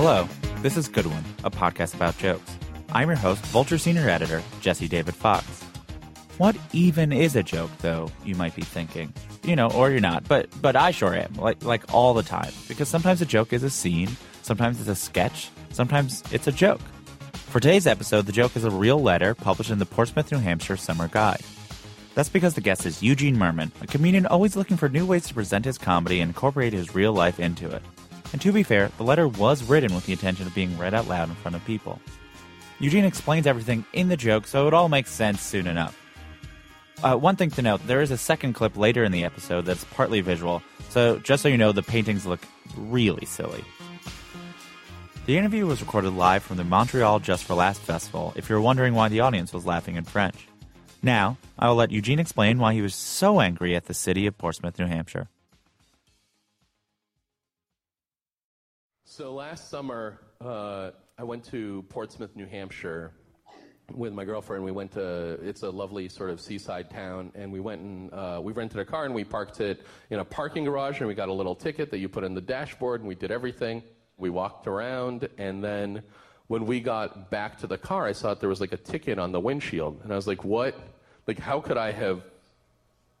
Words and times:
Hello, 0.00 0.28
this 0.62 0.76
is 0.76 0.86
Good 0.86 1.06
One, 1.06 1.24
a 1.42 1.50
podcast 1.50 1.92
about 1.92 2.16
jokes. 2.18 2.56
I'm 2.92 3.08
your 3.08 3.16
host, 3.16 3.44
Vulture 3.46 3.78
Senior 3.78 4.08
Editor, 4.08 4.44
Jesse 4.60 4.86
David 4.86 5.16
Fox. 5.16 5.44
What 6.36 6.56
even 6.72 7.12
is 7.12 7.34
a 7.34 7.42
joke, 7.42 7.72
though, 7.78 8.08
you 8.24 8.36
might 8.36 8.54
be 8.54 8.62
thinking? 8.62 9.12
You 9.42 9.56
know, 9.56 9.68
or 9.72 9.90
you're 9.90 9.98
not, 9.98 10.22
but 10.28 10.50
but 10.62 10.76
I 10.76 10.92
sure 10.92 11.16
am, 11.16 11.34
like 11.34 11.64
like 11.64 11.92
all 11.92 12.14
the 12.14 12.22
time. 12.22 12.52
Because 12.68 12.88
sometimes 12.88 13.20
a 13.22 13.26
joke 13.26 13.52
is 13.52 13.64
a 13.64 13.70
scene, 13.70 14.10
sometimes 14.42 14.78
it's 14.78 14.88
a 14.88 14.94
sketch, 14.94 15.50
sometimes 15.72 16.22
it's 16.30 16.46
a 16.46 16.52
joke. 16.52 16.80
For 17.32 17.58
today's 17.58 17.88
episode, 17.88 18.26
the 18.26 18.32
joke 18.32 18.54
is 18.54 18.62
a 18.62 18.70
real 18.70 19.02
letter 19.02 19.34
published 19.34 19.72
in 19.72 19.80
the 19.80 19.84
Portsmouth, 19.84 20.30
New 20.30 20.38
Hampshire 20.38 20.76
Summer 20.76 21.08
Guide. 21.08 21.42
That's 22.14 22.28
because 22.28 22.54
the 22.54 22.60
guest 22.60 22.86
is 22.86 23.02
Eugene 23.02 23.36
Mirman, 23.36 23.72
a 23.82 23.88
comedian 23.88 24.26
always 24.26 24.54
looking 24.54 24.76
for 24.76 24.88
new 24.88 25.04
ways 25.04 25.26
to 25.26 25.34
present 25.34 25.64
his 25.64 25.76
comedy 25.76 26.20
and 26.20 26.28
incorporate 26.28 26.72
his 26.72 26.94
real 26.94 27.12
life 27.12 27.40
into 27.40 27.68
it. 27.68 27.82
And 28.32 28.40
to 28.42 28.52
be 28.52 28.62
fair, 28.62 28.90
the 28.96 29.04
letter 29.04 29.26
was 29.26 29.62
written 29.64 29.94
with 29.94 30.06
the 30.06 30.12
intention 30.12 30.46
of 30.46 30.54
being 30.54 30.76
read 30.76 30.94
out 30.94 31.08
loud 31.08 31.28
in 31.28 31.34
front 31.36 31.56
of 31.56 31.64
people. 31.64 32.00
Eugene 32.80 33.04
explains 33.04 33.46
everything 33.46 33.84
in 33.92 34.08
the 34.08 34.16
joke, 34.16 34.46
so 34.46 34.68
it 34.68 34.74
all 34.74 34.88
makes 34.88 35.10
sense 35.10 35.40
soon 35.40 35.66
enough. 35.66 35.98
Uh, 37.02 37.16
one 37.16 37.36
thing 37.36 37.50
to 37.50 37.62
note 37.62 37.84
there 37.86 38.02
is 38.02 38.10
a 38.10 38.18
second 38.18 38.54
clip 38.54 38.76
later 38.76 39.04
in 39.04 39.12
the 39.12 39.24
episode 39.24 39.64
that's 39.64 39.84
partly 39.84 40.20
visual, 40.20 40.62
so 40.90 41.18
just 41.18 41.42
so 41.42 41.48
you 41.48 41.56
know, 41.56 41.72
the 41.72 41.82
paintings 41.82 42.26
look 42.26 42.40
really 42.76 43.24
silly. 43.24 43.64
The 45.26 45.36
interview 45.36 45.66
was 45.66 45.80
recorded 45.80 46.14
live 46.14 46.42
from 46.42 46.56
the 46.56 46.64
Montreal 46.64 47.20
Just 47.20 47.44
for 47.44 47.54
Laughs 47.54 47.78
festival, 47.78 48.32
if 48.34 48.48
you're 48.48 48.60
wondering 48.60 48.94
why 48.94 49.08
the 49.08 49.20
audience 49.20 49.52
was 49.52 49.66
laughing 49.66 49.96
in 49.96 50.04
French. 50.04 50.48
Now, 51.02 51.36
I 51.58 51.68
will 51.68 51.76
let 51.76 51.92
Eugene 51.92 52.18
explain 52.18 52.58
why 52.58 52.74
he 52.74 52.82
was 52.82 52.94
so 52.94 53.40
angry 53.40 53.76
at 53.76 53.84
the 53.84 53.94
city 53.94 54.26
of 54.26 54.38
Portsmouth, 54.38 54.78
New 54.78 54.86
Hampshire. 54.86 55.28
So 59.18 59.34
last 59.34 59.68
summer, 59.68 60.20
uh, 60.40 60.92
I 61.18 61.24
went 61.24 61.42
to 61.46 61.84
Portsmouth, 61.88 62.36
New 62.36 62.46
Hampshire 62.46 63.10
with 63.92 64.12
my 64.12 64.24
girlfriend. 64.24 64.62
We 64.62 64.70
went 64.70 64.92
to, 64.92 65.40
it's 65.42 65.64
a 65.64 65.70
lovely 65.70 66.08
sort 66.08 66.30
of 66.30 66.40
seaside 66.40 66.88
town, 66.88 67.32
and 67.34 67.50
we 67.50 67.58
went 67.58 67.80
and 67.80 68.14
uh, 68.14 68.40
we 68.40 68.52
rented 68.52 68.78
a 68.78 68.84
car 68.84 69.06
and 69.06 69.12
we 69.12 69.24
parked 69.24 69.60
it 69.60 69.84
in 70.10 70.20
a 70.20 70.24
parking 70.24 70.62
garage, 70.62 71.00
and 71.00 71.08
we 71.08 71.14
got 71.14 71.28
a 71.28 71.32
little 71.32 71.56
ticket 71.56 71.90
that 71.90 71.98
you 71.98 72.08
put 72.08 72.22
in 72.22 72.32
the 72.32 72.40
dashboard, 72.40 73.00
and 73.00 73.08
we 73.08 73.16
did 73.16 73.32
everything. 73.32 73.82
We 74.18 74.30
walked 74.30 74.68
around, 74.68 75.28
and 75.36 75.64
then 75.64 76.04
when 76.46 76.64
we 76.64 76.78
got 76.78 77.28
back 77.28 77.58
to 77.58 77.66
the 77.66 77.76
car, 77.76 78.06
I 78.06 78.12
saw 78.12 78.28
that 78.28 78.38
there 78.38 78.48
was 78.48 78.60
like 78.60 78.72
a 78.72 78.76
ticket 78.76 79.18
on 79.18 79.32
the 79.32 79.40
windshield, 79.40 80.00
and 80.04 80.12
I 80.12 80.14
was 80.14 80.28
like, 80.28 80.44
what? 80.44 80.78
Like, 81.26 81.40
how 81.40 81.58
could 81.58 81.76
I 81.76 81.90
have 81.90 82.22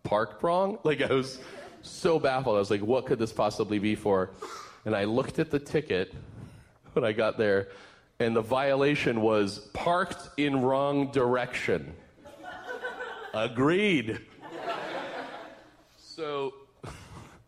parked 0.04 0.44
wrong? 0.44 0.78
Like, 0.84 1.02
I 1.02 1.12
was 1.12 1.40
so 1.82 2.20
baffled. 2.20 2.54
I 2.54 2.60
was 2.60 2.70
like, 2.70 2.82
what 2.82 3.06
could 3.06 3.18
this 3.18 3.32
possibly 3.32 3.80
be 3.80 3.96
for? 3.96 4.30
And 4.88 4.96
I 4.96 5.04
looked 5.04 5.38
at 5.38 5.50
the 5.50 5.58
ticket 5.58 6.14
when 6.94 7.04
I 7.04 7.12
got 7.12 7.36
there, 7.36 7.68
and 8.18 8.34
the 8.34 8.40
violation 8.40 9.20
was 9.20 9.58
parked 9.74 10.30
in 10.38 10.62
wrong 10.62 11.12
direction. 11.12 11.92
Agreed. 13.34 14.18
So, 15.98 16.54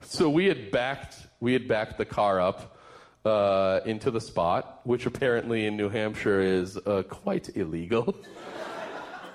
so 0.03 0.29
we 0.29 0.45
had 0.45 0.71
backed 0.71 1.17
we 1.41 1.55
had 1.55 1.67
backed 1.67 1.97
the 1.97 2.05
car 2.05 2.43
up 2.43 2.77
uh, 3.25 3.81
into 3.87 4.11
the 4.11 4.21
spot, 4.21 4.83
which 4.85 5.07
apparently 5.07 5.65
in 5.65 5.79
New 5.79 5.89
Hampshire 5.89 6.43
is 6.43 6.77
uh, 6.77 7.05
quite 7.09 7.57
illegal. 7.57 8.15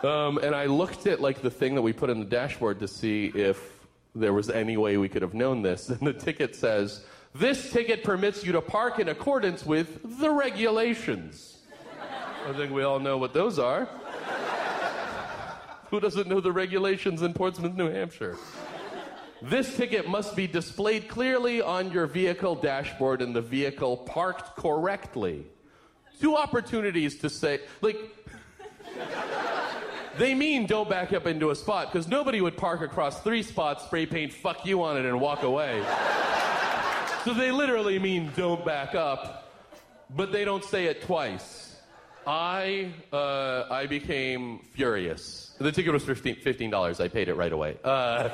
um, 0.03 0.37
and 0.37 0.53
I 0.53 0.67
looked 0.67 1.07
at 1.07 1.21
like 1.21 1.41
the 1.41 1.49
thing 1.49 1.73
that 1.73 1.81
we 1.81 1.91
put 1.91 2.11
in 2.11 2.19
the 2.19 2.25
dashboard 2.27 2.81
to 2.81 2.87
see 2.87 3.31
if 3.33 3.79
there 4.13 4.31
was 4.31 4.51
any 4.51 4.77
way 4.77 4.97
we 4.97 5.09
could 5.09 5.23
have 5.23 5.33
known 5.33 5.63
this, 5.63 5.89
and 5.89 6.01
the 6.01 6.13
ticket 6.13 6.55
says 6.55 7.03
this 7.35 7.71
ticket 7.71 8.03
permits 8.03 8.45
you 8.45 8.53
to 8.53 8.61
park 8.61 8.97
in 8.97 9.09
accordance 9.09 9.65
with 9.65 10.19
the 10.19 10.29
regulations. 10.29 11.57
I 12.47 12.53
think 12.53 12.71
we 12.71 12.83
all 12.83 12.99
know 12.99 13.17
what 13.17 13.33
those 13.33 13.59
are. 13.59 13.89
Who 15.89 15.99
doesn't 15.99 16.27
know 16.27 16.39
the 16.39 16.53
regulations 16.53 17.21
in 17.21 17.33
Portsmouth, 17.33 17.75
New 17.75 17.91
Hampshire? 17.91 18.37
This 19.41 19.75
ticket 19.75 20.07
must 20.07 20.35
be 20.35 20.47
displayed 20.47 21.09
clearly 21.09 21.61
on 21.61 21.91
your 21.91 22.07
vehicle 22.07 22.55
dashboard 22.55 23.21
and 23.21 23.35
the 23.35 23.41
vehicle 23.41 23.97
parked 23.97 24.55
correctly. 24.55 25.45
Two 26.21 26.37
opportunities 26.37 27.17
to 27.17 27.29
say, 27.29 27.59
like, 27.81 27.97
they 30.17 30.33
mean 30.33 30.67
don't 30.67 30.89
back 30.89 31.11
up 31.11 31.27
into 31.27 31.49
a 31.49 31.55
spot 31.55 31.91
because 31.91 32.07
nobody 32.07 32.39
would 32.39 32.55
park 32.55 32.79
across 32.79 33.21
three 33.21 33.43
spots, 33.43 33.83
spray 33.83 34.05
paint 34.05 34.31
fuck 34.31 34.65
you 34.65 34.81
on 34.83 34.97
it, 34.97 35.03
and 35.05 35.19
walk 35.19 35.43
away. 35.43 35.83
So 37.25 37.33
they 37.33 37.49
literally 37.49 37.97
mean 37.97 38.31
don't 38.35 38.63
back 38.63 38.93
up, 38.93 39.51
but 40.15 40.31
they 40.31 40.45
don't 40.45 40.63
say 40.63 40.85
it 40.85 41.01
twice. 41.01 41.75
I 42.27 42.93
uh, 43.11 43.63
I 43.71 43.87
became 43.87 44.59
furious. 44.73 45.55
The 45.57 45.71
ticket 45.71 45.91
was 45.91 46.03
fifteen 46.03 46.69
dollars. 46.69 46.99
I 46.99 47.07
paid 47.07 47.27
it 47.27 47.33
right 47.33 47.51
away. 47.51 47.79
Uh, 47.83 48.29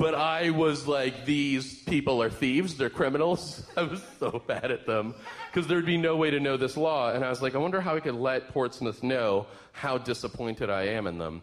but 0.00 0.16
I 0.16 0.50
was 0.50 0.88
like, 0.88 1.24
these 1.24 1.84
people 1.84 2.20
are 2.20 2.28
thieves. 2.28 2.76
They're 2.76 2.90
criminals. 2.90 3.64
I 3.76 3.84
was 3.84 4.02
so 4.18 4.42
bad 4.44 4.72
at 4.72 4.84
them 4.84 5.14
because 5.46 5.68
there'd 5.68 5.86
be 5.86 5.98
no 5.98 6.16
way 6.16 6.32
to 6.32 6.40
know 6.40 6.56
this 6.56 6.76
law. 6.76 7.12
And 7.12 7.24
I 7.24 7.30
was 7.30 7.40
like, 7.40 7.54
I 7.54 7.58
wonder 7.58 7.80
how 7.80 7.94
I 7.94 8.00
could 8.00 8.16
let 8.16 8.48
Portsmouth 8.48 9.00
know 9.04 9.46
how 9.70 9.96
disappointed 9.96 10.70
I 10.70 10.86
am 10.88 11.06
in 11.06 11.18
them. 11.18 11.42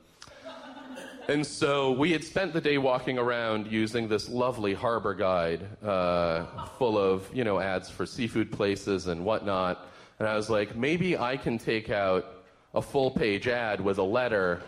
And 1.29 1.45
so 1.45 1.91
we 1.91 2.11
had 2.11 2.23
spent 2.23 2.53
the 2.53 2.59
day 2.59 2.79
walking 2.79 3.19
around 3.19 3.71
using 3.71 4.07
this 4.07 4.29
lovely 4.29 4.73
harbor 4.73 5.13
guide 5.13 5.61
uh, 5.85 6.65
full 6.79 6.97
of, 6.97 7.29
you 7.31 7.43
know, 7.43 7.59
ads 7.59 7.87
for 7.87 8.07
seafood 8.07 8.51
places 8.51 9.05
and 9.05 9.23
whatnot. 9.23 9.85
And 10.17 10.27
I 10.27 10.35
was 10.35 10.49
like, 10.49 10.75
maybe 10.75 11.19
I 11.19 11.37
can 11.37 11.59
take 11.59 11.91
out 11.91 12.25
a 12.73 12.81
full 12.81 13.11
page 13.11 13.47
ad 13.47 13.79
with 13.79 13.99
a 13.99 14.03
letter 14.03 14.63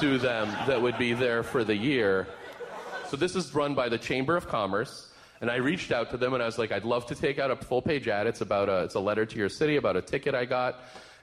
to 0.00 0.18
them 0.18 0.48
that 0.66 0.82
would 0.82 0.98
be 0.98 1.12
there 1.12 1.44
for 1.44 1.62
the 1.62 1.76
year. 1.76 2.26
So 3.06 3.16
this 3.16 3.36
is 3.36 3.54
run 3.54 3.76
by 3.76 3.88
the 3.88 3.98
Chamber 3.98 4.36
of 4.36 4.48
Commerce. 4.48 5.12
And 5.40 5.48
I 5.48 5.56
reached 5.56 5.92
out 5.92 6.10
to 6.10 6.16
them 6.16 6.34
and 6.34 6.42
I 6.42 6.46
was 6.46 6.58
like, 6.58 6.72
I'd 6.72 6.84
love 6.84 7.06
to 7.06 7.14
take 7.14 7.38
out 7.38 7.52
a 7.52 7.56
full 7.56 7.80
page 7.80 8.08
ad. 8.08 8.26
It's 8.26 8.40
about 8.40 8.68
a, 8.68 8.82
it's 8.82 8.96
a 8.96 9.00
letter 9.00 9.24
to 9.24 9.38
your 9.38 9.48
city 9.48 9.76
about 9.76 9.96
a 9.96 10.02
ticket 10.02 10.34
I 10.34 10.46
got. 10.46 10.80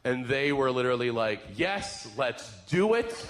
And 0.09 0.25
they 0.25 0.51
were 0.51 0.71
literally 0.71 1.11
like, 1.11 1.39
yes, 1.55 2.07
let's 2.17 2.51
do 2.67 2.95
it 2.95 3.27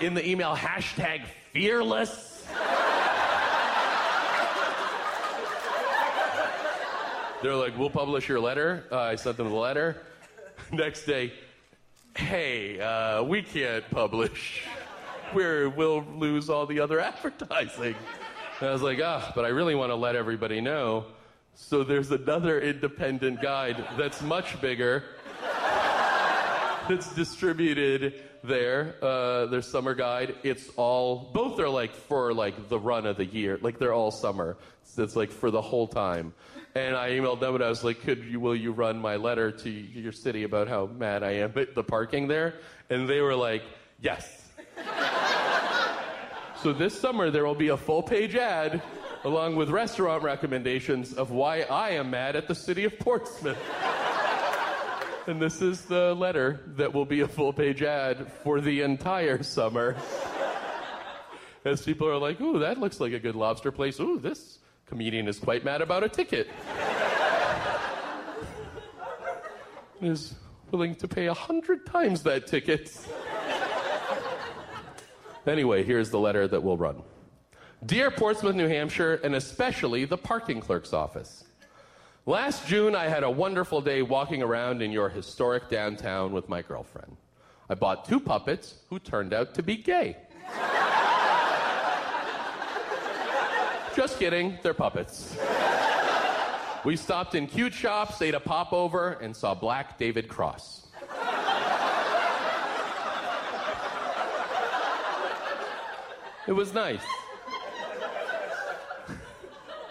in 0.00 0.12
the 0.12 0.28
email 0.28 0.56
hashtag 0.56 1.22
fearless. 1.52 2.44
They're 7.42 7.54
like, 7.54 7.78
we'll 7.78 7.90
publish 7.90 8.28
your 8.28 8.40
letter. 8.40 8.86
Uh, 8.90 8.98
I 8.98 9.14
sent 9.14 9.36
them 9.36 9.50
the 9.50 9.54
letter. 9.54 10.02
Next 10.72 11.04
day, 11.04 11.32
hey, 12.16 12.80
uh, 12.80 13.22
we 13.22 13.42
can't 13.42 13.88
publish. 13.88 14.64
We're, 15.32 15.68
we'll 15.68 16.02
lose 16.02 16.50
all 16.50 16.66
the 16.66 16.80
other 16.80 16.98
advertising. 16.98 17.94
And 18.58 18.68
I 18.68 18.72
was 18.72 18.82
like, 18.82 18.98
ah, 19.00 19.26
oh, 19.28 19.32
but 19.36 19.44
I 19.44 19.48
really 19.48 19.76
want 19.76 19.90
to 19.90 19.96
let 19.96 20.16
everybody 20.16 20.60
know. 20.60 21.04
So 21.54 21.84
there's 21.84 22.10
another 22.10 22.60
independent 22.60 23.40
guide 23.40 23.84
that's 23.96 24.22
much 24.22 24.60
bigger 24.60 25.04
that's 26.88 27.14
distributed 27.14 28.22
there. 28.42 28.96
Uh, 29.02 29.46
their 29.46 29.62
summer 29.62 29.94
guide. 29.94 30.34
It's 30.42 30.68
all 30.76 31.30
both 31.32 31.58
are 31.60 31.68
like 31.68 31.94
for 31.94 32.34
like 32.34 32.68
the 32.68 32.78
run 32.78 33.06
of 33.06 33.16
the 33.16 33.24
year. 33.24 33.58
Like 33.60 33.78
they're 33.78 33.92
all 33.92 34.10
summer. 34.10 34.56
So 34.84 35.02
it's 35.02 35.16
like 35.16 35.30
for 35.30 35.50
the 35.50 35.60
whole 35.60 35.86
time. 35.86 36.34
And 36.74 36.96
I 36.96 37.10
emailed 37.10 37.40
them 37.40 37.54
and 37.54 37.62
I 37.62 37.68
was 37.68 37.84
like, 37.84 38.00
"Could 38.00 38.24
you 38.24 38.40
will 38.40 38.56
you 38.56 38.72
run 38.72 38.98
my 38.98 39.16
letter 39.16 39.50
to 39.50 39.70
your 39.70 40.12
city 40.12 40.44
about 40.44 40.68
how 40.68 40.86
mad 40.86 41.22
I 41.22 41.32
am 41.32 41.52
at 41.56 41.74
the 41.74 41.84
parking 41.84 42.28
there?" 42.28 42.54
And 42.90 43.08
they 43.08 43.20
were 43.20 43.36
like, 43.36 43.62
"Yes." 44.00 44.50
so 46.62 46.72
this 46.72 46.98
summer 46.98 47.30
there 47.30 47.44
will 47.44 47.54
be 47.54 47.68
a 47.68 47.76
full 47.76 48.02
page 48.02 48.34
ad 48.34 48.82
along 49.24 49.54
with 49.54 49.70
restaurant 49.70 50.22
recommendations 50.22 51.12
of 51.12 51.30
why 51.30 51.60
I 51.62 51.90
am 51.90 52.10
mad 52.10 52.36
at 52.36 52.48
the 52.48 52.54
city 52.54 52.84
of 52.84 52.98
Portsmouth. 52.98 53.58
And 55.28 55.40
this 55.40 55.62
is 55.62 55.82
the 55.82 56.14
letter 56.14 56.60
that 56.76 56.92
will 56.92 57.04
be 57.04 57.20
a 57.20 57.28
full 57.28 57.52
page 57.52 57.82
ad 57.82 58.32
for 58.42 58.60
the 58.60 58.80
entire 58.80 59.44
summer. 59.44 59.94
As 61.64 61.82
people 61.82 62.08
are 62.08 62.18
like, 62.18 62.40
ooh, 62.40 62.58
that 62.58 62.78
looks 62.78 62.98
like 62.98 63.12
a 63.12 63.20
good 63.20 63.36
lobster 63.36 63.70
place. 63.70 64.00
Ooh, 64.00 64.18
this 64.18 64.58
comedian 64.86 65.28
is 65.28 65.38
quite 65.38 65.64
mad 65.64 65.80
about 65.80 66.02
a 66.02 66.08
ticket. 66.08 66.48
is 70.00 70.34
willing 70.72 70.96
to 70.96 71.06
pay 71.06 71.26
a 71.26 71.34
hundred 71.34 71.86
times 71.86 72.24
that 72.24 72.48
ticket. 72.48 72.90
anyway, 75.46 75.84
here's 75.84 76.10
the 76.10 76.18
letter 76.18 76.48
that 76.48 76.64
will 76.64 76.76
run 76.76 77.00
Dear 77.86 78.10
Portsmouth, 78.10 78.56
New 78.56 78.66
Hampshire, 78.66 79.20
and 79.22 79.36
especially 79.36 80.04
the 80.04 80.18
parking 80.18 80.60
clerk's 80.60 80.92
office. 80.92 81.44
Last 82.24 82.68
June, 82.68 82.94
I 82.94 83.08
had 83.08 83.24
a 83.24 83.30
wonderful 83.30 83.80
day 83.80 84.00
walking 84.00 84.44
around 84.44 84.80
in 84.80 84.92
your 84.92 85.08
historic 85.08 85.68
downtown 85.68 86.30
with 86.30 86.48
my 86.48 86.62
girlfriend. 86.62 87.16
I 87.68 87.74
bought 87.74 88.04
two 88.04 88.20
puppets 88.20 88.76
who 88.90 89.00
turned 89.00 89.34
out 89.34 89.54
to 89.54 89.62
be 89.62 89.76
gay. 89.76 90.16
Just 93.96 94.20
kidding, 94.20 94.56
they're 94.62 94.72
puppets. 94.72 95.36
We 96.84 96.94
stopped 96.94 97.34
in 97.34 97.48
cute 97.48 97.74
shops, 97.74 98.22
ate 98.22 98.34
a 98.34 98.40
popover, 98.40 99.18
and 99.20 99.34
saw 99.34 99.52
Black 99.52 99.98
David 99.98 100.28
Cross. 100.28 100.86
It 106.46 106.52
was 106.52 106.72
nice. 106.72 107.02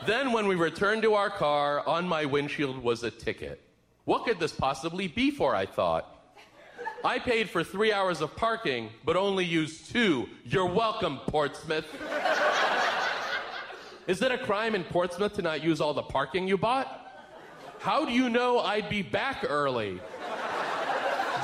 Then, 0.06 0.32
when 0.32 0.48
we 0.48 0.56
returned 0.56 1.04
to 1.04 1.14
our 1.14 1.30
car, 1.30 1.88
on 1.88 2.08
my 2.08 2.26
windshield 2.26 2.82
was 2.82 3.04
a 3.04 3.12
ticket. 3.12 3.62
What 4.06 4.26
could 4.26 4.40
this 4.40 4.52
possibly 4.52 5.08
be 5.08 5.32
for? 5.32 5.56
I 5.56 5.66
thought. 5.66 6.18
I 7.04 7.20
paid 7.20 7.50
for 7.50 7.64
three 7.64 7.92
hours 7.92 8.22
of 8.22 8.36
parking, 8.36 8.90
but 9.04 9.16
only 9.16 9.46
used 9.46 9.92
two. 9.92 10.30
You're 10.46 10.68
welcome, 10.68 11.20
Portsmouth. 11.28 11.86
Is 14.08 14.22
it 14.22 14.32
a 14.32 14.38
crime 14.38 14.76
in 14.76 14.84
Portsmouth 14.84 15.34
to 15.34 15.42
not 15.42 15.64
use 15.64 15.82
all 15.82 15.94
the 15.94 16.04
parking 16.04 16.48
you 16.48 16.58
bought? 16.58 16.98
How 17.80 18.06
do 18.06 18.12
you 18.12 18.30
know 18.30 18.60
I'd 18.60 18.90
be 18.90 19.02
back 19.02 19.44
early? 19.48 20.00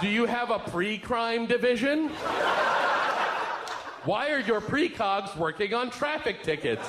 Do 0.02 0.08
you 0.08 0.26
have 0.26 0.52
a 0.52 0.60
pre 0.60 1.00
crime 1.00 1.48
division? 1.48 2.10
Why 4.04 4.32
are 4.32 4.40
your 4.40 4.62
precogs 4.62 5.36
working 5.36 5.74
on 5.74 5.90
traffic 5.90 6.44
tickets? 6.44 6.88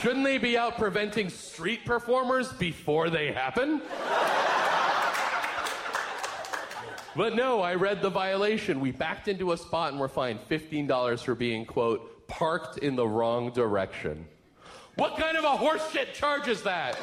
Shouldn't 0.00 0.24
they 0.24 0.38
be 0.38 0.56
out 0.56 0.78
preventing 0.78 1.28
street 1.28 1.84
performers 1.84 2.52
before 2.52 3.10
they 3.10 3.32
happen? 3.32 3.82
But 7.16 7.34
no, 7.34 7.62
I 7.62 7.74
read 7.74 8.00
the 8.00 8.10
violation. 8.10 8.78
We 8.78 8.92
backed 8.92 9.26
into 9.26 9.50
a 9.50 9.56
spot 9.56 9.90
and 9.90 10.00
were 10.00 10.06
fined 10.06 10.38
$15 10.48 11.24
for 11.24 11.34
being, 11.34 11.66
quote, 11.66 12.28
parked 12.28 12.78
in 12.78 12.94
the 12.94 13.08
wrong 13.08 13.50
direction. 13.50 14.24
What 14.94 15.16
kind 15.16 15.36
of 15.36 15.42
a 15.42 15.56
horseshit 15.56 16.12
charge 16.12 16.46
is 16.46 16.62
that? 16.62 16.96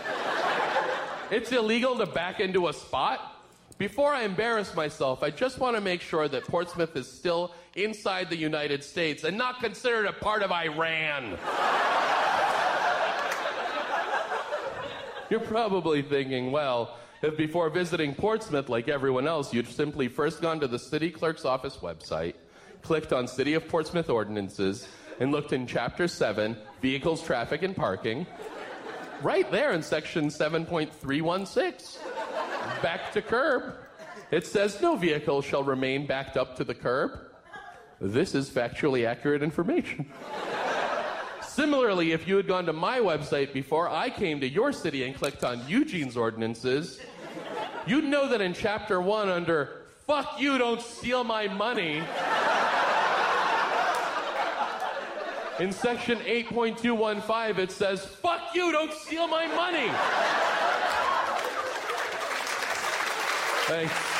it's 1.32 1.52
illegal 1.52 1.98
to 1.98 2.06
back 2.06 2.40
into 2.40 2.70
a 2.70 2.74
spot? 2.74 3.42
Before 3.78 4.14
I 4.14 4.24
embarrass 4.24 4.74
myself, 4.74 5.22
I 5.22 5.32
just 5.32 5.60
want 5.60 5.76
to 5.76 5.82
make 5.82 6.00
sure 6.00 6.30
that 6.30 6.46
Portsmouth 6.46 6.96
is 6.96 7.12
still 7.12 7.54
inside 7.76 8.30
the 8.30 8.38
United 8.38 8.86
States 8.86 9.26
and 9.26 9.38
not 9.38 9.60
considered 9.60 10.06
a 10.06 10.14
part 10.14 10.44
of 10.44 10.52
Iran. 10.54 11.38
You're 15.30 15.40
probably 15.40 16.02
thinking, 16.02 16.52
well, 16.52 16.98
if 17.22 17.36
before 17.36 17.70
visiting 17.70 18.14
Portsmouth, 18.14 18.70
like 18.70 18.88
everyone 18.88 19.28
else, 19.28 19.54
you'd 19.54 19.68
simply 19.68 20.08
first 20.08 20.42
gone 20.42 20.60
to 20.60 20.68
the 20.68 20.78
city 20.78 21.10
clerk's 21.10 21.46
office 21.46 21.78
website, 21.78 22.36
clicked 22.84 23.12
on 23.12 23.28
City 23.28 23.56
of 23.56 23.68
Portsmouth 23.68 24.10
ordinances, 24.10 24.88
and 25.20 25.32
looked 25.32 25.52
in 25.54 25.66
Chapter 25.66 26.08
7, 26.08 26.56
Vehicles, 26.82 27.24
Traffic, 27.24 27.64
and 27.64 27.76
Parking, 27.76 28.28
right 29.24 29.50
there 29.52 29.72
in 29.72 29.82
Section 29.82 30.28
7.316, 30.28 31.98
back 32.84 33.12
to 33.14 33.22
curb. 33.22 33.76
It 34.30 34.46
says 34.46 34.82
no 34.82 34.96
vehicle 34.96 35.42
shall 35.42 35.64
remain 35.64 36.06
backed 36.06 36.38
up 36.38 36.56
to 36.58 36.64
the 36.64 36.76
curb. 36.76 37.18
This 38.00 38.36
is 38.36 38.50
factually 38.50 39.08
accurate 39.08 39.42
information. 39.42 40.12
Similarly, 41.56 42.12
if 42.12 42.28
you 42.28 42.36
had 42.36 42.48
gone 42.48 42.66
to 42.66 42.74
my 42.74 43.00
website 43.00 43.54
before 43.54 43.88
I 43.88 44.10
came 44.10 44.42
to 44.42 44.50
your 44.50 44.74
city 44.74 45.04
and 45.04 45.16
clicked 45.16 45.46
on 45.46 45.66
Eugene's 45.70 46.18
ordinances, 46.18 47.00
you'd 47.88 48.04
know 48.04 48.28
that 48.28 48.42
in 48.42 48.54
chapter 48.54 49.00
one, 49.00 49.30
under 49.30 49.84
fuck 50.06 50.36
you, 50.38 50.58
don't 50.58 50.82
steal 50.82 51.24
my 51.24 51.48
money, 51.48 52.04
in 55.62 55.72
section 55.72 56.18
8.215, 56.20 57.58
it 57.58 57.72
says, 57.72 58.06
fuck 58.06 58.54
you, 58.54 58.74
don't 58.74 58.92
steal 58.92 59.26
my 59.26 59.48
money. 59.48 59.90
Thanks. 63.68 64.15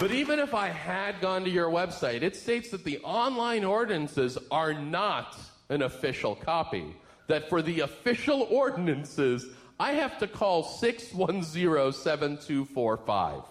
But 0.00 0.10
even 0.10 0.38
if 0.38 0.54
I 0.54 0.68
had 0.68 1.20
gone 1.20 1.44
to 1.44 1.50
your 1.50 1.70
website, 1.70 2.22
it 2.22 2.34
states 2.34 2.70
that 2.70 2.84
the 2.84 2.98
online 3.00 3.64
ordinances 3.64 4.38
are 4.50 4.72
not 4.74 5.36
an 5.68 5.82
official 5.82 6.34
copy. 6.34 6.96
That 7.28 7.48
for 7.48 7.62
the 7.62 7.80
official 7.80 8.42
ordinances, 8.50 9.46
I 9.78 9.92
have 9.92 10.18
to 10.18 10.26
call 10.26 10.64
610 10.64 11.92
7245. 11.92 13.42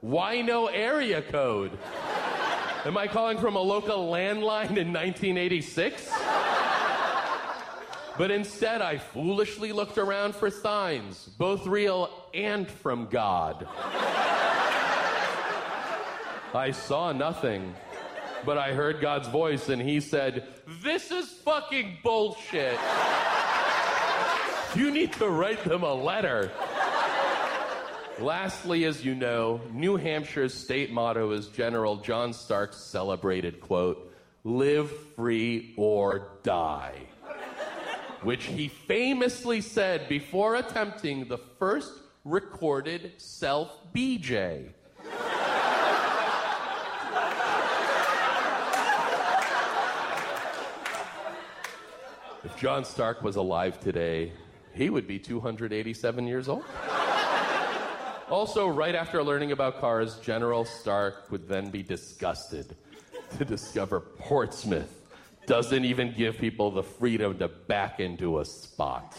Why 0.00 0.40
no 0.40 0.66
area 0.66 1.22
code? 1.22 1.78
Am 2.84 2.96
I 2.96 3.06
calling 3.06 3.36
from 3.38 3.56
a 3.56 3.60
local 3.60 4.10
landline 4.10 4.78
in 4.78 4.92
1986? 4.92 6.10
But 8.16 8.30
instead, 8.30 8.82
I 8.82 8.98
foolishly 8.98 9.72
looked 9.72 9.98
around 9.98 10.34
for 10.34 10.50
signs, 10.50 11.26
both 11.38 11.66
real 11.66 12.10
and 12.34 12.68
from 12.68 13.06
God. 13.06 13.66
I 16.54 16.72
saw 16.72 17.12
nothing, 17.12 17.74
but 18.44 18.58
I 18.58 18.72
heard 18.72 19.00
God's 19.00 19.28
voice 19.28 19.68
and 19.68 19.80
he 19.80 20.00
said, 20.00 20.48
This 20.82 21.12
is 21.12 21.28
fucking 21.28 21.98
bullshit. 22.02 22.78
You 24.74 24.90
need 24.90 25.12
to 25.14 25.28
write 25.28 25.62
them 25.64 25.84
a 25.84 25.94
letter. 25.94 26.50
Lastly, 28.18 28.84
as 28.84 29.04
you 29.04 29.14
know, 29.14 29.60
New 29.72 29.96
Hampshire's 29.96 30.52
state 30.52 30.92
motto 30.92 31.30
is 31.30 31.46
General 31.48 31.96
John 31.96 32.32
Stark's 32.32 32.78
celebrated 32.78 33.60
quote, 33.60 34.12
live 34.42 34.90
free 35.14 35.72
or 35.76 36.32
die, 36.42 36.94
which 38.22 38.44
he 38.44 38.68
famously 38.68 39.60
said 39.60 40.08
before 40.08 40.56
attempting 40.56 41.28
the 41.28 41.38
first 41.58 41.92
recorded 42.24 43.12
self 43.18 43.70
BJ. 43.94 44.72
If 52.42 52.56
John 52.56 52.84
Stark 52.84 53.22
was 53.22 53.36
alive 53.36 53.80
today, 53.80 54.32
he 54.72 54.88
would 54.88 55.06
be 55.06 55.18
287 55.18 56.26
years 56.26 56.48
old. 56.48 56.64
Also, 58.30 58.66
right 58.66 58.94
after 58.94 59.22
learning 59.22 59.52
about 59.52 59.80
cars, 59.80 60.16
General 60.20 60.64
Stark 60.64 61.30
would 61.30 61.48
then 61.48 61.70
be 61.70 61.82
disgusted 61.82 62.76
to 63.36 63.44
discover 63.44 64.00
Portsmouth 64.00 64.96
doesn't 65.46 65.84
even 65.84 66.14
give 66.16 66.38
people 66.38 66.70
the 66.70 66.82
freedom 66.82 67.36
to 67.38 67.48
back 67.48 68.00
into 68.00 68.40
a 68.40 68.44
spot. 68.44 69.14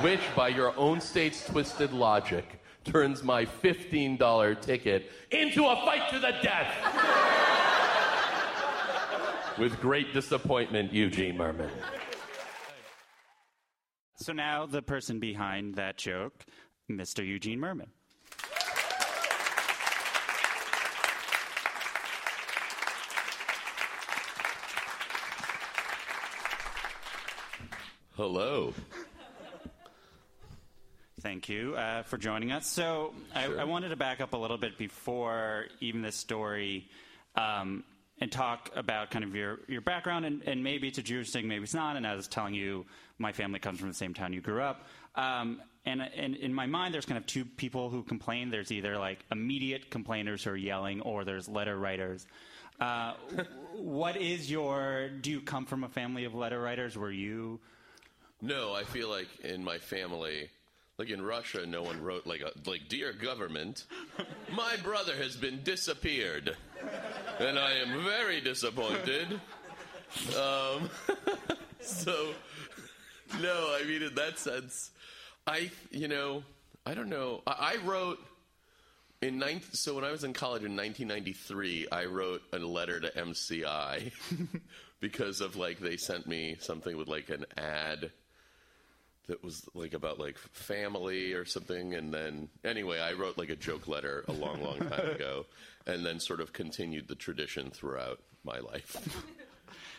Which, 0.00 0.20
by 0.36 0.48
your 0.48 0.76
own 0.76 1.00
state's 1.00 1.44
twisted 1.46 1.92
logic, 1.92 2.60
turns 2.84 3.22
my 3.22 3.46
$15 3.46 4.60
ticket 4.60 5.10
into 5.30 5.66
a 5.66 5.76
fight 5.84 6.10
to 6.10 6.18
the 6.18 6.34
death. 6.42 6.68
With 9.58 9.80
great 9.80 10.12
disappointment, 10.12 10.92
Eugene 10.92 11.36
Mirman. 11.36 11.70
So 14.22 14.32
now 14.32 14.66
the 14.66 14.82
person 14.82 15.18
behind 15.18 15.74
that 15.74 15.96
joke, 15.96 16.44
Mr. 16.88 17.26
Eugene 17.26 17.58
Mirman. 17.58 17.88
Hello. 28.14 28.72
Thank 31.20 31.48
you 31.48 31.74
uh, 31.74 32.04
for 32.04 32.16
joining 32.16 32.52
us. 32.52 32.68
So 32.68 33.14
I, 33.34 33.46
I 33.46 33.64
wanted 33.64 33.88
to 33.88 33.96
back 33.96 34.20
up 34.20 34.34
a 34.34 34.36
little 34.36 34.58
bit 34.58 34.78
before 34.78 35.66
even 35.80 36.00
this 36.00 36.14
story 36.14 36.88
um, 37.34 37.82
and 38.22 38.30
talk 38.30 38.70
about 38.76 39.10
kind 39.10 39.24
of 39.24 39.34
your, 39.34 39.58
your 39.66 39.80
background. 39.80 40.24
And, 40.24 40.42
and 40.46 40.62
maybe 40.62 40.86
it's 40.86 40.98
a 40.98 41.02
Jewish 41.02 41.32
thing, 41.32 41.48
maybe 41.48 41.64
it's 41.64 41.74
not. 41.74 41.96
And 41.96 42.06
I 42.06 42.14
was 42.14 42.28
telling 42.28 42.54
you, 42.54 42.86
my 43.18 43.32
family 43.32 43.58
comes 43.58 43.80
from 43.80 43.88
the 43.88 43.94
same 43.94 44.14
town 44.14 44.32
you 44.32 44.40
grew 44.40 44.62
up. 44.62 44.86
Um, 45.16 45.60
and, 45.84 46.00
and 46.00 46.36
in 46.36 46.54
my 46.54 46.66
mind, 46.66 46.94
there's 46.94 47.04
kind 47.04 47.18
of 47.18 47.26
two 47.26 47.44
people 47.44 47.90
who 47.90 48.04
complain. 48.04 48.50
There's 48.50 48.70
either 48.70 48.96
like 48.96 49.24
immediate 49.32 49.90
complainers 49.90 50.44
who 50.44 50.50
are 50.50 50.56
yelling, 50.56 51.00
or 51.00 51.24
there's 51.24 51.48
letter 51.48 51.76
writers. 51.76 52.24
Uh, 52.78 53.14
what 53.74 54.16
is 54.16 54.48
your? 54.48 55.08
Do 55.08 55.32
you 55.32 55.40
come 55.40 55.66
from 55.66 55.82
a 55.82 55.88
family 55.88 56.24
of 56.24 56.32
letter 56.32 56.60
writers? 56.60 56.96
Were 56.96 57.10
you? 57.10 57.58
No, 58.40 58.72
I 58.72 58.84
feel 58.84 59.10
like 59.10 59.26
in 59.40 59.64
my 59.64 59.78
family, 59.78 60.48
like 60.98 61.10
in 61.10 61.22
Russia, 61.22 61.66
no 61.66 61.82
one 61.82 62.02
wrote 62.02 62.26
like 62.26 62.42
a 62.42 62.52
like 62.68 62.88
dear 62.88 63.12
government, 63.12 63.84
my 64.54 64.76
brother 64.82 65.14
has 65.16 65.36
been 65.36 65.62
disappeared, 65.62 66.56
and 67.38 67.58
I 67.58 67.72
am 67.72 68.04
very 68.04 68.40
disappointed. 68.40 69.40
Um, 70.36 70.90
so, 71.80 72.34
no, 73.40 73.76
I 73.78 73.84
mean 73.86 74.02
in 74.02 74.14
that 74.14 74.38
sense, 74.38 74.90
I 75.46 75.70
you 75.90 76.08
know 76.08 76.42
I 76.84 76.94
don't 76.94 77.08
know. 77.08 77.42
I, 77.46 77.74
I 77.74 77.86
wrote 77.86 78.18
in 79.22 79.38
ninth. 79.38 79.74
So 79.74 79.94
when 79.94 80.04
I 80.04 80.10
was 80.10 80.24
in 80.24 80.32
college 80.32 80.64
in 80.64 80.76
1993, 80.76 81.88
I 81.90 82.04
wrote 82.06 82.42
a 82.52 82.58
letter 82.58 83.00
to 83.00 83.08
MCI 83.10 84.12
because 85.00 85.40
of 85.40 85.56
like 85.56 85.78
they 85.78 85.96
sent 85.96 86.26
me 86.26 86.56
something 86.60 86.96
with 86.96 87.08
like 87.08 87.30
an 87.30 87.46
ad 87.56 88.10
that 89.28 89.42
was 89.44 89.64
like 89.74 89.94
about 89.94 90.18
like 90.18 90.36
family 90.38 91.32
or 91.32 91.44
something 91.44 91.94
and 91.94 92.12
then 92.12 92.48
anyway 92.64 92.98
i 92.98 93.12
wrote 93.12 93.38
like 93.38 93.50
a 93.50 93.56
joke 93.56 93.86
letter 93.88 94.24
a 94.28 94.32
long 94.32 94.62
long 94.62 94.78
time 94.78 95.08
ago 95.14 95.46
and 95.86 96.04
then 96.04 96.18
sort 96.20 96.40
of 96.40 96.52
continued 96.52 97.06
the 97.08 97.14
tradition 97.14 97.70
throughout 97.70 98.20
my 98.44 98.58
life 98.58 98.96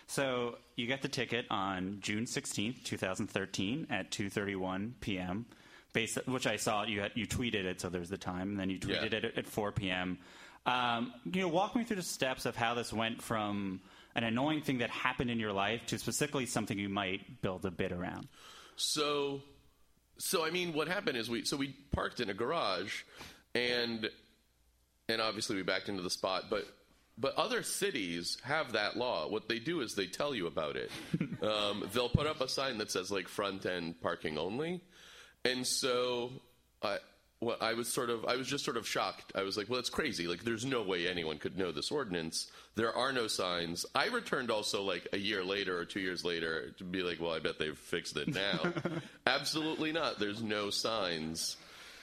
So 0.06 0.58
you 0.76 0.86
get 0.86 1.02
the 1.02 1.08
ticket 1.08 1.46
on 1.50 1.98
June 2.02 2.26
16th, 2.26 2.84
2013 2.84 3.88
at 3.90 4.12
2:31 4.12 4.92
p.m. 5.00 5.46
Based, 5.94 6.20
which 6.28 6.46
I 6.46 6.58
saw 6.58 6.84
you 6.84 7.00
had, 7.00 7.14
you 7.16 7.26
tweeted 7.26 7.64
it, 7.66 7.80
so 7.80 7.88
there's 7.90 8.10
the 8.10 8.18
time, 8.18 8.50
and 8.50 8.60
then 8.60 8.70
you 8.70 8.80
tweeted 8.80 9.12
Yeah. 9.12 9.18
it 9.20 9.26
at, 9.26 9.38
at 9.38 9.48
4 9.48 9.72
p.m. 9.72 10.18
Um, 10.66 11.14
you 11.32 11.42
know, 11.42 11.48
walk 11.48 11.76
me 11.76 11.84
through 11.86 11.96
the 11.96 12.02
steps 12.04 12.46
of 12.46 12.56
how 12.56 12.74
this 12.74 12.92
went 12.92 13.22
from 13.22 13.80
an 14.16 14.24
annoying 14.26 14.62
thing 14.62 14.80
that 14.80 14.90
happened 14.90 15.32
in 15.32 15.40
your 15.40 15.54
life 15.54 15.82
to 15.88 15.98
specifically 15.98 16.46
something 16.48 16.78
you 16.78 16.90
might 16.90 17.42
build 17.42 17.64
a 17.66 17.72
bit 17.72 17.92
around. 17.94 18.28
So, 18.76 19.42
so 20.18 20.46
I 20.46 20.50
mean, 20.50 20.74
what 20.74 20.88
happened 20.88 21.18
is 21.18 21.30
we 21.30 21.46
so 21.46 21.58
we 21.58 21.76
parked 21.92 22.20
in 22.20 22.30
a 22.30 22.34
garage, 22.34 23.04
and 23.56 24.10
and 25.10 25.22
obviously 25.22 25.56
we 25.56 25.64
backed 25.64 25.90
into 25.90 26.02
the 26.02 26.10
spot, 26.10 26.46
but 26.50 26.66
but 27.18 27.36
other 27.36 27.64
cities 27.64 28.38
have 28.44 28.74
that 28.74 28.98
law. 28.98 29.28
What 29.28 29.48
they 29.48 29.60
do 29.60 29.82
is 29.82 29.96
they 29.96 30.08
tell 30.08 30.34
you 30.34 30.48
about 30.48 30.76
it. 30.76 30.92
um, 31.44 31.88
they'll 31.94 32.10
put 32.10 32.28
up 32.28 32.42
a 32.42 32.48
sign 32.48 32.80
that 32.80 32.92
says 32.92 33.12
like 33.12 33.28
front 33.28 33.66
end 33.66 34.02
parking 34.02 34.38
only, 34.38 34.82
and 35.46 35.66
so 35.66 36.32
I. 36.82 36.98
Well, 37.44 37.58
I 37.62 37.74
was 37.74 37.88
sort 37.88 38.10
of, 38.10 38.26
I 38.26 38.36
was 38.36 38.48
just 38.48 38.64
sort 38.64 38.78
of 38.78 38.88
shocked. 38.88 39.32
I 39.36 39.44
was 39.44 39.58
like, 39.58 39.70
well, 39.70 39.80
it's 39.80 39.90
crazy. 39.90 40.28
Like, 40.28 40.44
there's 40.44 40.66
no 40.66 40.82
way 40.82 41.08
anyone 41.08 41.38
could 41.38 41.58
know 41.58 41.72
this 41.72 41.92
ordinance. 41.92 42.52
There 42.76 42.96
are 42.96 43.12
no 43.12 43.28
signs. 43.28 43.86
I 43.94 44.08
returned 44.08 44.50
also 44.50 44.84
like 44.84 45.08
a 45.14 45.18
year 45.18 45.44
later 45.44 45.78
or 45.78 45.86
two 45.86 46.00
years 46.00 46.24
later 46.24 46.72
to 46.78 46.84
be 46.84 47.04
like, 47.04 47.20
well, 47.20 47.34
I 47.34 47.40
bet 47.40 47.60
they've 47.60 47.78
fixed 47.78 48.18
it 48.18 48.34
now. 48.34 48.74
Absolutely 49.28 49.92
not. 49.92 50.20
There's 50.20 50.42
no 50.42 50.70
signs. 50.70 51.58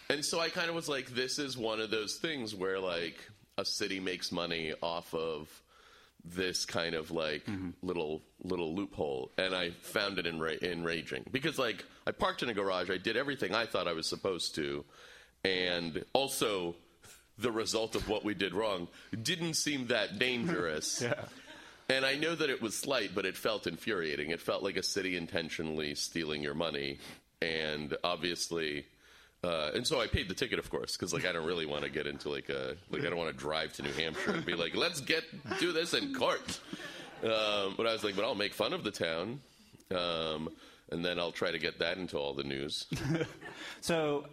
And 0.08 0.24
so 0.24 0.40
I 0.40 0.48
kind 0.48 0.68
of 0.68 0.74
was 0.74 0.88
like, 0.88 1.10
this 1.10 1.38
is 1.38 1.56
one 1.56 1.80
of 1.80 1.90
those 1.90 2.16
things 2.16 2.54
where 2.54 2.78
like 2.78 3.16
a 3.56 3.64
city 3.64 4.00
makes 4.00 4.32
money 4.32 4.74
off 4.82 5.14
of 5.14 5.48
this 6.24 6.64
kind 6.64 6.94
of 6.94 7.10
like 7.10 7.44
mm-hmm. 7.46 7.70
little 7.82 8.22
little 8.42 8.74
loophole, 8.74 9.30
and 9.38 9.54
I 9.54 9.70
found 9.70 10.18
it 10.18 10.26
enra- 10.26 10.62
enraging 10.62 11.24
because 11.30 11.58
like 11.58 11.84
I 12.06 12.12
parked 12.12 12.42
in 12.42 12.48
a 12.48 12.54
garage, 12.54 12.90
I 12.90 12.98
did 12.98 13.16
everything 13.16 13.54
I 13.54 13.66
thought 13.66 13.88
I 13.88 13.92
was 13.92 14.06
supposed 14.06 14.54
to, 14.56 14.84
and 15.44 16.04
also 16.12 16.74
the 17.38 17.50
result 17.50 17.94
of 17.94 18.08
what 18.08 18.24
we 18.24 18.34
did 18.34 18.54
wrong 18.54 18.88
didn't 19.22 19.54
seem 19.54 19.86
that 19.88 20.18
dangerous. 20.18 21.02
Yeah. 21.02 21.24
And 21.88 22.04
I 22.04 22.14
know 22.14 22.34
that 22.34 22.50
it 22.50 22.62
was 22.62 22.76
slight, 22.76 23.14
but 23.14 23.26
it 23.26 23.36
felt 23.36 23.66
infuriating. 23.66 24.30
It 24.30 24.40
felt 24.40 24.62
like 24.62 24.76
a 24.76 24.82
city 24.82 25.16
intentionally 25.16 25.96
stealing 25.96 26.40
your 26.40 26.54
money, 26.54 26.98
and 27.42 27.96
obviously, 28.04 28.86
uh, 29.42 29.70
and 29.74 29.84
so 29.84 30.00
I 30.00 30.06
paid 30.06 30.28
the 30.28 30.34
ticket, 30.34 30.60
of 30.60 30.70
course, 30.70 30.96
because 30.96 31.12
like 31.12 31.24
I 31.24 31.32
don't 31.32 31.46
really 31.46 31.66
want 31.66 31.82
to 31.82 31.90
get 31.90 32.06
into 32.06 32.28
like 32.28 32.48
a 32.48 32.76
like 32.90 33.02
I 33.04 33.06
don't 33.06 33.18
want 33.18 33.32
to 33.32 33.36
drive 33.36 33.72
to 33.74 33.82
New 33.82 33.92
Hampshire 33.92 34.32
and 34.32 34.46
be 34.46 34.54
like, 34.54 34.76
let's 34.76 35.00
get 35.00 35.24
do 35.58 35.72
this 35.72 35.92
in 35.92 36.14
court. 36.14 36.60
Um, 37.24 37.74
but 37.76 37.88
I 37.88 37.92
was 37.92 38.04
like, 38.04 38.14
but 38.14 38.24
I'll 38.24 38.36
make 38.36 38.54
fun 38.54 38.72
of 38.72 38.84
the 38.84 38.92
town, 38.92 39.40
um, 39.90 40.48
and 40.90 41.04
then 41.04 41.18
I'll 41.18 41.32
try 41.32 41.50
to 41.50 41.58
get 41.58 41.80
that 41.80 41.98
into 41.98 42.18
all 42.18 42.34
the 42.34 42.44
news. 42.44 42.86
So, 43.82 44.26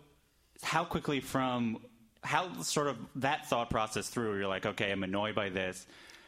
how 0.64 0.84
quickly 0.86 1.20
from 1.20 1.80
how 2.24 2.62
sort 2.62 2.88
of 2.88 2.98
that 3.16 3.48
thought 3.48 3.70
process 3.70 4.10
through, 4.10 4.38
you're 4.38 4.48
like, 4.48 4.66
okay, 4.66 4.92
I'm 4.92 5.04
annoyed 5.04 5.36
by 5.36 5.50
this, 5.50 5.86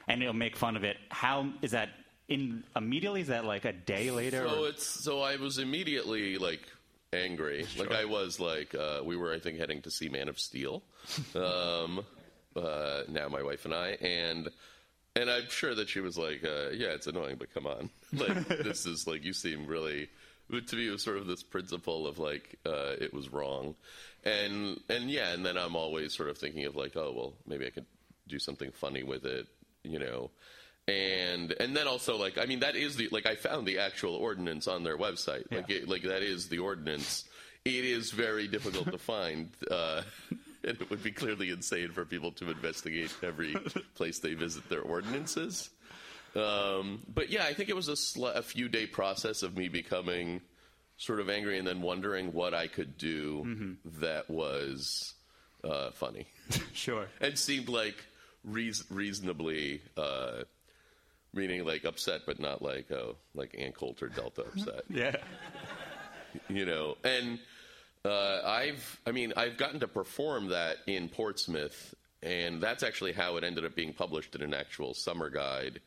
and 0.08 0.22
it'll 0.22 0.34
make 0.34 0.56
fun 0.56 0.76
of 0.76 0.84
it. 0.84 0.98
How 1.10 1.50
is 1.62 1.72
that 1.72 1.90
in 2.28 2.64
immediately? 2.76 3.22
Is 3.22 3.28
that 3.28 3.46
like 3.46 3.66
a 3.66 3.74
day 3.74 4.12
later? 4.12 4.48
So 4.48 4.64
or- 4.64 4.70
it's 4.70 4.86
so 4.86 5.22
I 5.22 5.36
was 5.38 5.58
immediately 5.58 6.38
like 6.38 6.62
angry. 7.12 7.66
Like 7.78 7.92
I 7.92 8.06
was 8.06 8.40
like 8.40 8.76
uh, 8.76 9.02
we 9.04 9.18
were 9.18 9.34
I 9.34 9.40
think 9.40 9.58
heading 9.58 9.82
to 9.84 9.92
see 9.92 10.10
Man 10.10 10.30
of 10.30 10.40
Steel. 10.40 10.84
Um, 11.36 12.06
uh, 12.56 13.02
now 13.08 13.30
my 13.30 13.42
wife 13.44 13.66
and 13.66 13.74
I 13.74 13.90
and 14.02 14.50
and 15.16 15.30
I'm 15.30 15.50
sure 15.50 15.74
that 15.76 15.90
she 15.90 16.00
was 16.02 16.18
like, 16.18 16.44
uh, 16.44 16.70
yeah, 16.72 16.90
it's 16.90 17.08
annoying, 17.08 17.38
but 17.38 17.54
come 17.54 17.68
on, 17.68 17.90
like 18.14 18.48
this 18.48 18.86
is 18.86 19.08
like 19.08 19.24
you 19.24 19.34
seem 19.34 19.66
really. 19.66 20.10
To 20.52 20.76
me, 20.76 20.88
it 20.88 20.92
was 20.92 21.04
sort 21.04 21.18
of 21.18 21.28
this 21.28 21.44
principle 21.44 22.08
of 22.08 22.18
like 22.18 22.58
uh, 22.66 22.96
it 23.00 23.14
was 23.14 23.30
wrong, 23.30 23.76
and 24.24 24.80
and 24.90 25.10
yeah, 25.10 25.34
and 25.34 25.46
then 25.46 25.58
I'm 25.58 25.76
always 25.76 26.14
sort 26.14 26.30
of 26.30 26.38
thinking 26.38 26.66
of 26.66 26.76
like, 26.76 26.96
oh 26.96 27.14
well, 27.16 27.34
maybe 27.48 27.66
I 27.66 27.70
could 27.70 27.86
do 28.28 28.40
something 28.40 28.72
funny 28.72 29.04
with 29.04 29.26
it, 29.26 29.48
you 29.84 30.00
know 30.00 30.32
and 30.90 31.54
and 31.60 31.76
then 31.76 31.88
also 31.88 32.18
like 32.18 32.38
I 32.38 32.46
mean 32.46 32.62
that 32.62 32.76
is 32.76 32.96
the 32.96 33.10
like 33.12 33.26
I 33.26 33.36
found 33.36 33.68
the 33.68 33.80
actual 33.80 34.16
ordinance 34.16 34.68
on 34.68 34.84
their 34.84 34.98
website 34.98 35.52
like 35.52 35.70
it, 35.70 35.88
like 35.88 36.04
that 36.04 36.24
is 36.24 36.50
the 36.50 36.60
ordinance. 36.60 37.26
It 37.66 37.86
is 37.86 38.12
very 38.12 38.48
difficult 38.48 38.90
to 38.92 38.98
find, 38.98 39.50
uh, 39.70 40.02
and 40.64 40.82
it 40.82 40.90
would 40.90 41.04
be 41.04 41.12
clearly 41.12 41.50
insane 41.50 41.92
for 41.92 42.06
people 42.06 42.32
to 42.34 42.50
investigate 42.50 43.14
every 43.22 43.54
place 43.96 44.20
they 44.20 44.34
visit 44.34 44.70
their 44.70 44.82
ordinances. 44.82 45.70
Um, 46.36 47.02
but 47.14 47.30
yeah, 47.30 47.44
I 47.44 47.54
think 47.54 47.70
it 47.70 47.76
was 47.76 47.90
a, 47.90 47.98
sl- 47.98 48.28
a 48.28 48.42
few 48.42 48.70
day 48.70 48.86
process 48.88 49.44
of 49.44 49.58
me 49.58 49.68
becoming 49.68 50.40
sort 51.00 51.20
of 51.20 51.30
angry 51.30 51.58
and 51.58 51.66
then 51.68 51.82
wondering 51.82 52.32
what 52.34 52.54
I 52.54 52.68
could 52.68 52.98
do 52.98 53.76
that 54.00 54.30
was 54.30 55.14
uh, 55.64 55.90
funny 55.92 56.28
sure. 56.74 57.08
and 57.20 57.38
seemed 57.40 57.70
like 57.70 57.96
reas- 58.44 58.84
reasonably 58.92 59.82
uh, 59.98 60.44
meaning 61.34 61.66
like 61.66 61.86
upset 61.86 62.22
but 62.28 62.40
not 62.40 62.62
like 62.62 62.92
oh 62.92 63.16
like 63.34 63.56
Ann 63.58 63.72
Coulter 63.72 64.10
Delta 64.10 64.44
upset 64.44 64.84
Yeah. 64.90 65.16
you 66.50 66.66
know 66.66 66.98
and 67.04 67.40
uh, 68.06 68.42
I've 68.46 69.00
I 69.08 69.12
mean 69.12 69.34
I've 69.36 69.58
gotten 69.58 69.80
to 69.82 69.88
perform 69.88 70.50
that 70.50 70.78
in 70.86 71.10
Portsmouth 71.10 71.96
and 72.22 72.62
that's 72.62 72.84
actually 72.84 73.14
how 73.14 73.38
it 73.38 73.44
ended 73.46 73.64
up 73.66 73.74
being 73.76 73.94
published 73.94 74.36
in 74.36 74.42
an 74.42 74.54
actual 74.54 74.94
summer 74.94 75.30
guide 75.30 75.80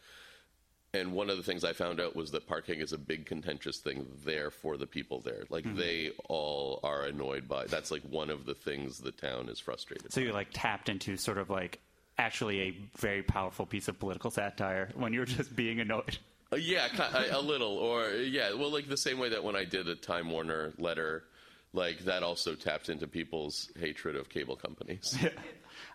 and 0.94 1.12
one 1.12 1.30
of 1.30 1.38
the 1.38 1.42
things 1.42 1.64
I 1.64 1.72
found 1.72 2.00
out 2.00 2.14
was 2.14 2.30
that 2.32 2.46
parking 2.46 2.80
is 2.80 2.92
a 2.92 2.98
big 2.98 3.24
contentious 3.24 3.78
thing 3.78 4.06
there 4.24 4.50
for 4.50 4.76
the 4.76 4.86
people 4.86 5.20
there. 5.20 5.44
Like 5.48 5.64
they 5.74 6.10
all 6.28 6.80
are 6.82 7.04
annoyed 7.04 7.48
by. 7.48 7.66
That's 7.66 7.90
like 7.90 8.02
one 8.02 8.28
of 8.28 8.44
the 8.44 8.54
things 8.54 8.98
the 8.98 9.12
town 9.12 9.48
is 9.48 9.58
frustrated. 9.58 10.12
So 10.12 10.20
you're 10.20 10.34
like 10.34 10.48
tapped 10.52 10.90
into 10.90 11.16
sort 11.16 11.38
of 11.38 11.48
like 11.48 11.80
actually 12.18 12.60
a 12.60 12.76
very 12.98 13.22
powerful 13.22 13.64
piece 13.64 13.88
of 13.88 13.98
political 13.98 14.30
satire 14.30 14.90
when 14.94 15.14
you're 15.14 15.24
just 15.24 15.56
being 15.56 15.80
annoyed. 15.80 16.18
Uh, 16.52 16.56
yeah, 16.56 16.88
a, 17.14 17.38
a 17.38 17.40
little, 17.40 17.78
or 17.78 18.10
yeah, 18.10 18.52
well, 18.52 18.70
like 18.70 18.86
the 18.86 18.96
same 18.96 19.18
way 19.18 19.30
that 19.30 19.42
when 19.42 19.56
I 19.56 19.64
did 19.64 19.88
a 19.88 19.94
Time 19.94 20.30
Warner 20.30 20.74
letter, 20.76 21.24
like 21.72 22.00
that 22.00 22.22
also 22.22 22.54
tapped 22.54 22.90
into 22.90 23.06
people's 23.06 23.70
hatred 23.78 24.14
of 24.16 24.28
cable 24.28 24.56
companies. 24.56 25.16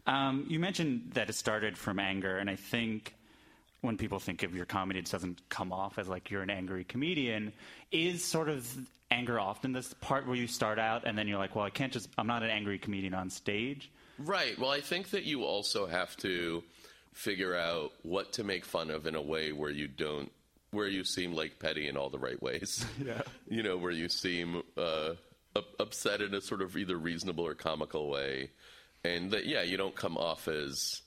Um, 0.06 0.46
you 0.48 0.60
mentioned 0.60 1.12
that 1.13 1.30
it 1.30 1.34
started 1.34 1.77
from 1.77 2.00
anger, 2.00 2.38
and 2.38 2.50
I 2.50 2.56
think 2.56 3.13
when 3.81 3.98
people 3.98 4.19
think 4.19 4.43
of 4.43 4.55
your 4.55 4.65
comedy, 4.65 5.00
it 5.00 5.10
doesn't 5.10 5.41
come 5.50 5.72
off 5.72 5.98
as 6.00 6.07
like 6.07 6.31
you're 6.31 6.41
an 6.41 6.50
angry 6.50 6.84
comedian. 6.84 7.53
Is 7.91 8.24
sort 8.24 8.50
of 8.50 8.67
anger 9.12 9.39
often 9.39 9.72
this 9.72 9.93
part 10.01 10.27
where 10.27 10.36
you 10.36 10.48
start 10.48 10.79
out 10.79 11.05
and 11.05 11.17
then 11.17 11.27
you're 11.27 11.38
like, 11.38 11.55
well, 11.55 11.65
I 11.65 11.69
can't 11.69 11.93
just, 11.93 12.10
I'm 12.17 12.27
not 12.27 12.43
an 12.43 12.50
angry 12.50 12.77
comedian 12.77 13.13
on 13.13 13.29
stage. 13.29 13.89
Right. 14.19 14.57
Well, 14.60 14.72
I 14.72 14.81
think 14.81 15.12
that 15.12 15.24
you 15.24 15.43
also 15.43 15.86
have 15.86 16.17
to 16.17 16.63
figure 17.13 17.55
out 17.55 17.93
what 18.03 18.34
to 18.34 18.43
make 18.43 18.65
fun 18.65 18.89
of 18.89 19.07
in 19.07 19.15
a 19.15 19.22
way 19.22 19.51
where 19.51 19.69
you 19.69 19.88
don't, 19.88 20.31
where 20.72 20.88
you 20.88 21.03
seem 21.03 21.34
like 21.34 21.60
petty 21.60 21.88
in 21.88 21.98
all 21.98 22.10
the 22.10 22.19
right 22.19 22.41
ways. 22.41 22.86
Yeah. 23.03 23.22
You 23.48 23.63
know, 23.63 23.77
where 23.77 23.91
you 23.91 24.10
seem 24.10 24.63
uh, 24.75 25.13
upset 25.79 26.22
in 26.22 26.34
a 26.34 26.41
sort 26.41 26.62
of 26.62 26.75
either 26.75 26.98
reasonable 26.98 27.46
or 27.46 27.53
comical 27.53 28.10
way, 28.10 28.50
and 29.03 29.31
that 29.31 29.46
yeah, 29.46 29.62
you 29.62 29.77
don't 29.77 29.96
come 29.96 30.17
off 30.17 30.48
as. 30.48 31.01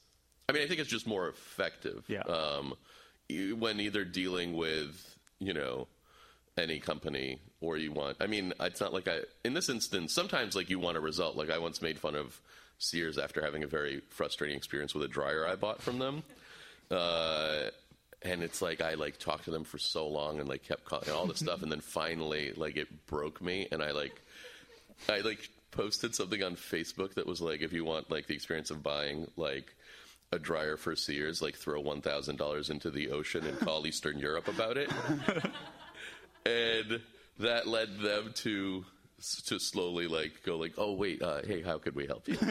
I 0.50 0.52
mean, 0.52 0.62
I 0.64 0.66
think 0.66 0.80
it's 0.80 0.90
just 0.90 1.07
more 1.07 1.28
effective. 1.28 2.04
Yeah. 2.09 2.23
Um, 2.23 2.75
you, 3.30 3.57
when 3.57 3.80
either 3.80 4.04
dealing 4.04 4.54
with 4.54 5.16
you 5.38 5.54
know 5.54 5.88
any 6.59 6.78
company 6.78 7.38
or 7.61 7.76
you 7.76 7.92
want 7.92 8.16
i 8.21 8.26
mean 8.26 8.52
it's 8.61 8.80
not 8.80 8.92
like 8.92 9.09
i 9.09 9.21
in 9.45 9.54
this 9.54 9.69
instance 9.69 10.12
sometimes 10.12 10.54
like 10.54 10.69
you 10.69 10.78
want 10.78 10.97
a 10.97 11.00
result 11.00 11.37
like 11.37 11.50
i 11.50 11.59
once 11.59 11.80
made 11.80 11.99
fun 11.99 12.14
of 12.14 12.40
sears 12.78 13.19
after 13.19 13.40
having 13.42 13.62
a 13.62 13.66
very 13.66 14.00
frustrating 14.11 14.57
experience 14.57 14.95
with 14.95 15.04
a 15.04 15.09
dryer 15.09 15.47
i 15.47 15.54
bought 15.54 15.80
from 15.80 15.99
them 15.99 16.23
uh, 16.90 17.69
and 18.23 18.42
it's 18.42 18.61
like 18.61 18.80
i 18.80 18.95
like 18.95 19.19
talked 19.19 19.45
to 19.45 19.50
them 19.50 19.64
for 19.64 19.78
so 19.78 20.07
long 20.09 20.40
and 20.40 20.49
like 20.49 20.62
kept 20.64 20.85
calling 20.85 21.11
all 21.11 21.26
this 21.26 21.38
stuff 21.47 21.62
and 21.62 21.71
then 21.71 21.80
finally 21.80 22.52
like 22.57 22.76
it 22.76 23.07
broke 23.07 23.40
me 23.40 23.69
and 23.71 23.83
i 23.83 23.92
like 23.92 24.21
i 25.09 25.21
like 25.21 25.49
posted 25.71 26.14
something 26.14 26.42
on 26.42 26.57
facebook 26.57 27.14
that 27.14 27.26
was 27.26 27.40
like 27.40 27.61
if 27.61 27.73
you 27.73 27.85
want 27.85 28.11
like 28.11 28.26
the 28.26 28.35
experience 28.35 28.71
of 28.71 28.83
buying 28.83 29.30
like 29.37 29.75
a 30.32 30.38
dryer 30.38 30.76
for 30.76 30.94
Sears, 30.94 31.42
like 31.42 31.56
throw 31.56 31.80
one 31.80 32.00
thousand 32.00 32.37
dollars 32.37 32.70
into 32.70 32.90
the 32.90 33.10
ocean 33.10 33.46
and 33.46 33.58
call 33.58 33.87
Eastern 33.87 34.18
Europe 34.18 34.49
about 34.49 34.76
it, 34.76 34.90
and 36.46 37.00
that 37.38 37.66
led 37.66 37.99
them 37.99 38.32
to 38.37 38.84
to 39.46 39.58
slowly 39.58 40.06
like 40.06 40.42
go 40.44 40.56
like, 40.56 40.75
oh 40.78 40.92
wait, 40.92 41.22
uh, 41.22 41.42
hey, 41.46 41.62
how 41.62 41.78
could 41.78 41.94
we 41.94 42.06
help 42.06 42.28
you? 42.28 42.38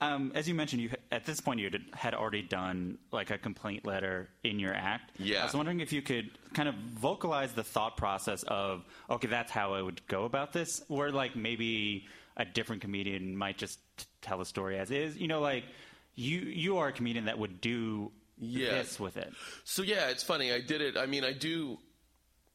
Um, 0.00 0.30
as 0.34 0.46
you 0.46 0.54
mentioned, 0.54 0.82
you 0.82 0.90
at 1.10 1.24
this 1.24 1.40
point 1.40 1.58
you 1.58 1.70
had 1.92 2.14
already 2.14 2.42
done 2.42 2.98
like 3.10 3.30
a 3.30 3.38
complaint 3.38 3.84
letter 3.84 4.28
in 4.44 4.60
your 4.60 4.72
act. 4.72 5.10
Yeah. 5.18 5.40
I 5.40 5.44
was 5.44 5.54
wondering 5.54 5.80
if 5.80 5.92
you 5.92 6.02
could 6.02 6.30
kind 6.54 6.68
of 6.68 6.76
vocalize 6.76 7.52
the 7.52 7.64
thought 7.64 7.96
process 7.96 8.44
of 8.44 8.84
okay, 9.10 9.26
that's 9.26 9.50
how 9.50 9.74
I 9.74 9.82
would 9.82 10.06
go 10.06 10.24
about 10.24 10.52
this, 10.52 10.82
or 10.88 11.10
like 11.10 11.34
maybe 11.34 12.06
a 12.36 12.44
different 12.44 12.80
comedian 12.80 13.36
might 13.36 13.58
just 13.58 13.80
t- 13.96 14.06
tell 14.22 14.40
a 14.40 14.46
story 14.46 14.78
as 14.78 14.92
is. 14.92 15.16
You 15.16 15.26
know, 15.26 15.40
like 15.40 15.64
you 16.18 16.40
you 16.40 16.78
are 16.78 16.88
a 16.88 16.92
comedian 16.92 17.26
that 17.26 17.38
would 17.38 17.60
do 17.60 18.10
Yeah. 18.40 18.70
this 18.70 18.98
with 18.98 19.16
it. 19.16 19.32
So 19.64 19.82
yeah, 19.82 20.08
it's 20.08 20.22
funny. 20.24 20.52
I 20.52 20.60
did 20.60 20.80
it. 20.80 20.96
I 20.96 21.06
mean, 21.06 21.24
I 21.24 21.32
do. 21.32 21.78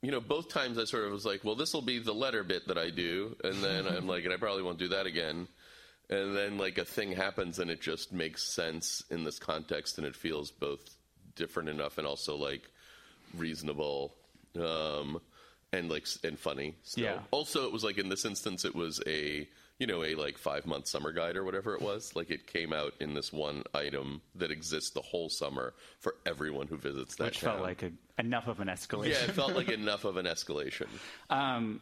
You 0.01 0.11
know, 0.11 0.19
both 0.19 0.49
times 0.49 0.77
I 0.77 0.83
sort 0.83 1.05
of 1.05 1.13
was 1.13 1.25
like, 1.25 1.45
well, 1.45 1.55
this 1.55 1.73
will 1.73 1.81
be 1.81 1.97
the 1.99 2.13
letter 2.13 2.43
bit 2.43 2.67
that 2.67 2.77
I 2.77 2.89
do, 2.89 3.37
and 3.41 3.63
then 3.63 3.87
I'm 3.87 4.05
like, 4.05 4.25
and 4.25 4.33
I 4.33 4.37
probably 4.37 4.61
won't 4.61 4.77
do 4.79 4.89
that 4.89 5.05
again. 5.05 5.47
And 6.09 6.35
then 6.35 6.57
like 6.57 6.77
a 6.77 6.83
thing 6.83 7.13
happens, 7.13 7.57
and 7.59 7.71
it 7.71 7.79
just 7.79 8.11
makes 8.11 8.43
sense 8.43 9.01
in 9.09 9.23
this 9.23 9.39
context, 9.39 9.97
and 9.97 10.05
it 10.05 10.15
feels 10.17 10.51
both 10.51 10.81
different 11.37 11.69
enough 11.69 11.97
and 11.97 12.05
also 12.05 12.35
like 12.35 12.63
reasonable, 13.33 14.13
um, 14.59 15.21
and 15.71 15.89
like 15.89 16.05
and 16.25 16.37
funny. 16.37 16.75
Still. 16.83 17.05
Yeah. 17.05 17.19
Also, 17.31 17.65
it 17.65 17.71
was 17.71 17.83
like 17.85 17.97
in 17.97 18.09
this 18.09 18.25
instance, 18.25 18.65
it 18.65 18.75
was 18.75 19.01
a 19.07 19.47
you 19.79 19.87
know 19.87 20.03
a 20.03 20.15
like 20.15 20.37
five 20.37 20.65
month 20.65 20.87
summer 20.87 21.11
guide 21.11 21.35
or 21.35 21.43
whatever 21.43 21.73
it 21.75 21.81
was. 21.81 22.15
Like 22.15 22.29
it 22.29 22.47
came 22.47 22.71
out 22.73 22.93
in 22.99 23.13
this 23.13 23.33
one 23.33 23.63
item 23.73 24.21
that 24.35 24.51
exists 24.51 24.91
the 24.91 25.01
whole 25.01 25.29
summer 25.29 25.73
for 25.99 26.15
everyone 26.25 26.67
who 26.67 26.77
visits 26.77 27.15
that 27.15 27.25
Which 27.25 27.41
town. 27.41 27.55
felt 27.55 27.63
like 27.63 27.83
a, 27.83 27.91
enough 28.19 28.47
of 28.47 28.59
an 28.59 28.67
escalation. 28.67 29.09
yeah, 29.09 29.23
it 29.23 29.31
felt 29.31 29.53
like 29.55 29.69
enough 29.81 30.05
of 30.05 30.17
an 30.17 30.25
escalation. 30.25 30.87
Um, 31.29 31.81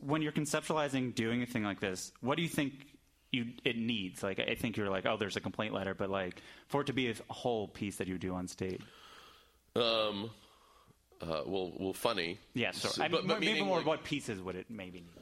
when 0.00 0.22
you're 0.22 0.32
conceptualizing 0.32 1.14
doing 1.14 1.42
a 1.42 1.46
thing 1.46 1.62
like 1.64 1.80
this, 1.80 2.12
what 2.20 2.36
do 2.36 2.42
you 2.42 2.48
think 2.48 2.72
you 3.32 3.46
it 3.64 3.76
needs? 3.76 4.22
Like, 4.22 4.38
I 4.40 4.54
think 4.54 4.76
you're 4.76 4.88
like, 4.90 5.04
oh, 5.06 5.16
there's 5.18 5.36
a 5.36 5.40
complaint 5.40 5.74
letter, 5.74 5.94
but 5.94 6.08
like 6.08 6.40
for 6.68 6.82
it 6.82 6.86
to 6.86 6.92
be 6.92 7.10
a 7.10 7.14
whole 7.30 7.68
piece 7.68 7.96
that 7.96 8.06
you 8.08 8.16
do 8.18 8.32
on 8.34 8.46
stage. 8.48 8.80
Um, 9.76 10.30
uh, 11.20 11.42
well, 11.46 11.72
well, 11.78 11.92
funny. 11.92 12.38
Yeah. 12.54 12.70
So- 12.72 13.02
I 13.02 13.08
but- 13.08 13.20
mean, 13.20 13.28
but 13.28 13.40
maybe 13.40 13.62
more 13.62 13.78
like- 13.78 13.86
what 13.86 14.04
pieces 14.04 14.40
would 14.40 14.56
it 14.56 14.66
maybe 14.70 15.00
need? 15.00 15.21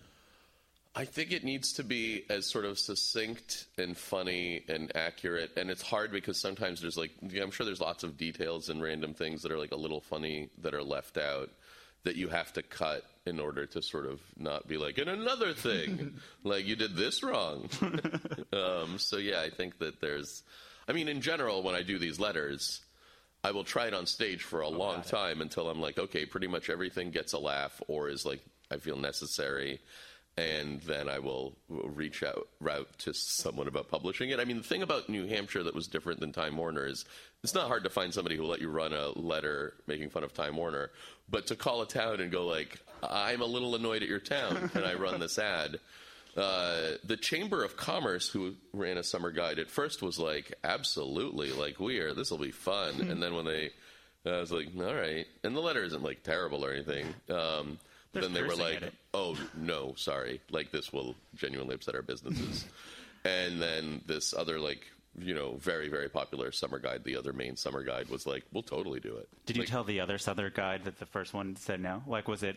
I 0.95 1.05
think 1.05 1.31
it 1.31 1.45
needs 1.45 1.75
to 1.75 1.85
be 1.85 2.25
as 2.29 2.47
sort 2.47 2.65
of 2.65 2.79
succinct 2.79 3.67
and 3.79 3.97
funny 3.97 4.65
and 4.69 4.91
accurate. 4.97 5.53
And 5.57 5.71
it's 5.71 5.83
hard 5.83 6.11
because 6.11 6.37
sometimes 6.37 6.81
there's 6.81 6.97
like, 6.97 7.13
yeah, 7.23 7.43
I'm 7.43 7.53
sure 7.53 7.65
there's 7.65 7.81
lots 7.81 8.03
of 8.03 8.17
details 8.17 8.69
and 8.71 8.83
random 8.83 9.15
things 9.15 9.43
that 9.43 9.53
are 9.53 9.59
like 9.59 9.71
a 9.71 9.77
little 9.77 10.01
funny 10.01 10.51
that 10.63 10.75
are 10.75 10.83
left 10.83 11.17
out 11.17 11.51
that 12.03 12.17
you 12.17 12.29
have 12.29 12.53
to 12.55 12.63
cut 12.63 13.05
in 13.25 13.39
order 13.39 13.67
to 13.67 13.83
sort 13.83 14.07
of 14.07 14.21
not 14.37 14.67
be 14.67 14.79
like, 14.79 14.99
and 14.99 15.09
another 15.09 15.53
thing, 15.53 16.15
like 16.45 16.67
you 16.67 16.75
did 16.75 16.97
this 16.97 17.23
wrong. 17.23 17.69
um, 18.53 18.99
so 18.99 19.17
yeah, 19.17 19.41
I 19.41 19.51
think 19.51 19.79
that 19.79 20.01
there's, 20.01 20.43
I 20.89 20.93
mean, 20.93 21.07
in 21.07 21.21
general, 21.21 21.63
when 21.63 21.75
I 21.77 21.83
do 21.83 21.99
these 21.99 22.19
letters, 22.19 22.81
I 23.45 23.53
will 23.53 23.65
try 23.65 23.87
it 23.87 23.95
on 23.95 24.07
stage 24.07 24.43
for 24.43 24.61
a 24.61 24.69
long 24.69 25.03
time 25.03 25.41
until 25.41 25.71
I'm 25.71 25.81
like, 25.81 25.99
okay, 25.99 26.27
pretty 26.27 26.49
much 26.49 26.69
everything 26.69 27.11
gets 27.11 27.33
a 27.33 27.39
laugh 27.39 27.81
or 27.87 28.09
is 28.09 28.27
like 28.27 28.41
I 28.71 28.79
feel 28.79 28.97
necessary, 28.97 29.81
and 30.37 30.81
then 30.83 31.09
I 31.09 31.19
will 31.19 31.55
reach 31.69 32.23
out 32.23 32.49
route 32.61 32.89
to 33.01 33.13
someone 33.15 33.69
about 33.69 33.89
publishing 33.89 34.31
it. 34.31 34.41
I 34.41 34.45
mean, 34.45 34.59
the 34.59 34.63
thing 34.63 34.83
about 34.83 35.09
New 35.09 35.27
Hampshire 35.27 35.65
that 35.65 35.75
was 35.75 35.87
different 35.89 36.21
than 36.21 36.33
Time 36.33 36.57
Warner 36.57 36.87
is 36.87 37.05
it's 37.43 37.55
not 37.55 37.69
hard 37.69 37.85
to 37.85 37.91
find 37.91 38.13
somebody 38.15 38.37
who 38.37 38.43
will 38.43 38.51
let 38.51 38.61
you 38.61 38.69
run 38.71 38.93
a 38.93 39.11
letter 39.19 39.75
making 39.87 40.11
fun 40.11 40.25
of 40.25 40.33
Time 40.33 40.57
Warner, 40.57 40.91
but 41.29 41.49
to 41.49 41.57
call 41.57 41.83
a 41.83 41.87
town 41.87 42.21
and 42.21 42.31
go 42.31 42.47
like, 42.47 42.79
I'm 43.03 43.41
a 43.41 43.47
little 43.47 43.75
annoyed 43.75 44.03
at 44.03 44.09
your 44.09 44.19
town, 44.19 44.69
can 44.71 44.85
I 44.85 44.95
run 44.95 45.21
this 45.21 45.39
ad? 45.39 45.79
uh, 46.37 46.93
the 47.05 47.17
Chamber 47.17 47.65
of 47.65 47.77
Commerce, 47.77 48.29
who 48.29 48.55
ran 48.73 48.99
a 48.99 49.03
summer 49.03 49.31
guide 49.31 49.59
at 49.59 49.71
first, 49.71 50.03
was 50.03 50.19
like, 50.19 50.55
absolutely, 50.63 51.53
like 51.53 51.81
we 51.81 51.99
are. 51.99 52.15
This 52.15 52.31
will 52.31 52.39
be 52.39 52.53
fun. 52.53 53.01
and 53.01 53.23
then 53.23 53.35
when 53.35 53.45
they, 53.45 53.71
I 54.25 54.39
was 54.39 54.53
like, 54.53 54.69
all 54.79 54.95
right. 54.95 55.27
And 55.43 55.57
the 55.57 55.61
letter 55.61 55.83
isn't 55.83 56.03
like 56.03 56.23
terrible 56.23 56.65
or 56.65 56.73
anything. 56.73 57.07
Um, 57.29 57.79
Then 58.13 58.33
they 58.33 58.43
were 58.43 58.57
like, 58.57 58.83
oh 59.15 59.37
no, 59.57 59.95
sorry, 59.97 60.41
like 60.51 60.73
this 60.73 60.93
will 60.93 61.15
genuinely 61.37 61.75
upset 61.75 61.95
our 61.95 62.03
businesses. 62.03 62.65
and 63.25 63.61
then 63.61 64.03
this 64.07 64.35
other 64.35 64.59
like. 64.59 64.87
You 65.19 65.35
know, 65.35 65.57
very 65.57 65.89
very 65.89 66.09
popular 66.09 66.53
summer 66.53 66.79
guide. 66.79 67.03
The 67.03 67.17
other 67.17 67.33
main 67.33 67.57
summer 67.57 67.83
guide 67.83 68.09
was 68.11 68.29
like, 68.29 68.45
"We'll 68.53 68.63
totally 68.63 69.01
do 69.01 69.17
it." 69.17 69.29
Did 69.45 69.57
you 69.57 69.65
tell 69.67 69.83
the 69.83 69.99
other 69.99 70.19
Southern 70.19 70.53
guide 70.55 70.85
that 70.85 71.01
the 71.01 71.05
first 71.05 71.35
one 71.35 71.57
said 71.57 71.81
no? 71.81 72.01
Like, 72.07 72.29
was 72.29 72.45
it? 72.45 72.55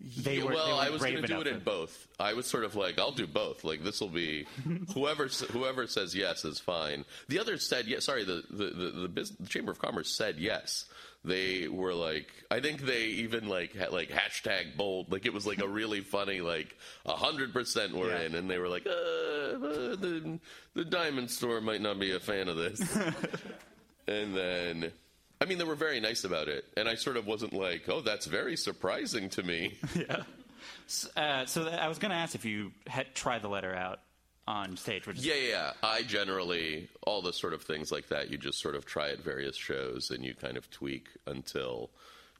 They 0.00 0.38
Yeah, 0.38 0.44
were. 0.46 0.54
well, 0.54 0.78
they 0.80 0.86
I 0.88 0.90
was 0.90 1.00
going 1.00 1.22
to 1.22 1.26
do 1.28 1.40
it 1.42 1.46
in 1.46 1.60
both. 1.60 2.08
I 2.18 2.32
was 2.34 2.46
sort 2.46 2.64
of 2.64 2.74
like, 2.74 2.98
I'll 2.98 3.12
do 3.12 3.28
both. 3.28 3.62
Like 3.62 3.84
this 3.84 4.00
will 4.00 4.08
be 4.08 4.46
whoever 4.94 5.28
whoever 5.28 5.86
says 5.86 6.12
yes 6.12 6.44
is 6.44 6.58
fine. 6.58 7.04
The 7.28 7.38
others 7.38 7.64
said 7.64 7.86
yes. 7.86 8.04
Sorry, 8.06 8.24
the 8.24 8.42
the 8.50 8.64
the, 8.66 8.90
the, 9.02 9.08
business, 9.08 9.38
the 9.38 9.48
Chamber 9.48 9.70
of 9.70 9.78
Commerce 9.78 10.10
said 10.10 10.38
yes. 10.38 10.86
They 11.26 11.66
were 11.68 11.92
like, 11.92 12.28
I 12.50 12.60
think 12.60 12.80
they 12.82 13.02
even 13.06 13.48
like 13.48 13.74
had 13.74 13.90
like 13.92 14.08
hashtag 14.10 14.76
bold. 14.76 15.10
Like 15.12 15.26
it 15.26 15.34
was 15.34 15.46
like 15.46 15.60
a 15.60 15.66
really 15.68 16.00
funny 16.00 16.40
like 16.40 16.76
a 17.04 17.12
hundred 17.16 17.52
percent 17.52 17.92
we're 17.94 18.10
Yeah. 18.10 18.20
in, 18.22 18.34
and 18.36 18.48
they 18.48 18.58
were 18.58 18.68
like, 18.68 18.86
uh, 18.86 18.90
uh, 18.90 19.96
the 19.96 20.38
the 20.74 20.84
diamond 20.84 21.30
store 21.30 21.60
might 21.60 21.80
not 21.82 21.98
be 21.98 22.12
a 22.12 22.20
fan 22.20 22.48
of 22.48 22.56
this. 22.56 22.80
and 24.08 24.34
then. 24.36 24.92
I 25.38 25.44
mean, 25.44 25.58
they 25.58 25.64
were 25.64 25.74
very 25.74 26.00
nice 26.00 26.24
about 26.24 26.48
it, 26.48 26.64
and 26.78 26.88
I 26.88 26.94
sort 26.94 27.18
of 27.18 27.26
wasn't 27.26 27.52
like, 27.52 27.90
"Oh, 27.90 28.00
that's 28.00 28.24
very 28.24 28.56
surprising 28.56 29.28
to 29.30 29.42
me." 29.42 29.78
Uh, 31.16 31.44
so 31.46 31.64
th- 31.64 31.74
I 31.78 31.88
was 31.88 31.98
going 31.98 32.10
to 32.10 32.16
ask 32.16 32.34
if 32.34 32.44
you 32.44 32.72
had 32.86 33.14
tried 33.14 33.42
the 33.42 33.48
letter 33.48 33.74
out 33.74 34.00
on 34.46 34.76
stage, 34.76 35.06
which 35.06 35.18
is 35.18 35.26
Yeah, 35.26 35.34
yeah, 35.34 35.48
yeah. 35.48 35.72
I 35.82 36.02
generally 36.02 36.88
all 37.02 37.22
the 37.22 37.32
sort 37.32 37.52
of 37.52 37.62
things 37.62 37.90
like 37.90 38.08
that. 38.08 38.30
You 38.30 38.38
just 38.38 38.60
sort 38.60 38.74
of 38.74 38.84
try 38.86 39.10
at 39.10 39.20
various 39.20 39.56
shows, 39.56 40.10
and 40.10 40.24
you 40.24 40.34
kind 40.34 40.56
of 40.56 40.70
tweak 40.70 41.08
until 41.26 41.90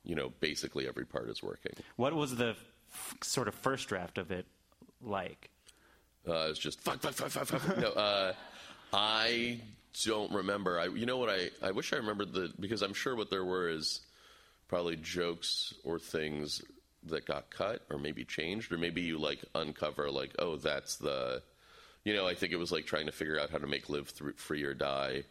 you 0.05 0.15
know 0.15 0.33
basically 0.41 0.87
every 0.87 1.05
part 1.05 1.29
is 1.29 1.43
working. 1.43 1.73
what 1.97 2.15
was 2.15 2.37
the 2.37 2.51
f- 2.93 3.15
sort 3.23 3.49
of 3.49 3.55
first 3.55 3.89
draft 3.89 4.19
of 4.19 4.31
it 4.31 4.47
like? 5.03 5.51
Uh, 6.29 6.49
it's 6.51 6.59
just 6.59 6.81
fuck, 6.81 7.01
fuck, 7.01 7.13
fuck, 7.15 7.31
fuck, 7.31 7.47
fuck. 7.47 7.79
no, 7.79 7.89
uh, 7.91 8.33
I 8.93 9.61
don't 10.05 10.33
remember. 10.33 10.79
I, 10.79 10.87
you 10.87 11.07
know 11.07 11.19
what? 11.19 11.31
I, 11.31 11.51
I 11.63 11.71
wish 11.73 11.93
I 11.93 11.97
remembered 11.97 12.33
the 12.33 12.53
because 12.59 12.83
I'm 12.83 12.95
sure 12.95 13.17
what 13.17 13.31
there 13.31 13.45
were 13.45 13.69
is 13.69 14.01
probably 14.69 14.97
jokes 14.97 15.75
or 15.85 15.99
things 15.99 16.63
that 17.05 17.25
got 17.25 17.51
cut 17.51 17.83
or 17.91 17.99
maybe 17.99 18.25
changed 18.25 18.73
or 18.73 18.79
maybe 18.79 19.01
you 19.01 19.17
like 19.17 19.45
uncover 19.55 20.11
like 20.11 20.35
oh 20.41 20.57
that's 20.57 20.97
the 20.97 21.41
you 22.07 22.15
know 22.15 22.27
I 22.27 22.35
think 22.35 22.53
it 22.53 22.57
was 22.57 22.71
like 22.71 22.87
trying 22.87 23.07
to 23.07 23.13
figure 23.13 23.39
out 23.39 23.51
how 23.51 23.59
to 23.59 23.67
make 23.67 23.89
live 23.89 24.09
through 24.09 24.35
free 24.35 24.63
or 24.63 24.75
die 24.75 25.25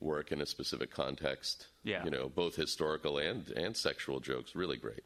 work 0.00 0.32
in 0.32 0.40
a 0.40 0.46
specific 0.46 0.90
context. 0.90 1.68
Yeah. 1.84 2.04
you 2.04 2.10
know 2.10 2.28
both 2.28 2.56
historical 2.56 3.18
and 3.18 3.48
and 3.50 3.76
sexual 3.76 4.20
jokes. 4.20 4.54
Really 4.54 4.76
great. 4.76 5.04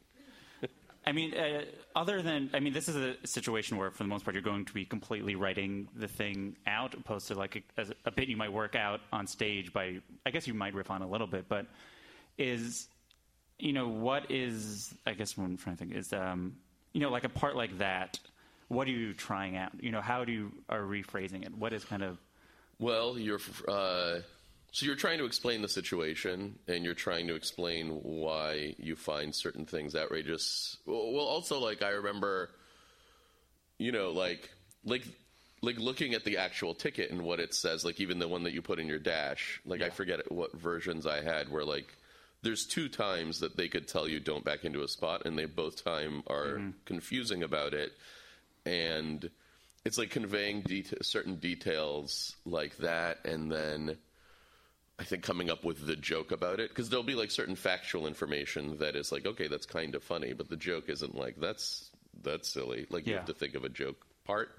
I 1.05 1.11
mean, 1.11 1.33
uh, 1.33 1.65
other 1.95 2.21
than 2.21 2.49
I 2.53 2.59
mean, 2.59 2.73
this 2.73 2.89
is 2.89 2.95
a 2.95 3.15
situation 3.27 3.77
where, 3.77 3.91
for 3.91 4.03
the 4.03 4.09
most 4.09 4.25
part, 4.25 4.33
you're 4.33 4.41
going 4.41 4.65
to 4.65 4.73
be 4.73 4.85
completely 4.85 5.35
writing 5.35 5.87
the 5.95 6.07
thing 6.07 6.55
out, 6.65 6.93
opposed 6.95 7.27
to 7.27 7.35
like 7.35 7.63
a, 7.77 7.85
a 8.05 8.11
bit 8.11 8.27
you 8.27 8.37
might 8.37 8.51
work 8.51 8.75
out 8.75 9.01
on 9.11 9.27
stage 9.27 9.71
by. 9.71 9.99
I 10.25 10.31
guess 10.31 10.47
you 10.47 10.55
might 10.55 10.73
riff 10.73 10.89
on 10.89 11.01
a 11.03 11.07
little 11.07 11.27
bit, 11.27 11.45
but 11.47 11.67
is 12.37 12.87
you 13.59 13.71
know 13.71 13.87
what 13.87 14.31
is 14.31 14.95
I 15.05 15.13
guess 15.13 15.37
what 15.37 15.45
I'm 15.45 15.57
trying 15.57 15.75
to 15.75 15.79
think 15.79 15.95
is 15.95 16.11
um, 16.11 16.55
you 16.91 17.01
know 17.01 17.11
like 17.11 17.23
a 17.23 17.29
part 17.29 17.55
like 17.55 17.77
that. 17.77 18.19
What 18.73 18.87
are 18.87 18.91
you 18.91 19.13
trying 19.13 19.55
out? 19.55 19.71
You 19.79 19.91
know, 19.91 20.01
how 20.01 20.25
do 20.25 20.31
you 20.31 20.51
are 20.67 20.81
rephrasing 20.81 21.45
it? 21.45 21.55
What 21.55 21.73
is 21.73 21.85
kind 21.85 22.01
of 22.01 22.17
Well, 22.79 23.19
you're 23.19 23.39
uh, 23.67 24.19
so 24.71 24.87
you're 24.87 24.95
trying 24.95 25.19
to 25.19 25.25
explain 25.25 25.61
the 25.61 25.67
situation, 25.67 26.57
and 26.67 26.83
you're 26.83 26.95
trying 26.95 27.27
to 27.27 27.35
explain 27.35 27.89
why 28.01 28.73
you 28.79 28.95
find 28.95 29.33
certain 29.33 29.65
things 29.67 29.95
outrageous. 29.95 30.77
Well, 30.87 31.11
well, 31.11 31.25
also 31.25 31.59
like 31.59 31.83
I 31.83 31.89
remember, 31.89 32.49
you 33.77 33.91
know, 33.91 34.09
like 34.09 34.49
like 34.83 35.03
like 35.61 35.77
looking 35.77 36.15
at 36.15 36.25
the 36.25 36.37
actual 36.37 36.73
ticket 36.73 37.11
and 37.11 37.21
what 37.21 37.39
it 37.39 37.53
says, 37.53 37.85
like 37.85 38.01
even 38.01 38.17
the 38.17 38.27
one 38.27 38.43
that 38.43 38.53
you 38.53 38.63
put 38.63 38.79
in 38.79 38.87
your 38.87 38.99
dash. 38.99 39.61
Like 39.65 39.83
I 39.83 39.91
forget 39.91 40.31
what 40.31 40.57
versions 40.57 41.05
I 41.05 41.21
had 41.21 41.49
where 41.49 41.63
like. 41.63 41.93
There's 42.41 42.65
two 42.65 42.89
times 42.89 43.39
that 43.39 43.55
they 43.55 43.69
could 43.69 43.87
tell 43.87 44.05
you 44.05 44.19
don't 44.19 44.43
back 44.43 44.65
into 44.65 44.83
a 44.83 44.87
spot, 44.89 45.25
and 45.25 45.39
they 45.39 45.45
both 45.45 45.81
time 45.81 46.23
are 46.27 46.61
confusing 46.83 47.41
about 47.41 47.73
it 47.73 47.93
and 48.65 49.29
it's 49.85 49.97
like 49.97 50.09
conveying 50.09 50.61
det- 50.61 51.03
certain 51.05 51.35
details 51.35 52.35
like 52.45 52.77
that 52.77 53.19
and 53.25 53.51
then 53.51 53.97
i 54.99 55.03
think 55.03 55.23
coming 55.23 55.49
up 55.49 55.63
with 55.65 55.85
the 55.85 55.95
joke 55.95 56.31
about 56.31 56.59
it 56.59 56.69
because 56.69 56.89
there'll 56.89 57.03
be 57.03 57.15
like 57.15 57.31
certain 57.31 57.55
factual 57.55 58.07
information 58.07 58.77
that 58.79 58.95
is 58.95 59.11
like 59.11 59.25
okay 59.25 59.47
that's 59.47 59.65
kind 59.65 59.95
of 59.95 60.03
funny 60.03 60.33
but 60.33 60.49
the 60.49 60.55
joke 60.57 60.85
isn't 60.87 61.15
like 61.15 61.35
that's 61.39 61.89
that's 62.21 62.47
silly 62.53 62.85
like 62.89 63.05
you 63.05 63.13
Yeah. 63.13 63.19
have 63.19 63.27
to 63.27 63.33
think 63.33 63.55
of 63.55 63.63
a 63.63 63.69
joke 63.69 63.97
part 64.25 64.49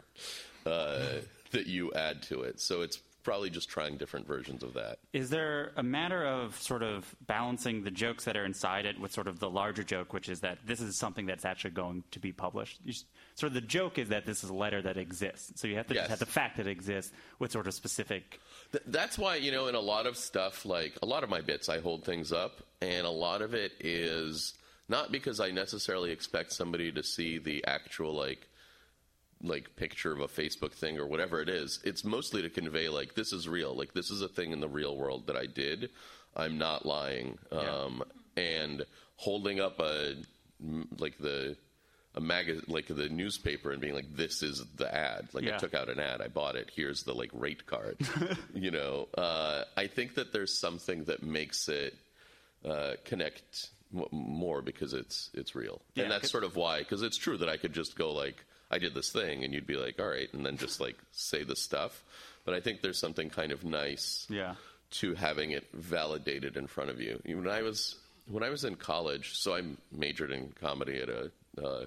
uh, 0.66 1.20
that 1.52 1.66
you 1.66 1.92
add 1.94 2.22
to 2.24 2.42
it 2.42 2.60
so 2.60 2.82
it's 2.82 2.98
probably 3.24 3.50
just 3.50 3.68
trying 3.68 3.96
different 3.96 4.26
versions 4.26 4.62
of 4.62 4.74
that. 4.74 4.98
Is 5.12 5.30
there 5.30 5.72
a 5.76 5.82
matter 5.82 6.24
of 6.24 6.60
sort 6.62 6.82
of 6.84 7.16
balancing 7.26 7.82
the 7.82 7.90
jokes 7.90 8.24
that 8.26 8.36
are 8.36 8.44
inside 8.44 8.86
it 8.86 9.00
with 9.00 9.10
sort 9.12 9.26
of 9.26 9.40
the 9.40 9.50
larger 9.50 9.82
joke, 9.82 10.12
which 10.12 10.28
is 10.28 10.40
that 10.40 10.58
this 10.66 10.80
is 10.80 10.96
something 10.96 11.26
that's 11.26 11.44
actually 11.44 11.70
going 11.72 12.04
to 12.12 12.20
be 12.20 12.30
published? 12.32 12.78
S- 12.88 13.04
sort 13.34 13.48
of 13.48 13.54
the 13.54 13.60
joke 13.62 13.98
is 13.98 14.10
that 14.10 14.26
this 14.26 14.44
is 14.44 14.50
a 14.50 14.54
letter 14.54 14.80
that 14.82 14.96
exists, 14.96 15.60
so 15.60 15.66
you 15.66 15.74
have 15.76 15.86
to 15.88 15.94
Yes. 15.94 16.02
just 16.04 16.10
have 16.10 16.18
the 16.20 16.26
fact 16.26 16.58
that 16.58 16.66
it 16.66 16.70
exists 16.70 17.12
with 17.40 17.50
sort 17.50 17.66
of 17.66 17.74
specific. 17.74 18.38
Th- 18.72 18.84
that's 18.86 19.18
why 19.18 19.36
you 19.36 19.50
know 19.50 19.66
in 19.66 19.74
a 19.74 19.80
lot 19.80 20.06
of 20.06 20.16
stuff 20.16 20.64
like 20.66 20.96
a 21.02 21.06
lot 21.06 21.24
of 21.24 21.30
my 21.30 21.40
bits 21.40 21.68
i 21.68 21.80
hold 21.80 22.04
things 22.04 22.32
up 22.32 22.60
and 22.82 23.06
a 23.06 23.10
lot 23.10 23.40
of 23.42 23.54
it 23.54 23.72
is 23.80 24.54
not 24.88 25.10
because 25.12 25.40
i 25.40 25.50
necessarily 25.50 26.10
expect 26.12 26.52
somebody 26.52 26.92
to 26.92 27.02
see 27.02 27.38
the 27.38 27.64
actual 27.66 28.12
like 28.14 28.48
like 29.42 29.76
picture 29.76 30.12
of 30.12 30.20
a 30.20 30.28
facebook 30.28 30.72
thing 30.72 30.98
or 30.98 31.06
whatever 31.06 31.40
it 31.42 31.48
is 31.50 31.80
it's 31.84 32.04
mostly 32.04 32.40
to 32.42 32.48
convey 32.48 32.88
like 32.88 33.14
this 33.14 33.32
is 33.32 33.46
real. 33.48 33.74
Like 33.76 33.92
this 33.92 34.10
is 34.10 34.22
a 34.22 34.28
thing 34.28 34.52
in 34.52 34.60
the 34.60 34.68
real 34.68 34.96
world 34.96 35.26
that 35.26 35.36
i 35.36 35.46
did. 35.46 35.90
I'm 36.36 36.56
not 36.58 36.84
lying. 36.86 37.38
Um, 37.52 38.02
and 38.36 38.84
holding 39.16 39.60
up 39.60 39.78
a 39.80 40.14
like 40.98 41.18
the 41.18 41.56
a 42.16 42.20
mag 42.20 42.62
like 42.68 42.86
the 42.86 43.08
newspaper 43.08 43.72
and 43.72 43.80
being 43.80 43.94
like 43.94 44.14
this 44.16 44.42
is 44.42 44.64
the 44.76 44.92
ad. 44.94 45.28
Like 45.32 45.44
Yeah. 45.44 45.56
i 45.56 45.58
took 45.58 45.74
out 45.74 45.88
an 45.88 45.98
ad. 46.00 46.20
I 46.20 46.28
bought 46.28 46.56
it. 46.56 46.70
Here's 46.74 47.02
the 47.02 47.12
like 47.14 47.30
rate 47.34 47.66
card. 47.66 47.96
You 48.54 48.70
know 48.70 49.08
uh, 49.18 49.64
i 49.76 49.88
think 49.88 50.14
that 50.14 50.32
there's 50.32 50.58
something 50.58 51.04
that 51.04 51.22
makes 51.22 51.68
it 51.68 51.94
uh, 52.64 52.92
connect 53.04 53.68
m- 53.94 54.04
more 54.10 54.62
because 54.62 54.94
it's 54.94 55.28
it's 55.34 55.54
real. 55.54 55.82
Yeah, 55.94 56.04
and 56.04 56.12
that's 56.12 56.30
sort 56.30 56.44
of 56.44 56.56
why 56.56 56.78
because 56.78 57.02
it's 57.02 57.18
true 57.18 57.36
that 57.38 57.48
i 57.48 57.56
could 57.58 57.72
just 57.74 57.96
go 57.98 58.12
like 58.12 58.42
i 58.74 58.78
did 58.78 58.94
this 58.94 59.10
thing 59.12 59.44
and 59.44 59.54
you'd 59.54 59.66
be 59.66 59.76
like 59.76 59.98
all 60.00 60.08
right 60.08 60.32
and 60.34 60.44
then 60.44 60.56
just 60.56 60.80
like 60.80 60.96
say 61.12 61.42
the 61.44 61.56
stuff 61.56 62.02
but 62.44 62.54
i 62.54 62.60
think 62.60 62.80
there's 62.82 62.98
something 62.98 63.30
kind 63.30 63.52
of 63.52 63.64
nice 63.64 64.26
Yeah. 64.28 64.54
to 65.00 65.14
having 65.14 65.50
it 65.52 65.66
validated 65.72 66.56
in 66.56 66.66
front 66.66 66.90
of 66.90 67.00
you. 67.00 67.20
When 67.24 67.48
I 67.48 67.62
was 67.62 67.96
when 68.26 68.42
I 68.42 68.50
was 68.50 68.64
in 68.64 68.76
college, 68.76 69.36
so 69.36 69.54
I 69.54 69.62
majored 69.92 70.30
in 70.32 70.52
comedy 70.60 70.98
at 71.02 71.08
a 71.08 71.30
uh, 71.62 71.86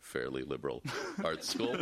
fairly 0.00 0.42
liberal 0.42 0.82
art 1.24 1.44
school, 1.44 1.74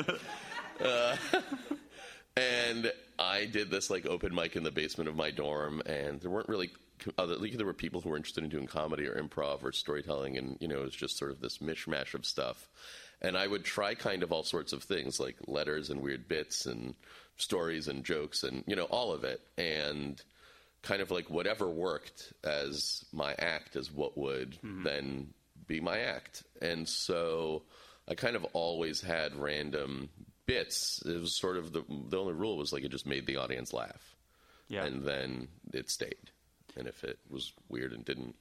uh, 0.85 1.17
and 2.37 2.93
I 3.19 3.47
did 3.47 3.71
this 3.71 3.91
like 3.91 4.07
open 4.07 4.35
mic 4.35 4.57
in 4.57 4.63
the 4.63 4.71
basement 4.71 5.09
of 5.09 5.17
my 5.17 5.31
dorm, 5.31 5.83
and 5.87 6.21
there 6.21 6.31
weren't 6.31 6.49
really 6.49 6.71
other 7.19 7.37
like, 7.37 7.53
there 7.57 7.67
were 7.67 7.73
people 7.75 8.01
who 8.01 8.11
were 8.11 8.17
interested 8.17 8.45
in 8.45 8.51
doing 8.51 8.67
comedy 8.67 9.07
or 9.07 9.15
improv 9.21 9.63
or 9.65 9.73
storytelling, 9.73 10.39
and 10.39 10.57
you 10.61 10.69
know 10.69 10.79
it 10.81 10.85
was 10.85 10.95
just 10.95 11.19
sort 11.19 11.31
of 11.31 11.41
this 11.41 11.59
mishmash 11.59 12.15
of 12.15 12.25
stuff. 12.25 12.69
And 13.23 13.37
I 13.37 13.47
would 13.47 13.65
try 13.65 13.95
kind 13.95 14.23
of 14.23 14.33
all 14.33 14.45
sorts 14.45 14.73
of 14.73 14.83
things 14.83 15.21
like 15.21 15.37
letters 15.47 15.91
and 15.91 16.01
weird 16.01 16.27
bits 16.27 16.67
and 16.67 16.95
stories 17.37 17.89
and 17.89 18.05
jokes 18.05 18.43
and 18.43 18.63
you 18.67 18.77
know 18.77 18.85
all 18.85 19.13
of 19.13 19.25
it 19.25 19.41
and 19.57 20.23
kind 20.83 21.03
of 21.03 21.11
like 21.11 21.29
whatever 21.29 21.69
worked 21.69 22.33
as 22.45 23.05
my 23.13 23.35
act 23.39 23.77
is 23.77 23.93
what 23.93 24.17
would 24.17 24.53
mm-hmm. 24.63 24.83
then 24.83 25.29
be 25.67 25.81
my 25.81 26.01
act. 26.01 26.43
And 26.61 26.89
so 26.89 27.63
I 28.09 28.15
kind 28.15 28.37
of 28.37 28.45
always 28.53 29.01
had 29.01 29.37
random 29.37 30.09
bits. 30.47 31.03
It 31.05 31.21
was 31.21 31.35
sort 31.35 31.57
of 31.57 31.73
the 31.73 31.85
the 32.09 32.19
only 32.19 32.33
rule 32.33 32.57
was 32.57 32.73
like 32.73 32.85
it 32.85 32.91
just 32.91 33.07
made 33.07 33.27
the 33.27 33.37
audience 33.37 33.73
laugh. 33.73 34.17
Yeah. 34.69 34.85
And 34.85 35.05
then 35.05 35.49
it 35.73 35.91
stayed. 35.91 36.31
And 36.77 36.87
if 36.87 37.05
it 37.05 37.19
was 37.29 37.53
weird 37.69 37.93
and 37.93 38.05
didn't 38.05 38.35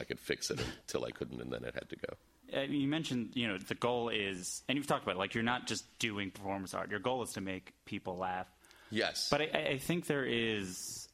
I 0.00 0.04
could 0.04 0.20
fix 0.20 0.50
it 0.50 0.60
until 0.86 1.04
I 1.04 1.10
couldn't 1.10 1.40
and 1.40 1.52
then 1.52 1.64
it 1.64 1.74
had 1.74 1.88
to 1.90 1.96
go. 1.96 2.14
Uh, 2.54 2.60
you 2.60 2.86
mentioned, 2.88 3.30
you 3.34 3.48
know, 3.48 3.58
the 3.58 3.74
goal 3.74 4.08
is, 4.08 4.62
and 4.68 4.76
you've 4.76 4.86
talked 4.86 5.02
about, 5.04 5.16
it, 5.16 5.18
like 5.18 5.34
you're 5.34 5.42
not 5.44 5.66
just 5.66 5.84
doing 5.98 6.30
performance 6.30 6.74
art. 6.74 6.90
Your 6.90 7.00
goal 7.00 7.22
is 7.22 7.32
to 7.32 7.40
make 7.40 7.72
people 7.84 8.16
laugh. 8.16 8.46
Yes. 8.90 9.28
But 9.30 9.40
I, 9.42 9.50
I- 9.54 9.66
I 9.72 9.78
think 9.78 10.06
there 10.06 10.24
is 10.24 11.08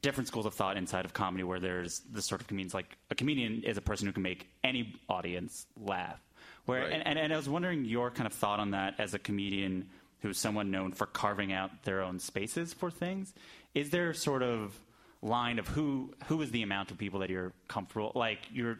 different 0.00 0.28
schools 0.28 0.46
of 0.46 0.54
thought 0.54 0.76
inside 0.78 1.04
of 1.04 1.12
comedy 1.12 1.44
where 1.44 1.60
there's 1.60 2.00
this 2.10 2.24
sort 2.24 2.40
of 2.40 2.46
comedians 2.46 2.72
like 2.72 2.96
a 3.10 3.14
comedian 3.14 3.62
is 3.64 3.76
a 3.76 3.82
person 3.82 4.06
who 4.06 4.12
can 4.14 4.22
make 4.22 4.48
any 4.62 4.94
audience 5.10 5.66
laugh. 5.78 6.18
Where 6.64 6.80
Right. 6.84 6.92
and, 6.92 7.06
and, 7.06 7.18
and 7.18 7.32
I 7.32 7.36
was 7.36 7.48
wondering 7.48 7.84
your 7.84 8.10
kind 8.10 8.26
of 8.26 8.32
thought 8.32 8.60
on 8.60 8.70
that 8.70 8.94
as 8.98 9.12
a 9.12 9.18
comedian 9.18 9.90
who's 10.20 10.38
someone 10.38 10.70
known 10.70 10.92
for 10.92 11.04
carving 11.04 11.52
out 11.52 11.70
their 11.84 12.00
own 12.00 12.18
spaces 12.18 12.72
for 12.72 12.90
things. 12.90 13.34
Is 13.74 13.90
there 13.90 14.14
sort 14.14 14.42
of 14.42 14.74
line 15.20 15.58
of 15.58 15.68
who 15.68 16.14
who 16.28 16.40
is 16.40 16.50
the 16.50 16.62
amount 16.62 16.90
of 16.90 16.96
people 16.98 17.20
that 17.20 17.28
you're 17.30 17.52
comfortable 17.68 18.12
like 18.14 18.38
you're 18.52 18.78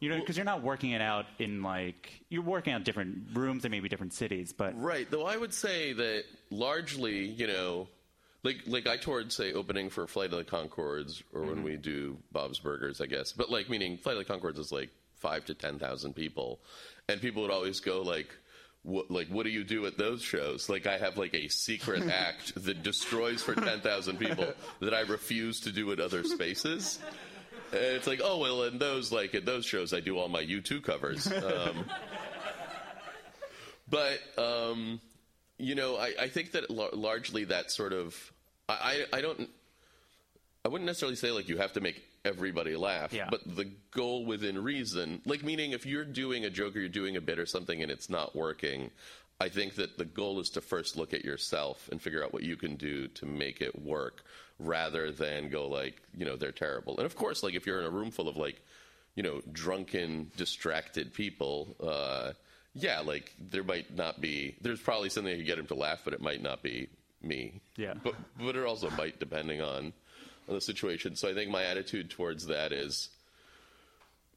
you 0.00 0.08
know 0.08 0.18
because 0.18 0.36
you're 0.36 0.46
not 0.46 0.62
working 0.62 0.92
it 0.92 1.00
out 1.00 1.26
in 1.38 1.62
like 1.62 2.20
you're 2.28 2.42
working 2.42 2.72
out 2.72 2.84
different 2.84 3.18
rooms 3.34 3.64
and 3.64 3.72
maybe 3.72 3.88
different 3.88 4.12
cities 4.12 4.52
but 4.52 4.78
Right. 4.80 5.10
Though 5.10 5.26
I 5.26 5.36
would 5.36 5.52
say 5.52 5.92
that 5.92 6.24
largely, 6.50 7.26
you 7.26 7.46
know, 7.46 7.88
like 8.42 8.62
like 8.66 8.86
I 8.86 8.96
toured 8.96 9.32
say 9.32 9.52
opening 9.52 9.90
for 9.90 10.06
Flight 10.06 10.32
of 10.32 10.38
the 10.38 10.44
Conchords 10.44 11.22
or 11.32 11.42
when 11.42 11.56
mm-hmm. 11.56 11.62
we 11.64 11.76
do 11.76 12.18
Bob's 12.32 12.58
Burgers, 12.58 13.00
I 13.00 13.06
guess. 13.06 13.32
But 13.32 13.50
like 13.50 13.68
meaning 13.68 13.98
Flight 13.98 14.16
of 14.16 14.26
the 14.26 14.32
Conchords 14.32 14.58
is 14.58 14.72
like 14.72 14.90
five 15.16 15.44
to 15.46 15.54
ten 15.54 15.78
thousand 15.78 16.14
people, 16.14 16.60
and 17.08 17.20
people 17.20 17.42
would 17.42 17.50
always 17.50 17.80
go 17.80 18.02
like. 18.02 18.28
What, 18.84 19.10
like 19.10 19.26
what 19.28 19.42
do 19.42 19.50
you 19.50 19.64
do 19.64 19.84
at 19.86 19.98
those 19.98 20.22
shows? 20.22 20.70
Like 20.70 20.86
I 20.86 20.96
have 20.98 21.18
like 21.18 21.34
a 21.34 21.48
secret 21.48 22.04
act 22.08 22.54
that 22.64 22.84
destroys 22.84 23.42
for 23.42 23.54
ten 23.54 23.80
thousand 23.80 24.18
people 24.18 24.46
that 24.80 24.94
I 24.94 25.00
refuse 25.00 25.60
to 25.62 25.72
do 25.72 25.90
at 25.90 25.98
other 25.98 26.22
spaces. 26.22 27.00
And 27.72 27.80
it's 27.82 28.06
like, 28.06 28.20
oh 28.22 28.38
well, 28.38 28.62
in 28.64 28.78
those 28.78 29.12
like 29.12 29.34
at 29.34 29.44
those 29.44 29.64
shows, 29.66 29.92
I 29.92 30.00
do 30.00 30.18
all 30.18 30.28
my 30.28 30.40
U 30.40 30.60
two 30.60 30.80
covers. 30.80 31.26
Um, 31.32 31.84
but 33.90 34.18
um, 34.36 35.00
you 35.58 35.74
know, 35.74 35.96
I, 35.96 36.12
I 36.20 36.28
think 36.28 36.52
that 36.52 36.70
lar- 36.70 36.90
largely 36.92 37.44
that 37.44 37.70
sort 37.70 37.92
of 37.92 38.14
I, 38.68 39.04
I 39.12 39.18
I 39.18 39.20
don't 39.20 39.48
I 40.64 40.68
wouldn't 40.68 40.86
necessarily 40.86 41.16
say 41.16 41.30
like 41.30 41.48
you 41.48 41.56
have 41.58 41.72
to 41.74 41.80
make 41.80 42.02
everybody 42.24 42.76
laugh, 42.76 43.12
Yeah. 43.12 43.28
but 43.30 43.40
the 43.56 43.70
goal 43.92 44.26
within 44.26 44.62
reason, 44.62 45.22
like 45.24 45.42
meaning 45.42 45.72
if 45.72 45.86
you're 45.86 46.04
doing 46.04 46.44
a 46.44 46.50
joke 46.50 46.76
or 46.76 46.80
you're 46.80 46.88
doing 46.88 47.16
a 47.16 47.20
bit 47.20 47.38
or 47.38 47.46
something 47.46 47.82
and 47.82 47.90
it's 47.90 48.10
not 48.10 48.36
working, 48.36 48.90
I 49.40 49.48
think 49.48 49.76
that 49.76 49.96
the 49.96 50.04
goal 50.04 50.40
is 50.40 50.50
to 50.50 50.60
first 50.60 50.96
look 50.96 51.14
at 51.14 51.24
yourself 51.24 51.88
and 51.90 52.02
figure 52.02 52.22
out 52.22 52.32
what 52.34 52.42
you 52.42 52.56
can 52.56 52.76
do 52.76 53.08
to 53.08 53.24
make 53.24 53.60
it 53.62 53.80
work 53.80 54.24
rather 54.58 55.10
than 55.12 55.48
go 55.50 55.68
like, 55.68 56.00
you 56.16 56.24
know, 56.24 56.36
they're 56.36 56.52
terrible. 56.52 56.96
And 56.96 57.06
of 57.06 57.14
course, 57.16 57.42
like 57.42 57.54
if 57.54 57.66
you're 57.66 57.80
in 57.80 57.86
a 57.86 57.90
room 57.90 58.10
full 58.10 58.28
of 58.28 58.36
like, 58.36 58.60
you 59.14 59.22
know, 59.22 59.40
drunken, 59.52 60.30
distracted 60.36 61.12
people, 61.14 61.76
uh, 61.82 62.32
yeah, 62.74 63.00
like 63.00 63.32
there 63.38 63.64
might 63.64 63.94
not 63.94 64.20
be, 64.20 64.56
there's 64.60 64.80
probably 64.80 65.08
something 65.08 65.32
that 65.32 65.36
could 65.38 65.46
get 65.46 65.58
him 65.58 65.66
to 65.66 65.74
laugh, 65.74 66.00
but 66.04 66.12
it 66.12 66.20
might 66.20 66.42
not 66.42 66.62
be 66.62 66.88
me. 67.22 67.60
Yeah. 67.76 67.94
But, 68.02 68.14
but 68.38 68.56
it 68.56 68.64
also 68.64 68.90
might 68.90 69.18
depending 69.18 69.60
on, 69.60 69.92
on 70.48 70.54
the 70.54 70.60
situation. 70.60 71.16
So 71.16 71.28
I 71.28 71.34
think 71.34 71.50
my 71.50 71.64
attitude 71.64 72.10
towards 72.10 72.46
that 72.46 72.72
is, 72.72 73.08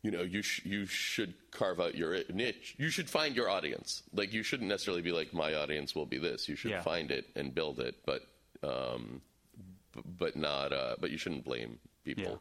you 0.03 0.09
know, 0.09 0.23
you 0.23 0.41
sh- 0.41 0.65
you 0.65 0.87
should 0.87 1.35
carve 1.51 1.79
out 1.79 1.93
your 1.93 2.17
niche. 2.33 2.73
You 2.79 2.89
should 2.89 3.07
find 3.07 3.35
your 3.35 3.49
audience. 3.49 4.01
Like 4.15 4.33
you 4.33 4.41
shouldn't 4.41 4.67
necessarily 4.69 5.03
be 5.03 5.11
like 5.11 5.31
my 5.31 5.53
audience 5.53 5.93
will 5.93 6.07
be 6.07 6.17
this. 6.17 6.49
You 6.49 6.55
should 6.55 6.71
Yeah. 6.71 6.81
find 6.81 7.11
it 7.11 7.25
and 7.35 7.53
build 7.53 7.79
it, 7.79 7.95
but 8.03 8.23
um, 8.63 9.21
but 10.19 10.35
not. 10.35 10.73
Uh, 10.73 10.95
but 10.99 11.11
you 11.11 11.17
shouldn't 11.17 11.43
blame 11.45 11.79
people 12.03 12.23
Yeah. 12.23 12.35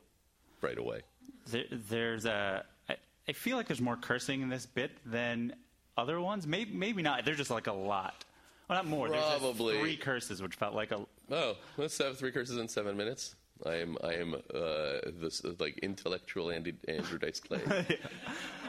right 0.60 0.78
away. 0.78 1.02
there, 1.50 1.64
there's 1.70 2.24
a. 2.26 2.64
I, 2.88 2.96
I 3.28 3.32
feel 3.32 3.56
like 3.56 3.66
there's 3.66 3.80
more 3.80 3.96
cursing 3.96 4.42
in 4.42 4.48
this 4.48 4.66
bit 4.66 4.90
than 5.06 5.54
other 5.96 6.20
ones. 6.20 6.46
Maybe 6.46 6.72
maybe 6.74 7.02
not. 7.02 7.24
There's 7.24 7.36
just 7.38 7.50
like 7.50 7.66
a 7.66 7.72
lot. 7.72 8.24
Well, 8.68 8.78
not 8.78 8.86
more. 8.86 9.08
There's 9.08 9.22
Probably. 9.24 9.78
three 9.80 9.96
curses, 9.96 10.40
which 10.40 10.54
felt 10.54 10.74
like 10.74 10.92
a. 10.92 11.04
Oh, 11.30 11.56
let's 11.76 11.98
have 11.98 12.16
three 12.18 12.30
curses 12.32 12.56
in 12.56 12.68
seven 12.68 12.96
minutes. 12.96 13.34
I 13.66 13.74
am 13.74 13.98
I 14.02 14.14
am 14.14 14.34
uh, 14.34 15.10
this 15.20 15.44
uh, 15.44 15.52
like 15.58 15.78
intellectual 15.78 16.50
Andy, 16.50 16.74
Andrew 16.88 17.18
Dice 17.18 17.40
Clay. 17.40 17.60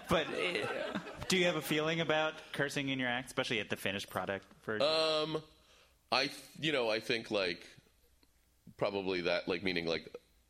But 0.09 0.27
uh, 0.27 0.97
do 1.29 1.37
you 1.37 1.45
have 1.45 1.55
a 1.55 1.61
feeling 1.61 2.01
about 2.01 2.33
cursing 2.51 2.89
in 2.89 2.99
your 2.99 3.07
act, 3.07 3.27
especially 3.27 3.61
at 3.61 3.69
the 3.69 3.77
finished 3.77 4.09
product 4.09 4.43
version? 4.65 4.85
Um, 4.85 5.41
I 6.11 6.29
you 6.59 6.73
know 6.73 6.89
I 6.89 6.99
think 6.99 7.31
like 7.31 7.65
probably 8.81 9.21
that 9.21 9.47
like 9.47 9.61
meaning 9.63 9.85
like 9.85 10.03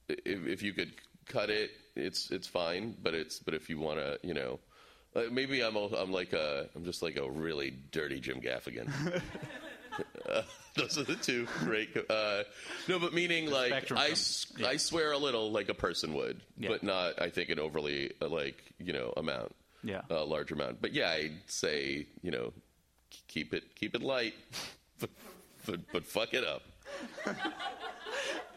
if, 0.07 0.47
if 0.47 0.61
you 0.63 0.71
could 0.71 0.93
cut 1.27 1.49
it, 1.49 1.69
it's 1.97 2.31
it's 2.31 2.47
fine. 2.47 2.95
But 3.03 3.13
it's 3.13 3.39
but 3.39 3.53
if 3.53 3.69
you 3.69 3.77
want 3.77 3.99
to, 3.99 4.17
you 4.23 4.33
know, 4.33 4.59
uh, 5.15 5.23
maybe 5.29 5.61
I'm 5.61 5.75
a, 5.75 5.87
I'm 5.87 6.11
like 6.13 6.31
a 6.31 6.69
I'm 6.75 6.85
just 6.85 7.01
like 7.01 7.17
a 7.17 7.29
really 7.29 7.71
dirty 7.91 8.19
Jim 8.21 8.39
Gaffigan. 8.39 8.87
Uh, 10.29 10.41
those 10.77 10.97
are 10.97 11.03
the 11.03 11.17
two 11.17 11.45
great. 11.59 11.89
Uh, 12.09 12.43
no, 12.87 12.97
but 12.99 13.13
meaning 13.13 13.51
like 13.51 13.71
spectrum 13.71 13.99
I, 13.99 14.05
from- 14.05 14.11
s- 14.13 14.45
yeah. 14.57 14.67
I 14.67 14.77
swear 14.77 15.11
a 15.11 15.17
little 15.17 15.51
like 15.51 15.67
a 15.67 15.73
person 15.73 16.13
would, 16.13 16.39
Yeah. 16.57 16.69
but 16.69 16.83
not 16.83 17.21
I 17.21 17.29
think 17.29 17.49
an 17.49 17.59
overly 17.59 18.13
uh, 18.21 18.29
like 18.29 18.63
you 18.79 18.93
know 18.93 19.11
amount, 19.17 19.53
Yeah. 19.83 20.01
a 20.09 20.23
large 20.23 20.53
amount. 20.53 20.81
But 20.81 20.93
yeah, 20.93 21.09
I'd 21.09 21.41
say 21.47 22.07
you 22.21 22.31
know 22.31 22.53
k- 23.09 23.19
keep 23.27 23.53
it 23.53 23.75
keep 23.75 23.93
it 23.95 24.01
light, 24.01 24.33
but 25.01 25.09
but, 25.65 25.79
but 25.91 26.05
fuck 26.07 26.33
it 26.33 26.45
up. 26.45 26.61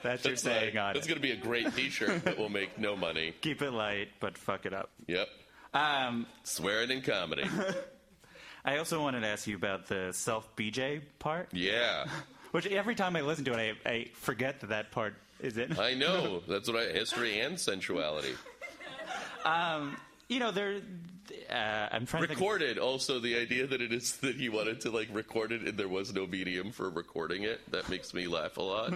That's 0.05 0.25
your 0.25 0.33
That's 0.35 0.43
saying 0.43 0.75
my- 0.77 0.81
on 0.83 0.95
That's 0.95 1.07
it. 1.07 1.09
going 1.09 1.21
to 1.21 1.27
be 1.27 1.33
a 1.33 1.37
great 1.37 1.75
T-shirt 1.75 2.25
that 2.25 2.39
will 2.39 2.49
make 2.49 2.79
no 2.79 2.95
money. 2.97 3.35
Keep 3.41 3.63
it 3.63 3.73
light, 3.73 4.09
but 4.21 4.39
fuck 4.39 4.65
it 4.67 4.73
up. 4.73 4.91
Yep, 5.09 5.29
Um, 5.73 6.27
swearing 6.45 6.91
in 6.93 7.03
comedy. 7.03 7.45
I 8.65 8.79
also 8.79 9.03
wanted 9.03 9.21
to 9.21 9.27
ask 9.27 9.47
you 9.47 9.57
about 9.57 9.87
the 9.89 10.11
self 10.13 10.55
BJ 10.57 11.03
part. 11.19 11.49
Yeah, 11.53 12.07
Which 12.53 12.67
every 12.67 12.95
time 12.95 13.17
I 13.17 13.21
listen 13.23 13.45
to 13.47 13.53
it, 13.59 13.77
I, 13.85 13.89
I 13.91 14.11
forget 14.15 14.61
that 14.61 14.69
that 14.69 14.91
part 14.93 15.15
is 15.41 15.57
it. 15.59 15.77
I 15.79 15.95
know. 15.95 16.41
That's 16.49 16.69
what 16.71 16.81
I 16.81 16.93
history 16.93 17.41
and 17.41 17.59
sensuality. 17.59 18.35
Um, 19.45 19.97
you 20.29 20.39
know, 20.39 20.51
there. 20.51 20.81
Uh, 21.51 21.89
I'm 21.91 22.07
trying 22.07 22.23
to 22.23 22.29
think. 22.29 22.39
Recorded. 22.41 22.79
Also, 22.79 23.19
the 23.19 23.37
idea 23.37 23.67
that 23.67 23.81
it 23.83 23.93
is 23.93 24.17
that 24.19 24.37
he 24.37 24.49
wanted 24.49 24.81
to 24.83 24.91
like 24.91 25.09
record 25.13 25.53
it 25.53 25.63
and 25.63 25.77
there 25.79 25.89
was 25.89 26.15
no 26.15 26.27
medium 26.27 26.71
for 26.71 26.89
recording 26.91 27.43
it 27.43 27.61
that 27.73 27.89
makes 27.89 28.15
me 28.15 28.27
laugh 28.27 28.57
a 28.57 28.63
lot. 28.63 28.93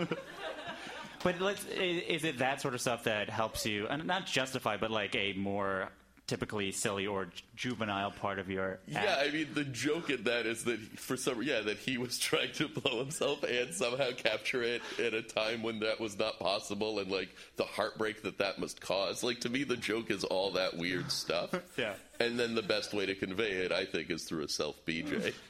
But 1.22 1.40
let's, 1.40 1.64
is 1.66 2.24
it 2.24 2.38
that 2.38 2.61
sort 2.61 2.74
of 2.74 2.81
stuff 2.81 3.04
that 3.04 3.28
helps 3.28 3.66
you, 3.66 3.87
and 3.88 4.04
not 4.07 4.26
justify, 4.26 4.76
but 4.76 4.90
like 4.90 5.14
a 5.16 5.33
more 5.35 5.90
typically 6.28 6.70
silly 6.70 7.07
or 7.07 7.28
juvenile 7.57 8.11
part 8.11 8.38
of 8.38 8.50
your 8.50 8.78
Yeah. 8.87 9.16
I 9.18 9.31
mean 9.31 9.48
the 9.54 9.64
joke 9.64 10.11
in 10.11 10.24
that 10.24 10.44
is 10.44 10.62
that 10.64 10.78
for 10.78 11.16
some 11.16 11.42
yeah 11.42 11.62
that 11.62 11.78
he 11.78 11.96
was 11.96 12.18
trying 12.28 12.52
to 12.52 12.68
blow 12.68 12.98
himself 12.98 13.42
and 13.42 13.74
somehow 13.74 14.11
capture 14.12 14.62
it 14.62 14.83
at 15.02 15.14
a 15.14 15.22
time 15.22 15.62
when 15.62 15.81
that 15.81 15.98
was 15.98 16.18
not 16.18 16.38
possible 16.38 16.98
and 16.98 17.11
like 17.11 17.31
the 17.57 17.64
heartbreak 17.64 18.22
that 18.22 18.38
that 18.38 18.59
must 18.59 18.81
cause. 18.81 19.24
Like 19.24 19.40
to 19.40 19.48
me, 19.48 19.64
the 19.64 19.76
joke 19.76 20.11
is 20.11 20.22
all 20.22 20.52
that 20.52 20.76
weird 20.76 21.11
stuff. 21.11 21.50
Yeah. 21.78 21.94
And 22.18 22.38
then 22.38 22.54
the 22.57 22.62
best 22.62 22.92
way 22.92 23.07
to 23.07 23.14
convey 23.14 23.52
it, 23.52 23.70
I 23.70 23.85
think, 23.85 24.11
is 24.11 24.24
through 24.24 24.42
a 24.44 24.48
self 24.48 24.85
BJ. 24.85 25.33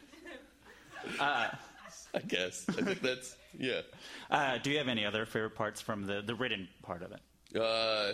Uh, 1.19 1.49
I 2.15 2.21
guess 2.21 2.65
I 2.69 2.83
think 2.83 3.01
that's 3.01 3.37
yeah. 3.59 3.81
Uh, 4.31 4.59
do 4.59 4.71
you 4.71 4.77
have 4.79 4.89
any 4.89 5.07
other 5.07 5.25
favorite 5.25 5.55
parts 5.55 5.81
from 5.81 6.07
the, 6.07 6.21
the 6.21 6.35
written 6.35 6.69
part 6.83 7.03
of 7.03 7.13
it? 7.13 7.21
Uh, 7.59 8.13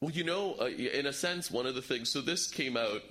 well, 0.00 0.10
you 0.10 0.24
know, 0.24 0.54
uh, 0.58 0.64
in 0.66 1.04
a 1.06 1.12
sense, 1.12 1.50
one 1.50 1.66
of 1.66 1.74
the 1.74 1.82
things. 1.82 2.08
So 2.10 2.22
this 2.22 2.50
came 2.50 2.76
out, 2.78 3.02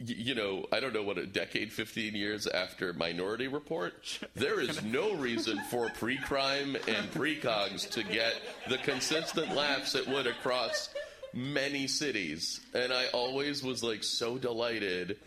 y- 0.00 0.14
you 0.18 0.34
know, 0.34 0.66
I 0.72 0.80
don't 0.80 0.92
know 0.92 1.04
what 1.04 1.16
a 1.18 1.26
decade, 1.26 1.72
fifteen 1.72 2.14
years 2.16 2.46
after 2.48 2.92
Minority 2.92 3.46
Report. 3.48 3.94
There 4.34 4.60
is 4.60 4.82
no 4.82 5.14
reason 5.14 5.60
for 5.70 5.88
pre-crime 5.90 6.76
and 6.88 7.10
precogs 7.12 7.88
to 7.90 8.02
get 8.02 8.34
the 8.68 8.78
consistent 8.78 9.54
laughs 9.54 9.94
it 9.94 10.08
would 10.08 10.26
across 10.26 10.88
many 11.32 11.86
cities, 11.86 12.60
and 12.74 12.92
I 12.92 13.06
always 13.12 13.62
was 13.62 13.82
like 13.84 14.02
so 14.02 14.38
delighted 14.38 15.18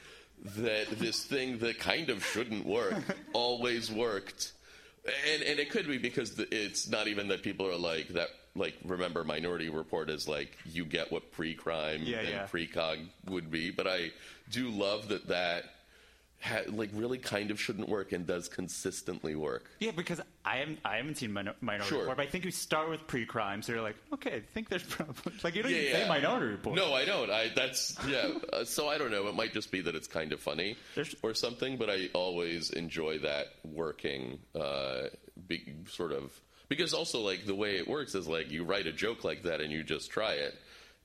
that 0.58 0.90
this 1.00 1.24
thing 1.24 1.60
that 1.60 1.80
kind 1.80 2.10
of 2.10 2.24
shouldn't 2.26 2.66
work 2.66 2.96
always 3.34 3.92
worked. 3.92 4.52
And 5.32 5.42
and 5.44 5.60
it 5.60 5.70
could 5.70 5.88
be 5.88 5.98
because 5.98 6.38
it's 6.52 6.88
not 6.88 7.08
even 7.08 7.28
that 7.30 7.44
people 7.44 7.68
are 7.68 7.78
like 7.78 8.10
that. 8.10 8.30
Like 8.56 8.76
remember, 8.86 9.24
Minority 9.24 9.70
Report 9.70 10.10
is 10.10 10.28
like 10.28 10.56
you 10.66 10.86
get 10.86 11.12
what 11.12 11.32
pre-crime 11.32 12.02
Yeah, 12.04 12.20
and 12.20 12.30
yeah. 12.30 12.48
precog 12.48 13.00
would 13.26 13.50
be. 13.50 13.72
But 13.72 13.88
I 13.88 14.12
do 14.52 14.70
love 14.70 15.08
that 15.10 15.28
that 15.28 15.64
ha- 16.44 16.62
like 16.68 16.90
really 16.94 17.18
kind 17.18 17.50
of 17.52 17.60
shouldn't 17.60 17.88
work 17.90 18.12
and 18.12 18.28
does 18.28 18.48
consistently 18.50 19.36
work. 19.36 19.64
Yeah, 19.80 19.92
because 19.96 20.20
I 20.46 20.58
haven't 20.58 20.80
I 20.84 20.98
haven't 20.98 21.16
seen 21.18 21.32
Minor- 21.34 21.56
Minority 21.62 21.88
Sure. 21.90 22.00
Report, 22.02 22.18
but 22.18 22.28
I 22.28 22.30
think 22.30 22.44
you 22.46 22.52
start 22.52 22.90
with 22.90 23.08
pre-crime, 23.08 23.62
so 23.62 23.72
you're 23.72 23.82
like, 23.82 23.96
okay, 24.14 24.36
I 24.36 24.40
think 24.54 24.70
there's 24.70 24.84
probably 24.96 25.34
like 25.44 25.56
you 25.56 25.64
don't 25.64 25.72
Yeah, 25.72 25.78
even 25.80 25.92
yeah. 25.92 26.04
say 26.04 26.10
Minority 26.10 26.48
Report. 26.48 26.76
No, 26.76 26.94
I 26.94 27.06
don't. 27.06 27.30
I 27.32 27.50
that's 27.56 27.96
yeah. 28.08 28.30
Uh, 28.52 28.64
so 28.66 28.88
I 28.90 28.98
don't 28.98 29.12
know. 29.12 29.28
It 29.28 29.36
might 29.36 29.54
just 29.54 29.72
be 29.72 29.82
that 29.82 29.96
it's 29.96 30.08
kind 30.08 30.34
of 30.34 30.40
funny 30.40 30.76
There's- 30.96 31.16
or 31.24 31.34
something. 31.34 31.78
But 31.78 31.90
I 31.90 32.10
always 32.14 32.70
enjoy 32.72 33.20
that 33.20 33.48
working, 33.64 34.40
uh, 34.54 35.04
be, 35.48 35.74
sort 35.90 36.12
of 36.12 36.32
because 36.70 36.94
also 36.94 37.20
like 37.22 37.46
the 37.46 37.56
way 37.56 37.78
it 37.78 37.88
works 37.88 38.16
is 38.16 38.28
like 38.28 38.52
you 38.52 38.64
write 38.64 38.88
a 38.88 38.92
joke 38.94 39.24
like 39.24 39.44
that 39.44 39.62
and 39.62 39.72
you 39.72 39.84
just 39.84 40.10
try 40.12 40.34
it, 40.34 40.56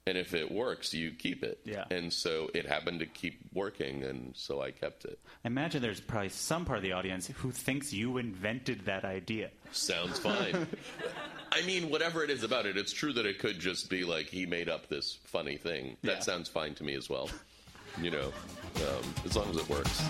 and 0.08 0.16
if 0.16 0.32
it 0.32 0.50
works, 0.50 0.94
you 0.94 1.10
keep 1.10 1.42
it. 1.44 1.60
Yeah. 1.64 1.84
And 1.90 2.10
so 2.12 2.50
it 2.54 2.66
happened 2.66 3.00
to 3.00 3.06
keep 3.06 3.40
working, 3.52 4.02
and 4.04 4.32
so 4.34 4.62
I 4.62 4.70
kept 4.70 5.04
it. 5.04 5.18
I 5.44 5.48
imagine 5.48 5.82
there's 5.82 6.00
probably 6.00 6.30
some 6.30 6.64
part 6.64 6.78
of 6.78 6.82
the 6.82 6.92
audience 6.92 7.26
who 7.26 7.50
thinks 7.50 7.92
you 7.92 8.16
invented 8.16 8.86
that 8.86 9.04
idea. 9.04 9.50
Sounds 9.72 10.18
fine. 10.18 10.66
I 11.52 11.62
mean, 11.62 11.90
whatever 11.90 12.24
it 12.24 12.30
is 12.30 12.42
about 12.42 12.64
it, 12.64 12.76
it's 12.78 12.92
true 12.92 13.12
that 13.12 13.26
it 13.26 13.38
could 13.38 13.58
just 13.60 13.90
be 13.90 14.04
like 14.04 14.26
he 14.26 14.46
made 14.46 14.68
up 14.70 14.88
this 14.88 15.18
funny 15.24 15.58
thing. 15.58 15.96
That 16.02 16.12
Yeah. 16.16 16.20
sounds 16.20 16.48
fine 16.48 16.74
to 16.76 16.84
me 16.84 16.94
as 16.94 17.10
well. 17.10 17.28
You 18.00 18.10
know, 18.10 18.32
um, 18.76 19.14
as 19.26 19.36
long 19.36 19.50
as 19.50 19.56
it 19.56 19.68
works. 19.68 20.02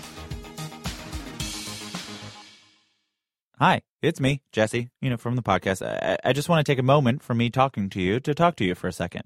Hi, 3.57 3.81
it's 4.01 4.21
me, 4.21 4.41
Jesse, 4.53 4.89
you 5.01 5.09
know, 5.09 5.17
from 5.17 5.35
the 5.35 5.41
podcast. 5.43 5.85
I, 5.85 6.17
I 6.23 6.31
just 6.31 6.47
want 6.47 6.65
to 6.65 6.71
take 6.71 6.79
a 6.79 6.83
moment 6.83 7.21
from 7.21 7.37
me 7.37 7.49
talking 7.49 7.89
to 7.89 8.01
you 8.01 8.21
to 8.21 8.33
talk 8.33 8.55
to 8.57 8.63
you 8.63 8.73
for 8.75 8.87
a 8.87 8.93
second. 8.93 9.23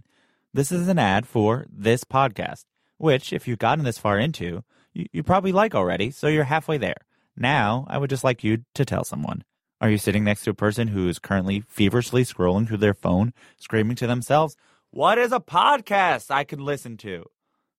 This 0.55 0.71
is 0.71 0.87
an 0.87 0.99
ad 0.99 1.25
for 1.25 1.65
this 1.67 2.03
podcast, 2.03 2.65
which, 2.97 3.33
if 3.33 3.47
you've 3.47 3.57
gotten 3.57 3.85
this 3.85 3.97
far 3.97 4.19
into, 4.19 4.63
you, 4.93 5.07
you 5.11 5.23
probably 5.23 5.51
like 5.51 5.73
already, 5.73 6.11
so 6.11 6.27
you're 6.27 6.43
halfway 6.43 6.77
there. 6.77 7.07
Now, 7.35 7.87
I 7.89 7.97
would 7.97 8.11
just 8.11 8.23
like 8.23 8.43
you 8.43 8.59
to 8.75 8.85
tell 8.85 9.03
someone. 9.03 9.43
Are 9.81 9.89
you 9.89 9.97
sitting 9.97 10.23
next 10.23 10.43
to 10.43 10.51
a 10.51 10.53
person 10.53 10.89
who 10.89 11.09
is 11.09 11.17
currently 11.17 11.63
feverishly 11.67 12.23
scrolling 12.23 12.67
through 12.67 12.77
their 12.77 12.93
phone, 12.93 13.33
screaming 13.57 13.95
to 13.95 14.05
themselves, 14.05 14.55
What 14.91 15.17
is 15.17 15.31
a 15.31 15.39
podcast 15.39 16.29
I 16.29 16.43
can 16.43 16.59
listen 16.59 16.97
to? 16.97 17.25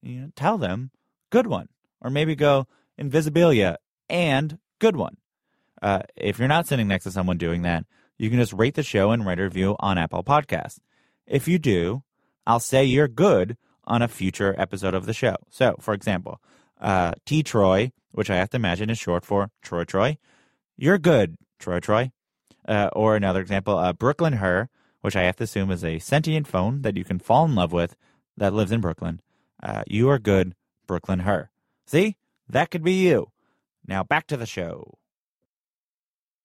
You 0.03 0.21
know, 0.21 0.29
tell 0.35 0.59
them, 0.59 0.91
good 1.31 1.47
one. 1.47 1.69
Or 2.01 2.11
maybe 2.11 2.35
go, 2.35 2.67
Invisibilia 3.01 3.77
and 4.09 4.59
good 4.81 4.97
one. 4.97 5.19
Uh, 5.81 6.01
if 6.17 6.41
you're 6.41 6.49
not 6.49 6.67
sitting 6.67 6.89
next 6.89 7.05
to 7.05 7.13
someone 7.13 7.39
doing 7.39 7.63
that, 7.63 7.85
you 8.19 8.31
can 8.31 8.41
just 8.41 8.53
rate 8.53 8.75
the 8.75 8.83
show 8.83 9.13
and 9.13 9.25
write 9.25 9.39
a 9.39 9.45
review 9.45 9.77
on 9.79 9.97
Apple 9.97 10.25
Podcasts. 10.25 10.81
If 11.25 11.47
you 11.47 11.61
do, 11.61 12.03
I'll 12.47 12.61
say 12.61 12.85
you're 12.85 13.09
good 13.09 13.57
on 13.85 14.03
a 14.03 14.09
future 14.09 14.55
episode 14.59 14.95
of 14.95 15.07
the 15.07 15.13
show. 15.13 15.37
So, 15.51 15.77
for 15.81 15.95
example, 15.95 16.41
uh, 16.81 17.13
T 17.25 17.43
Troy, 17.43 17.93
which 18.13 18.31
I 18.31 18.37
have 18.37 18.51
to 18.51 18.57
imagine 18.57 18.91
is 18.91 18.99
short 18.99 19.25
for 19.25 19.51
Troy 19.63 19.85
Troy, 19.85 20.19
you're 20.77 20.99
good, 20.99 21.37
Troy 21.59 21.81
Troy. 21.81 22.13
Uh, 22.67 22.89
or 22.95 23.15
another 23.15 23.41
example, 23.41 23.77
uh, 23.77 23.93
Brooklyn 23.93 24.35
Her, 24.35 24.71
which 25.03 25.17
I 25.17 25.25
have 25.25 25.37
to 25.37 25.45
assume 25.45 25.71
is 25.71 25.85
a 25.85 25.99
sentient 25.99 26.47
phone 26.47 26.81
that 26.83 26.97
you 26.97 27.05
can 27.05 27.19
fall 27.19 27.45
in 27.45 27.55
love 27.55 27.73
with 27.73 27.95
that 28.39 28.55
lives 28.55 28.73
in 28.73 28.81
Brooklyn. 28.81 29.21
Uh, 29.63 29.83
you 29.87 30.09
are 30.09 30.19
good, 30.19 30.55
Brooklyn 30.87 31.21
Her. 31.21 31.51
See? 31.87 32.17
That 32.49 32.71
could 32.71 32.83
be 32.83 32.93
you. 32.93 33.31
Now 33.87 34.03
back 34.03 34.27
to 34.29 34.37
the 34.37 34.47
show. 34.47 34.99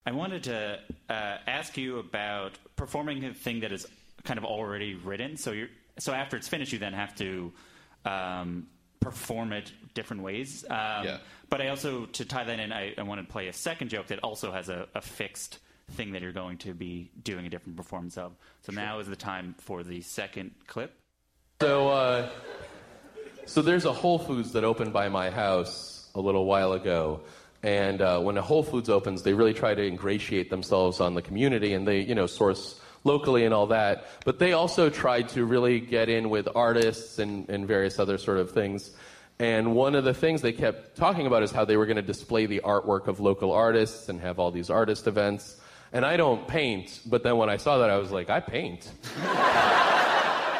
I 0.05 0.11
wanted 0.11 0.43
to 0.43 0.79
uh, 1.09 1.37
ask 1.45 1.77
you 1.77 1.99
about 1.99 2.57
performing 2.75 3.23
a 3.25 3.33
thing 3.33 3.61
that 3.61 3.71
is 3.71 3.85
kind 4.23 4.37
of 4.37 4.45
already 4.45 4.95
written. 4.95 5.37
So 5.37 5.51
you're 5.51 5.67
so 6.01 6.13
after 6.13 6.37
it's 6.37 6.47
finished, 6.47 6.73
you 6.73 6.79
then 6.79 6.93
have 6.93 7.15
to 7.15 7.51
um, 8.05 8.67
perform 8.99 9.53
it 9.53 9.71
different 9.93 10.23
ways. 10.23 10.65
Um, 10.69 11.05
Yeah. 11.05 11.17
But 11.49 11.61
I 11.61 11.69
also 11.69 12.05
to 12.05 12.25
tie 12.25 12.43
that 12.43 12.59
in, 12.59 12.71
I, 12.71 12.93
I 12.97 13.03
want 13.03 13.25
to 13.25 13.31
play 13.31 13.47
a 13.47 13.53
second 13.53 13.89
joke 13.89 14.07
that 14.07 14.19
also 14.19 14.51
has 14.51 14.69
a, 14.69 14.87
a 14.93 15.01
fixed 15.01 15.59
thing 15.91 16.11
that 16.11 16.21
you're 16.21 16.31
going 16.31 16.57
to 16.59 16.73
be 16.73 17.11
doing 17.23 17.45
a 17.45 17.49
different 17.49 17.75
performance 17.75 18.17
of. 18.17 18.35
So 18.61 18.71
now 18.71 18.99
is 18.99 19.07
the 19.07 19.15
time 19.15 19.55
for 19.57 19.83
the 19.83 20.01
second 20.01 20.51
clip. 20.67 20.93
So, 21.61 21.89
uh, 21.89 22.29
so 23.45 23.61
there's 23.61 23.85
a 23.85 23.93
Whole 23.93 24.19
Foods 24.19 24.51
that 24.53 24.63
opened 24.63 24.93
by 24.93 25.09
my 25.09 25.29
house 25.29 26.09
a 26.15 26.21
little 26.21 26.45
while 26.45 26.73
ago, 26.73 27.21
and 27.63 28.01
uh, 28.01 28.19
when 28.21 28.37
a 28.37 28.41
Whole 28.41 28.63
Foods 28.63 28.89
opens, 28.89 29.23
they 29.23 29.33
really 29.33 29.53
try 29.53 29.73
to 29.73 29.85
ingratiate 29.85 30.49
themselves 30.49 31.01
on 31.01 31.15
the 31.15 31.21
community, 31.21 31.73
and 31.73 31.87
they, 31.87 31.99
you 32.01 32.15
know, 32.15 32.27
source 32.27 32.79
locally 33.03 33.45
and 33.45 33.53
all 33.53 33.67
that. 33.67 34.07
But 34.25 34.39
they 34.39 34.53
also 34.53 34.89
tried 34.89 35.29
to 35.29 35.45
really 35.45 35.79
get 35.79 36.09
in 36.09 36.29
with 36.29 36.47
artists 36.55 37.19
and, 37.19 37.49
and 37.49 37.67
various 37.67 37.99
other 37.99 38.17
sort 38.17 38.37
of 38.37 38.51
things. 38.51 38.91
And 39.39 39.73
one 39.73 39.95
of 39.95 40.03
the 40.03 40.13
things 40.13 40.41
they 40.41 40.51
kept 40.51 40.97
talking 40.97 41.25
about 41.25 41.43
is 41.43 41.51
how 41.51 41.63
they 41.63 41.77
were 41.77 41.85
going 41.85 41.95
to 41.95 42.01
display 42.01 42.45
the 42.45 42.61
artwork 42.63 43.07
of 43.07 43.19
local 43.19 43.53
artists 43.53 44.09
and 44.09 44.19
have 44.19 44.37
all 44.37 44.51
these 44.51 44.69
artist 44.69 45.07
events. 45.07 45.55
And 45.93 46.05
I 46.05 46.17
don't 46.17 46.47
paint, 46.47 46.99
but 47.05 47.23
then 47.23 47.37
when 47.37 47.49
I 47.49 47.57
saw 47.57 47.79
that, 47.79 47.89
I 47.89 47.97
was 47.97 48.11
like, 48.11 48.29
I 48.29 48.39
paint. 48.41 48.91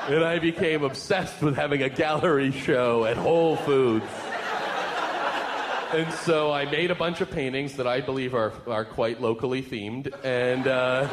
And 0.09 0.23
I 0.23 0.39
became 0.39 0.83
obsessed 0.83 1.39
with 1.43 1.55
having 1.55 1.83
a 1.83 1.89
gallery 1.89 2.51
show 2.51 3.05
at 3.05 3.15
Whole 3.15 3.55
Foods. 3.57 4.07
And 5.93 6.11
so 6.11 6.51
I 6.51 6.65
made 6.65 6.89
a 6.89 6.95
bunch 6.95 7.21
of 7.21 7.29
paintings 7.29 7.75
that 7.75 7.85
I 7.85 8.01
believe 8.01 8.33
are, 8.33 8.51
are 8.65 8.85
quite 8.85 9.21
locally 9.21 9.61
themed. 9.61 10.11
And, 10.23 10.65
uh, 10.65 11.07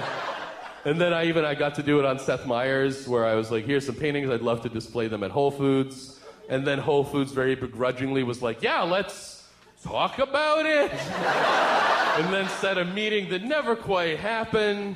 and 0.86 1.00
then 1.00 1.12
I 1.12 1.24
even 1.24 1.44
I 1.44 1.56
got 1.56 1.74
to 1.74 1.82
do 1.82 1.98
it 1.98 2.04
on 2.04 2.20
Seth 2.20 2.46
Meyers, 2.46 3.08
where 3.08 3.26
I 3.26 3.34
was 3.34 3.50
like, 3.50 3.64
here's 3.64 3.84
some 3.84 3.96
paintings, 3.96 4.30
I'd 4.30 4.40
love 4.40 4.60
to 4.60 4.68
display 4.68 5.08
them 5.08 5.24
at 5.24 5.32
Whole 5.32 5.50
Foods. 5.50 6.20
And 6.48 6.64
then 6.64 6.78
Whole 6.78 7.02
Foods 7.02 7.32
very 7.32 7.56
begrudgingly 7.56 8.22
was 8.22 8.40
like, 8.40 8.62
yeah, 8.62 8.82
let's 8.82 9.48
talk 9.82 10.20
about 10.20 10.64
it. 10.64 10.92
and 12.22 12.32
then 12.32 12.48
set 12.60 12.78
a 12.78 12.84
meeting 12.84 13.28
that 13.30 13.42
never 13.42 13.74
quite 13.74 14.20
happened. 14.20 14.94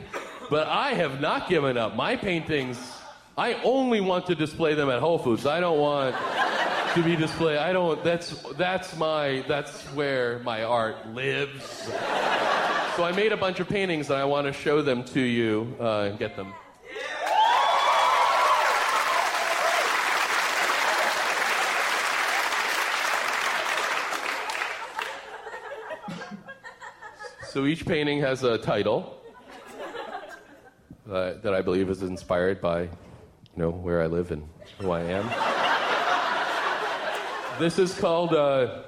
But 0.49 0.69
I 0.69 0.95
have 0.95 1.21
not 1.21 1.49
given 1.49 1.77
up. 1.77 1.97
My 1.97 2.15
paintings, 2.15 2.79
I 3.37 3.55
only 3.65 4.01
want 4.01 4.27
to 4.27 4.37
display 4.37 4.75
them 4.75 4.91
at 4.91 5.01
Whole 5.01 5.19
Foods. 5.19 5.45
I 5.45 5.59
don't 5.59 5.81
want 5.81 6.15
to 6.95 7.03
be 7.03 7.17
displayed. 7.17 7.59
I 7.59 7.73
don't. 7.73 8.03
That's 8.05 8.31
that's 8.53 8.97
my 8.97 9.45
that's 9.49 9.83
where 9.87 10.39
my 10.41 10.63
art 10.63 11.09
lives. 11.09 11.91
So 13.01 13.07
I 13.07 13.13
made 13.13 13.33
a 13.33 13.37
bunch 13.39 13.61
of 13.61 13.67
paintings 13.67 14.11
and 14.11 14.19
I 14.19 14.27
want 14.27 14.47
to 14.47 14.53
show 14.53 14.83
them 14.83 15.03
to 15.05 15.21
you 15.23 15.75
uh, 15.81 16.11
and 16.11 16.19
get 16.19 16.37
them. 16.37 16.53
So 27.49 27.65
each 27.65 27.87
painting 27.87 28.21
has 28.21 28.43
a 28.45 28.59
title 28.59 29.19
uh, 31.11 31.37
that 31.43 31.55
I 31.55 31.63
believe 31.63 31.89
is 31.89 32.03
inspired 32.03 32.61
by, 32.61 32.83
you 32.83 32.91
know, 33.57 33.71
where 33.71 34.03
I 34.03 34.09
live 34.09 34.31
and 34.31 34.47
who 34.79 34.91
I 34.91 35.05
am. 35.05 35.25
this 37.59 37.79
is 37.79 37.99
called 37.99 38.35
uh, 38.35 38.83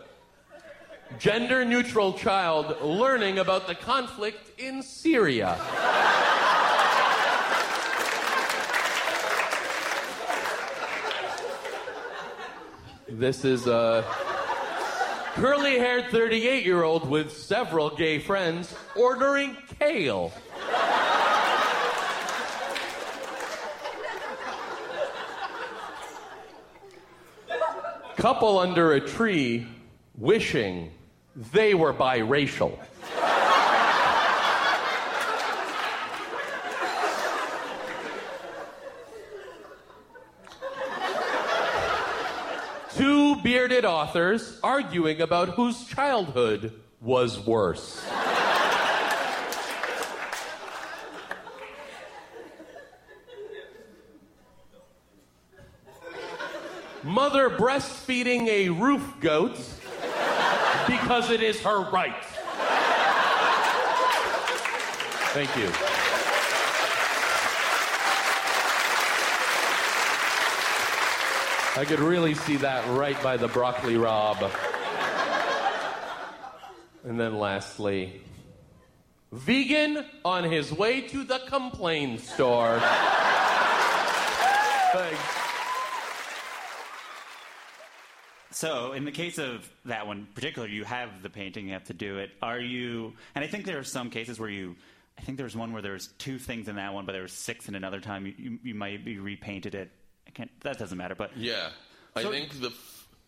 Gender 1.18 1.64
Neutral 1.64 2.14
Child 2.14 2.80
Learning 2.82 3.38
About 3.38 3.66
the 3.66 3.74
Conflict 3.74 4.60
in 4.60 4.82
Syria. 4.82 5.56
This 13.08 13.44
is 13.44 13.66
a 13.66 14.04
curly 15.34 15.78
haired 15.78 16.06
38 16.10 16.64
year 16.64 16.82
old 16.82 17.08
with 17.08 17.36
several 17.36 17.90
gay 17.90 18.18
friends 18.18 18.74
ordering 18.96 19.56
kale. 19.78 20.32
Couple 28.16 28.58
under 28.58 28.92
a 28.92 29.00
tree 29.00 29.66
wishing 30.16 30.90
they 31.34 31.74
were 31.74 31.94
biracial. 31.94 32.78
Two 42.94 43.36
bearded 43.36 43.84
authors 43.86 44.60
arguing 44.62 45.22
about 45.22 45.50
whose 45.50 45.86
childhood 45.86 46.72
was 47.00 47.38
worse. 47.40 48.04
Mother 57.02 57.50
breastfeeding 57.50 58.46
a 58.46 58.68
roof 58.68 59.02
goat 59.20 59.58
because 60.92 61.30
it 61.30 61.42
is 61.42 61.60
her 61.62 61.88
right. 61.90 62.14
Thank 65.32 65.56
you. 65.56 65.68
I 71.80 71.86
could 71.86 72.00
really 72.00 72.34
see 72.34 72.56
that 72.58 72.86
right 72.88 73.20
by 73.22 73.38
the 73.38 73.48
broccoli 73.48 73.94
rabe. 73.94 74.50
And 77.04 77.18
then 77.18 77.38
lastly, 77.38 78.20
vegan 79.32 80.04
on 80.26 80.44
his 80.44 80.70
way 80.70 81.00
to 81.00 81.24
the 81.24 81.38
complain 81.48 82.18
store. 82.18 82.78
Thanks. 84.92 85.41
So, 88.62 88.92
in 88.92 89.04
the 89.04 89.10
case 89.10 89.38
of 89.38 89.68
that 89.86 90.06
one 90.06 90.28
particular, 90.36 90.68
you 90.68 90.84
have 90.84 91.20
the 91.20 91.28
painting, 91.28 91.66
you 91.66 91.72
have 91.72 91.86
to 91.86 91.94
do 91.94 92.18
it. 92.18 92.30
Are 92.40 92.60
you? 92.60 93.14
And 93.34 93.44
I 93.44 93.48
think 93.48 93.66
there 93.66 93.80
are 93.80 93.82
some 93.82 94.08
cases 94.08 94.38
where 94.38 94.48
you. 94.48 94.76
I 95.18 95.22
think 95.22 95.36
there's 95.36 95.56
one 95.56 95.72
where 95.72 95.82
there's 95.82 96.06
two 96.18 96.38
things 96.38 96.68
in 96.68 96.76
that 96.76 96.94
one, 96.94 97.04
but 97.04 97.10
there 97.10 97.22
was 97.22 97.32
six 97.32 97.66
in 97.66 97.74
another 97.74 97.98
time. 97.98 98.24
You, 98.24 98.34
you, 98.38 98.58
you 98.62 98.74
might 98.76 99.04
be 99.04 99.18
repainted 99.18 99.74
it. 99.74 99.90
I 100.28 100.30
can't. 100.30 100.48
That 100.60 100.78
doesn't 100.78 100.96
matter. 100.96 101.16
But 101.16 101.36
Yeah, 101.36 101.70
I 102.14 102.22
think 102.22 102.60
the 102.60 102.72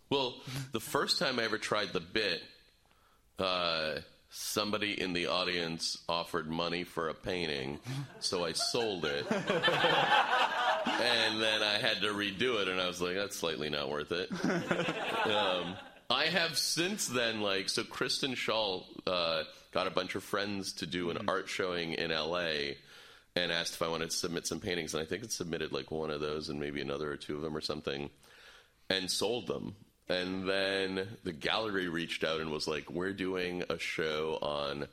well, 0.09 0.37
the 0.71 0.79
first 0.79 1.19
time 1.19 1.41
I 1.41 1.43
ever 1.43 1.59
tried 1.59 1.93
the 1.93 1.99
bit, 1.99 2.41
uh, 3.41 3.95
somebody 4.31 5.01
in 5.01 5.15
the 5.15 5.27
audience 5.27 5.99
offered 6.09 6.49
money 6.49 6.85
for 6.85 7.09
a 7.09 7.15
painting, 7.15 7.81
so 8.21 8.45
I 8.45 8.53
sold 8.53 9.05
it, 9.05 9.27
and 10.87 11.41
then 11.41 11.63
I 11.63 11.79
had 11.79 12.01
to 12.03 12.09
redo 12.09 12.61
it, 12.61 12.69
and 12.69 12.81
I 12.81 12.87
was 12.87 13.01
like, 13.01 13.15
that's 13.15 13.37
slightly 13.37 13.71
not 13.71 13.89
worth 13.89 14.13
it. 14.13 14.31
um, 15.27 15.75
I 16.11 16.25
have 16.27 16.59
since 16.59 17.07
then, 17.07 17.41
like, 17.41 17.69
so 17.69 17.83
Kristen 17.83 18.35
Schaal 18.35 18.85
uh, 19.07 19.45
got 19.73 19.87
a 19.87 19.91
bunch 19.91 20.15
of 20.15 20.23
friends 20.23 20.75
to 20.75 20.87
do 20.87 21.11
an 21.11 21.29
art 21.29 21.49
showing 21.49 21.95
in 21.95 22.11
L.A. 22.11 22.77
and 23.35 23.51
asked 23.51 23.75
if 23.75 23.83
I 23.83 23.89
wanted 23.89 24.11
to 24.11 24.17
submit 24.17 24.47
some 24.47 24.61
paintings, 24.61 24.95
and 24.95 25.03
I 25.03 25.07
think 25.07 25.25
it 25.25 25.33
submitted 25.33 25.73
like 25.73 25.91
one 25.91 26.11
of 26.11 26.21
those 26.21 26.49
and 26.49 26.61
maybe 26.61 26.81
another 26.81 27.11
or 27.11 27.17
two 27.17 27.37
of 27.37 27.43
them 27.43 27.57
or 27.57 27.61
something, 27.61 28.11
and 28.91 29.11
sold 29.11 29.47
them. 29.47 29.75
And 30.09 30.47
then 30.47 31.09
the 31.25 31.33
gallery 31.33 31.89
reached 31.89 32.25
out 32.25 32.41
and 32.41 32.51
was 32.51 32.69
like, 32.69 32.91
"We're 32.91 33.15
doing 33.15 33.65
a 33.71 33.79
show 33.79 34.39
on 34.43 34.87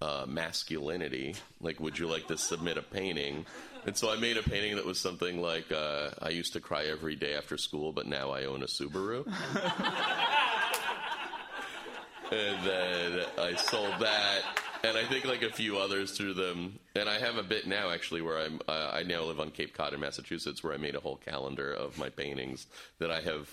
uh, 0.00 0.24
masculinity. 0.28 1.34
Like, 1.60 1.80
would 1.80 1.98
you 1.98 2.06
like 2.06 2.28
to 2.28 2.38
submit 2.38 2.78
a 2.78 2.82
painting?" 2.82 3.44
And 3.84 3.96
so 3.96 4.12
I 4.12 4.16
made 4.16 4.36
a 4.36 4.42
painting 4.42 4.76
that 4.76 4.86
was 4.86 5.00
something 5.00 5.42
like, 5.42 5.72
uh, 5.72 6.10
"I 6.20 6.28
used 6.28 6.52
to 6.52 6.60
cry 6.60 6.84
every 6.84 7.16
day 7.16 7.34
after 7.34 7.56
school, 7.56 7.92
but 7.92 8.06
now 8.06 8.30
I 8.30 8.44
own 8.44 8.62
a 8.62 8.66
Subaru." 8.66 9.26
and 12.30 12.64
then 12.64 13.26
I 13.38 13.56
sold 13.56 13.94
that, 13.98 14.42
and 14.84 14.96
I 14.96 15.04
think 15.06 15.24
like 15.24 15.42
a 15.42 15.50
few 15.50 15.78
others 15.78 16.12
through 16.12 16.34
them. 16.34 16.78
And 16.94 17.08
I 17.08 17.18
have 17.18 17.38
a 17.38 17.42
bit 17.42 17.66
now 17.66 17.90
actually 17.90 18.22
where 18.22 18.38
I'm. 18.38 18.60
Uh, 18.68 18.90
I 18.92 19.02
now 19.02 19.24
live 19.24 19.40
on 19.40 19.50
Cape 19.50 19.74
Cod 19.74 19.94
in 19.94 20.00
Massachusetts, 20.00 20.62
where 20.62 20.74
I 20.74 20.76
made 20.76 20.94
a 20.94 21.00
whole 21.00 21.16
calendar 21.16 21.72
of 21.72 21.98
my 21.98 22.08
paintings 22.08 22.66
that 22.98 23.10
I 23.10 23.20
have. 23.20 23.50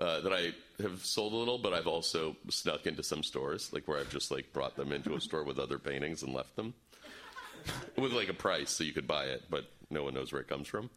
Uh, 0.00 0.20
that 0.22 0.32
I 0.32 0.52
have 0.82 1.04
sold 1.04 1.32
a 1.32 1.36
little, 1.36 1.58
but 1.58 1.74
I've 1.74 1.86
also 1.86 2.34
snuck 2.48 2.86
into 2.86 3.04
some 3.04 3.22
stores, 3.22 3.72
like 3.72 3.86
where 3.86 3.98
I've 3.98 4.10
just 4.10 4.30
like 4.30 4.52
brought 4.52 4.74
them 4.74 4.90
into 4.90 5.14
a 5.14 5.20
store 5.20 5.44
with 5.44 5.60
other 5.60 5.78
paintings 5.78 6.22
and 6.22 6.34
left 6.34 6.56
them 6.56 6.74
with 7.96 8.12
like 8.12 8.28
a 8.28 8.34
price, 8.34 8.70
so 8.70 8.84
you 8.84 8.92
could 8.92 9.06
buy 9.06 9.24
it, 9.24 9.42
but 9.50 9.64
no 9.90 10.02
one 10.04 10.14
knows 10.14 10.32
where 10.32 10.40
it 10.40 10.48
comes 10.48 10.68
from. 10.68 10.90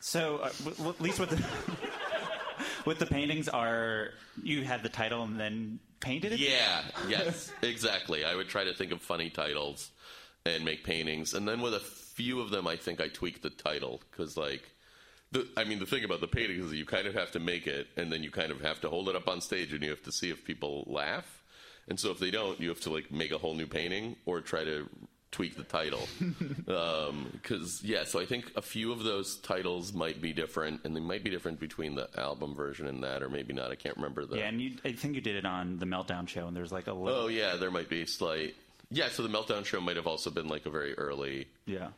So, 0.00 0.38
uh, 0.38 0.50
w- 0.64 0.76
w- 0.76 0.90
at 0.90 1.00
least 1.00 1.20
with 1.20 1.30
the 1.30 1.44
with 2.84 2.98
the 2.98 3.06
paintings, 3.06 3.48
are 3.48 4.10
you 4.42 4.62
had 4.64 4.82
the 4.82 4.88
title 4.88 5.22
and 5.22 5.38
then 5.38 5.78
painted 6.00 6.32
it? 6.32 6.40
Yeah, 6.40 6.82
yes, 7.08 7.52
exactly. 7.62 8.24
I 8.24 8.34
would 8.34 8.48
try 8.48 8.64
to 8.64 8.74
think 8.74 8.92
of 8.92 9.02
funny 9.02 9.30
titles 9.30 9.90
and 10.46 10.64
make 10.64 10.84
paintings, 10.84 11.34
and 11.34 11.46
then 11.46 11.60
with 11.60 11.74
a 11.74 11.80
few 11.80 12.40
of 12.40 12.50
them, 12.50 12.66
I 12.66 12.76
think 12.76 13.00
I 13.00 13.08
tweaked 13.08 13.42
the 13.42 13.50
title 13.50 14.00
because, 14.10 14.36
like, 14.36 14.62
the, 15.30 15.46
I 15.56 15.64
mean, 15.64 15.78
the 15.78 15.86
thing 15.86 16.04
about 16.04 16.20
the 16.20 16.26
painting 16.28 16.64
is 16.64 16.72
you 16.72 16.86
kind 16.86 17.06
of 17.06 17.14
have 17.14 17.32
to 17.32 17.40
make 17.40 17.66
it, 17.66 17.86
and 17.96 18.10
then 18.10 18.22
you 18.22 18.30
kind 18.30 18.50
of 18.50 18.60
have 18.62 18.80
to 18.80 18.88
hold 18.88 19.08
it 19.08 19.16
up 19.16 19.28
on 19.28 19.40
stage, 19.40 19.72
and 19.72 19.82
you 19.82 19.90
have 19.90 20.02
to 20.04 20.12
see 20.12 20.30
if 20.30 20.44
people 20.44 20.84
laugh. 20.86 21.42
And 21.88 21.98
so, 22.00 22.10
if 22.10 22.18
they 22.18 22.30
don't, 22.30 22.60
you 22.60 22.68
have 22.70 22.80
to 22.82 22.90
like 22.90 23.10
make 23.12 23.30
a 23.32 23.38
whole 23.38 23.54
new 23.54 23.66
painting 23.66 24.16
or 24.26 24.40
try 24.40 24.64
to 24.64 24.88
tweak 25.30 25.56
the 25.56 25.64
title. 25.64 26.08
Um, 26.68 27.30
because 27.32 27.82
yeah, 27.82 28.04
so 28.04 28.20
I 28.20 28.26
think 28.26 28.52
a 28.54 28.60
few 28.60 28.92
of 28.92 29.02
those 29.02 29.36
titles 29.38 29.94
might 29.94 30.20
be 30.20 30.34
different, 30.34 30.82
and 30.84 30.94
they 30.94 31.00
might 31.00 31.24
be 31.24 31.30
different 31.30 31.58
between 31.58 31.94
the 31.94 32.08
album 32.18 32.54
version 32.54 32.86
and 32.86 33.02
that, 33.04 33.22
or 33.22 33.30
maybe 33.30 33.54
not. 33.54 33.70
I 33.70 33.74
can't 33.74 33.96
remember 33.96 34.26
the. 34.26 34.36
Yeah, 34.36 34.48
and 34.48 34.60
you, 34.60 34.76
I 34.84 34.92
think 34.92 35.14
you 35.14 35.22
did 35.22 35.36
it 35.36 35.46
on 35.46 35.78
the 35.78 35.86
Meltdown 35.86 36.28
show, 36.28 36.46
and 36.46 36.54
there's 36.54 36.70
like 36.70 36.86
a 36.86 36.92
little. 36.92 37.22
Oh 37.22 37.28
yeah, 37.28 37.56
there 37.56 37.70
might 37.70 37.88
be 37.88 38.04
slight. 38.04 38.54
Yeah, 38.90 39.08
so 39.08 39.22
the 39.22 39.28
meltdown 39.28 39.64
show 39.64 39.80
might 39.80 39.96
have 39.96 40.06
also 40.06 40.30
been 40.30 40.48
like 40.48 40.66
a 40.66 40.70
very 40.70 40.96
early 40.96 41.48
yeah. 41.66 41.88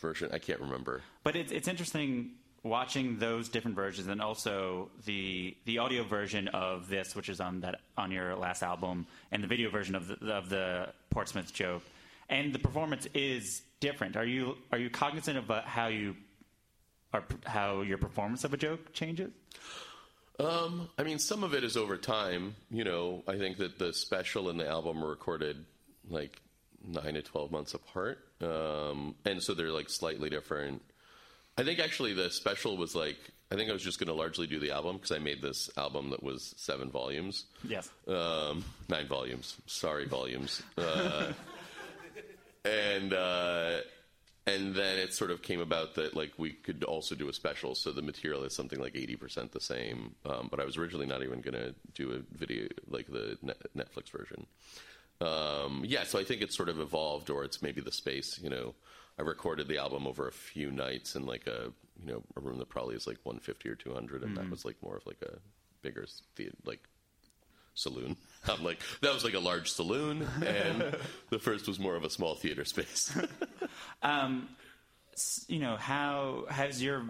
version. 0.00 0.30
I 0.32 0.38
can't 0.38 0.60
remember. 0.60 1.02
But 1.22 1.36
it's 1.36 1.52
it's 1.52 1.68
interesting 1.68 2.32
watching 2.62 3.18
those 3.18 3.48
different 3.48 3.76
versions, 3.76 4.08
and 4.08 4.20
also 4.20 4.90
the 5.04 5.56
the 5.66 5.78
audio 5.78 6.02
version 6.02 6.48
of 6.48 6.88
this, 6.88 7.14
which 7.14 7.28
is 7.28 7.40
on 7.40 7.60
that 7.60 7.80
on 7.96 8.10
your 8.10 8.36
last 8.36 8.62
album, 8.62 9.06
and 9.32 9.42
the 9.42 9.48
video 9.48 9.70
version 9.70 9.94
of 9.94 10.08
the 10.08 10.32
of 10.32 10.48
the 10.48 10.88
Portsmouth 11.10 11.52
joke, 11.52 11.82
and 12.30 12.52
the 12.52 12.58
performance 12.58 13.06
is 13.12 13.62
different. 13.80 14.16
Are 14.16 14.24
you 14.24 14.56
are 14.72 14.78
you 14.78 14.88
cognizant 14.88 15.36
of 15.36 15.50
uh, 15.50 15.62
how 15.62 15.88
you 15.88 16.16
are 17.12 17.24
how 17.44 17.82
your 17.82 17.98
performance 17.98 18.44
of 18.44 18.54
a 18.54 18.56
joke 18.56 18.92
changes? 18.92 19.30
Um, 20.38 20.88
I 20.98 21.02
mean, 21.02 21.18
some 21.18 21.44
of 21.44 21.52
it 21.52 21.64
is 21.64 21.76
over 21.76 21.98
time. 21.98 22.54
You 22.70 22.84
know, 22.84 23.22
I 23.28 23.36
think 23.36 23.58
that 23.58 23.78
the 23.78 23.92
special 23.92 24.48
and 24.48 24.58
the 24.58 24.66
album 24.66 25.02
were 25.02 25.10
recorded 25.10 25.66
like 26.08 26.40
nine 26.86 27.14
to 27.14 27.22
twelve 27.22 27.50
months 27.50 27.74
apart, 27.74 28.18
um, 28.40 29.14
and 29.26 29.42
so 29.42 29.52
they're 29.52 29.72
like 29.72 29.90
slightly 29.90 30.30
different. 30.30 30.80
I 31.58 31.64
think 31.64 31.78
actually 31.78 32.14
the 32.14 32.30
special 32.30 32.78
was 32.78 32.94
like 32.94 33.18
I 33.52 33.56
think 33.56 33.68
I 33.68 33.72
was 33.72 33.82
just 33.82 33.98
going 33.98 34.06
to 34.06 34.14
largely 34.14 34.46
do 34.46 34.60
the 34.60 34.70
album 34.70 34.96
because 34.96 35.10
I 35.10 35.18
made 35.18 35.42
this 35.42 35.68
album 35.76 36.10
that 36.10 36.22
was 36.22 36.54
seven 36.56 36.88
volumes. 36.90 37.46
Yes. 37.64 37.90
um, 38.06 38.64
nine 38.88 39.08
volumes. 39.08 39.56
Sorry, 39.66 40.06
volumes. 40.06 40.62
Uh, 40.78 41.32
and 42.64 43.12
uh, 43.12 43.80
and 44.46 44.74
then 44.74 44.98
it 44.98 45.12
sort 45.12 45.30
of 45.30 45.42
came 45.42 45.60
about 45.60 45.94
that 45.96 46.14
like 46.16 46.32
we 46.38 46.50
could 46.52 46.82
also 46.84 47.14
do 47.14 47.28
a 47.28 47.32
special, 47.32 47.74
so 47.74 47.92
the 47.92 48.02
material 48.02 48.42
is 48.44 48.54
something 48.54 48.80
like 48.80 48.96
eighty 48.96 49.16
percent 49.16 49.52
the 49.52 49.60
same. 49.60 50.14
Um, 50.24 50.48
but 50.50 50.60
I 50.60 50.64
was 50.64 50.76
originally 50.76 51.06
not 51.06 51.22
even 51.22 51.40
going 51.40 51.54
to 51.54 51.74
do 51.94 52.12
a 52.12 52.36
video 52.36 52.68
like 52.88 53.06
the 53.06 53.38
Net- 53.42 53.62
Netflix 53.76 54.10
version. 54.10 54.46
Um, 55.20 55.82
yeah, 55.86 56.04
so 56.04 56.18
I 56.18 56.24
think 56.24 56.40
it's 56.40 56.56
sort 56.56 56.70
of 56.70 56.80
evolved, 56.80 57.28
or 57.28 57.44
it's 57.44 57.60
maybe 57.60 57.80
the 57.82 57.92
space. 57.92 58.38
You 58.42 58.48
know, 58.48 58.74
I 59.18 59.22
recorded 59.22 59.68
the 59.68 59.76
album 59.78 60.06
over 60.06 60.26
a 60.26 60.32
few 60.32 60.70
nights 60.70 61.14
in 61.14 61.26
like 61.26 61.46
a 61.46 61.72
you 62.04 62.12
know 62.12 62.22
a 62.36 62.40
room 62.40 62.58
that 62.58 62.68
probably 62.70 62.94
is 62.96 63.06
like 63.06 63.18
one 63.24 63.38
fifty 63.40 63.68
or 63.68 63.74
two 63.74 63.92
hundred, 63.92 64.22
and 64.22 64.36
that 64.36 64.50
was 64.50 64.64
like 64.64 64.76
more 64.82 64.96
of 64.96 65.06
like 65.06 65.20
a 65.22 65.36
bigger 65.82 66.06
the- 66.36 66.50
like 66.64 66.80
saloon. 67.80 68.16
I'm 68.48 68.62
like, 68.64 68.80
that 69.02 69.12
was 69.12 69.24
like 69.24 69.34
a 69.34 69.38
large 69.40 69.70
saloon, 69.70 70.26
and 70.46 70.96
the 71.30 71.38
first 71.38 71.68
was 71.68 71.78
more 71.78 71.96
of 71.96 72.04
a 72.04 72.10
small 72.10 72.34
theater 72.34 72.64
space. 72.64 73.16
um, 74.02 74.48
you 75.48 75.58
know, 75.58 75.76
how 75.76 76.46
has 76.48 76.82
your 76.82 77.04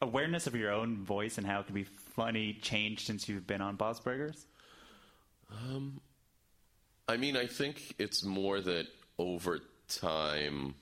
awareness 0.00 0.46
of 0.48 0.56
your 0.56 0.72
own 0.72 1.04
voice 1.04 1.38
and 1.38 1.46
how 1.46 1.60
it 1.60 1.66
can 1.66 1.74
be 1.74 1.84
funny 1.84 2.54
changed 2.60 3.06
since 3.06 3.28
you've 3.28 3.46
been 3.46 3.60
on 3.60 3.76
Bob's 3.76 4.00
Burgers? 4.00 4.46
Um, 5.50 6.00
I 7.08 7.16
mean, 7.16 7.36
I 7.36 7.46
think 7.46 7.94
it's 7.98 8.24
more 8.24 8.60
that 8.60 8.86
over 9.18 9.60
time 9.88 10.74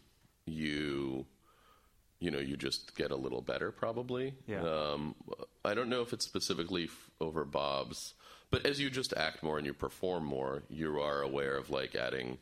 you 0.46 1.26
you 2.20 2.30
know 2.30 2.38
you 2.38 2.56
just 2.56 2.94
get 2.96 3.10
a 3.10 3.16
little 3.16 3.40
better 3.42 3.72
probably 3.72 4.34
Yeah. 4.46 4.62
um, 4.62 5.14
i 5.64 5.74
don't 5.74 5.88
know 5.88 6.02
if 6.02 6.12
it's 6.12 6.24
specifically 6.24 6.84
f- 6.84 7.10
over 7.20 7.44
bob's 7.44 8.14
but 8.50 8.66
as 8.66 8.80
you 8.80 8.90
just 8.90 9.12
act 9.16 9.42
more 9.42 9.56
and 9.58 9.66
you 9.66 9.72
perform 9.74 10.24
more 10.24 10.62
you 10.68 11.00
are 11.00 11.22
aware 11.22 11.56
of 11.56 11.70
like 11.70 11.94
adding 11.94 12.38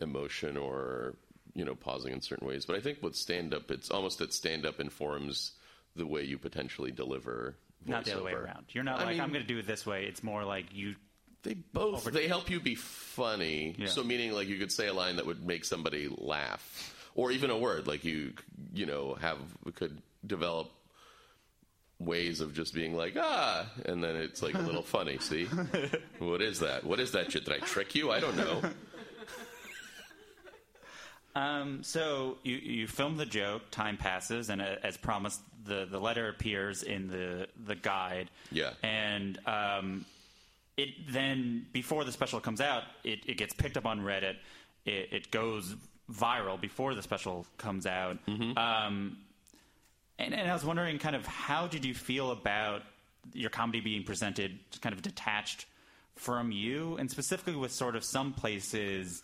emotion 0.00 0.56
or 0.56 1.14
you 1.54 1.64
know 1.64 1.74
pausing 1.74 2.12
in 2.12 2.20
certain 2.20 2.46
ways 2.46 2.64
but 2.66 2.76
i 2.76 2.80
think 2.80 3.02
with 3.02 3.14
stand 3.14 3.52
up 3.54 3.70
it's 3.70 3.90
almost 3.90 4.18
that 4.18 4.32
stand 4.32 4.64
up 4.66 4.80
informs 4.80 5.52
the 5.96 6.06
way 6.06 6.22
you 6.24 6.38
potentially 6.38 6.90
deliver 6.90 7.54
Not 7.86 8.04
the 8.04 8.14
other 8.14 8.22
way 8.24 8.32
around. 8.32 8.64
You're 8.70 8.84
not 8.84 9.00
I 9.00 9.04
like, 9.04 9.12
mean- 9.12 9.20
I'm 9.20 9.28
going 9.30 9.42
to 9.42 9.46
do 9.46 9.58
it 9.58 9.66
this 9.66 9.84
way. 9.84 10.04
It's 10.04 10.22
more 10.22 10.44
like 10.44 10.66
you. 10.72 10.94
They 11.42 11.54
both 11.54 12.04
they 12.04 12.28
help 12.28 12.48
you 12.48 12.60
be 12.60 12.76
funny. 12.76 13.74
Yeah. 13.76 13.88
So 13.88 14.02
meaning 14.04 14.32
like 14.32 14.48
you 14.48 14.56
could 14.58 14.70
say 14.72 14.86
a 14.86 14.94
line 14.94 15.16
that 15.16 15.26
would 15.26 15.44
make 15.44 15.64
somebody 15.64 16.08
laugh, 16.16 16.94
or 17.14 17.30
even 17.32 17.50
a 17.50 17.58
word 17.58 17.86
like 17.88 18.04
you 18.04 18.32
you 18.72 18.86
know 18.86 19.14
have 19.20 19.36
could 19.74 20.00
develop 20.24 20.70
ways 22.04 22.40
of 22.40 22.54
just 22.54 22.74
being 22.74 22.96
like 22.96 23.16
ah, 23.18 23.66
and 23.86 24.02
then 24.02 24.16
it's 24.16 24.42
like 24.42 24.54
a 24.54 24.60
little 24.60 24.82
funny. 24.82 25.18
See, 25.18 25.44
what 26.18 26.42
is 26.42 26.60
that? 26.60 26.84
What 26.84 27.00
is 27.00 27.12
that 27.12 27.32
shit? 27.32 27.44
Did 27.44 27.54
I 27.54 27.58
trick 27.58 27.94
you? 27.94 28.10
I 28.10 28.20
don't 28.20 28.36
know. 28.36 28.62
Um, 31.34 31.82
so 31.82 32.36
you 32.42 32.56
you 32.56 32.86
film 32.86 33.16
the 33.16 33.26
joke. 33.26 33.62
Time 33.70 33.96
passes, 33.96 34.50
and 34.50 34.60
uh, 34.60 34.76
as 34.82 34.96
promised, 34.96 35.40
the 35.64 35.86
the 35.90 35.98
letter 35.98 36.28
appears 36.28 36.82
in 36.82 37.08
the 37.08 37.48
the 37.64 37.74
guide. 37.74 38.30
Yeah. 38.50 38.72
And 38.82 39.38
um, 39.46 40.04
it 40.76 40.90
then 41.08 41.66
before 41.72 42.04
the 42.04 42.12
special 42.12 42.40
comes 42.40 42.60
out, 42.60 42.84
it, 43.04 43.20
it 43.26 43.36
gets 43.38 43.54
picked 43.54 43.76
up 43.76 43.86
on 43.86 44.00
Reddit. 44.00 44.36
It, 44.84 45.08
it 45.12 45.30
goes 45.30 45.74
viral 46.10 46.60
before 46.60 46.94
the 46.94 47.02
special 47.02 47.46
comes 47.56 47.86
out. 47.86 48.18
Um, 48.56 49.16
and, 50.18 50.34
and 50.34 50.50
I 50.50 50.52
was 50.54 50.64
wondering, 50.64 50.98
kind 50.98 51.16
of, 51.16 51.26
how 51.26 51.66
did 51.66 51.84
you 51.84 51.94
feel 51.94 52.30
about 52.30 52.82
your 53.32 53.50
comedy 53.50 53.80
being 53.80 54.02
presented 54.04 54.58
kind 54.80 54.92
of 54.94 55.02
detached 55.02 55.66
from 56.16 56.52
you, 56.52 56.96
and 56.98 57.10
specifically 57.10 57.56
with 57.56 57.72
sort 57.72 57.96
of 57.96 58.04
some 58.04 58.32
places 58.32 59.22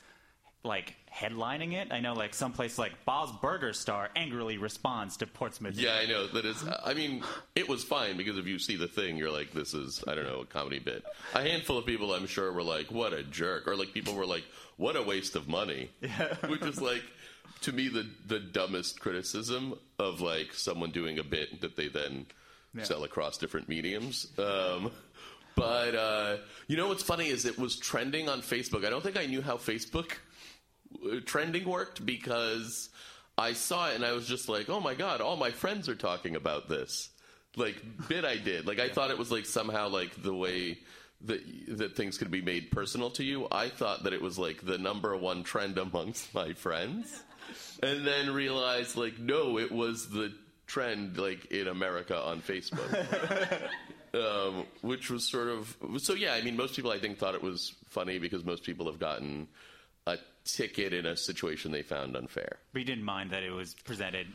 like 0.65 0.97
headlining 1.15 1.75
it? 1.75 1.93
I 1.93 2.01
know, 2.01 2.15
like 2.15 2.35
some 2.35 2.53
place 2.53 2.79
like 2.79 3.05
Bob's 3.05 3.33
Burger 3.41 3.73
Star 3.73 4.09
angrily 4.17 4.59
responds 4.59 5.17
to 5.19 5.27
Portsmouth. 5.27 5.77
Yeah, 5.77 5.97
I 6.01 6.07
know 6.07 6.27
that 6.29 6.45
is. 6.45 6.65
I 6.85 6.95
mean, 6.95 7.23
it 7.55 7.69
was 7.69 7.85
fine 7.85 8.17
because 8.17 8.39
if 8.39 8.47
you 8.47 8.59
see 8.59 8.77
the 8.77 8.89
thing, 8.89 9.17
you're 9.17 9.31
like, 9.31 9.53
this 9.53 9.75
is 9.75 10.03
I 10.09 10.15
don't 10.15 10.25
know 10.27 10.41
a 10.41 10.47
comedy 10.47 10.79
bit. 10.79 11.05
A 11.35 11.43
handful 11.43 11.79
of 11.79 11.87
people, 11.87 12.13
I'm 12.15 12.27
sure, 12.27 12.51
were 12.53 12.63
like, 12.63 12.91
what 12.91 13.13
a 13.13 13.23
jerk, 13.23 13.69
or 13.69 13.77
like 13.77 13.93
people 13.93 14.15
were 14.15 14.27
like, 14.27 14.45
what 14.77 14.97
a 14.97 15.03
waste 15.03 15.37
of 15.37 15.49
money, 15.49 15.91
Yeah. 16.01 16.35
which 16.47 16.63
is 16.63 16.81
like 16.81 17.03
to 17.63 17.73
me 17.73 17.89
the 17.89 18.07
the 18.27 18.41
dumbest 18.41 19.01
criticism 19.01 19.75
of 19.99 20.21
like 20.21 20.53
someone 20.55 20.91
doing 20.91 21.19
a 21.19 21.25
bit 21.25 21.61
that 21.61 21.77
they 21.77 21.89
then 21.89 22.27
sell 22.83 23.05
across 23.05 23.39
different 23.39 23.69
mediums. 23.69 24.29
Um, 24.39 24.93
but 25.57 25.95
uh, 25.95 26.37
you 26.69 26.77
know 26.77 26.89
what's 26.89 27.03
funny 27.03 27.29
is 27.29 27.45
it 27.45 27.59
was 27.59 27.77
trending 27.77 28.29
on 28.29 28.41
Facebook. 28.43 28.85
I 28.85 28.91
don't 28.91 29.03
think 29.03 29.17
I 29.19 29.27
knew 29.27 29.43
how 29.43 29.57
Facebook 29.57 30.13
uh, 31.05 31.17
trending 31.25 31.69
worked 31.69 32.05
because 32.05 32.91
I 33.37 33.53
saw 33.53 33.89
it 33.89 33.97
and 33.97 34.05
I 34.05 34.13
was 34.13 34.27
just 34.27 34.49
like, 34.49 34.69
oh 34.69 34.81
my 34.81 34.95
god, 34.95 35.21
all 35.21 35.37
my 35.37 35.51
friends 35.51 35.89
are 35.89 35.95
talking 35.95 36.37
about 36.37 36.69
this. 36.69 37.11
Like 37.57 37.77
bit 38.09 38.25
I 38.25 38.37
did. 38.37 38.67
Like 38.67 38.79
I 38.79 38.89
thought 38.89 39.11
it 39.11 39.19
was 39.19 39.33
like 39.33 39.47
somehow 39.47 39.89
like 39.89 40.23
the 40.23 40.35
way 40.35 40.79
that 41.23 41.41
that 41.79 41.97
things 41.97 42.19
could 42.19 42.31
be 42.31 42.43
made 42.43 42.71
personal 42.71 43.11
to 43.11 43.25
you. 43.25 43.49
I 43.51 43.69
thought 43.69 44.05
that 44.05 44.13
it 44.13 44.23
was 44.23 44.39
like 44.39 44.65
the 44.65 44.79
number 44.79 45.17
one 45.17 45.43
trend 45.43 45.79
amongst 45.79 46.33
my 46.35 46.53
friends, 46.53 47.23
and 47.83 48.07
then 48.07 48.33
realized 48.33 48.97
like 48.97 49.19
no, 49.19 49.59
it 49.59 49.71
was 49.73 50.09
the 50.09 50.33
trend 50.67 51.17
like 51.19 51.47
in 51.51 51.69
America 51.69 52.17
on 52.21 52.41
Facebook. 52.43 52.89
um, 54.15 54.65
which 54.83 55.11
was 55.11 55.25
sort 55.25 55.49
of 55.49 55.77
so. 55.99 56.15
Yeah, 56.15 56.35
I 56.35 56.43
mean, 56.43 56.57
most 56.57 56.75
people 56.77 56.91
I 56.91 56.99
think 56.99 57.19
thought 57.19 57.35
it 57.35 57.43
was 57.43 57.75
funny 57.89 58.19
because 58.19 58.45
most 58.45 58.63
people 58.65 58.87
have 58.87 58.99
gotten 58.99 59.49
a 60.07 60.17
ticket 60.45 60.93
in 60.93 61.07
a 61.07 61.17
situation 61.17 61.73
they 61.73 61.83
found 61.83 62.17
unfair. 62.17 62.59
But 62.73 62.81
you 62.81 62.85
didn't 62.87 63.05
mind 63.05 63.31
that 63.31 63.43
it 63.43 63.51
was 63.51 63.75
presented. 63.75 64.27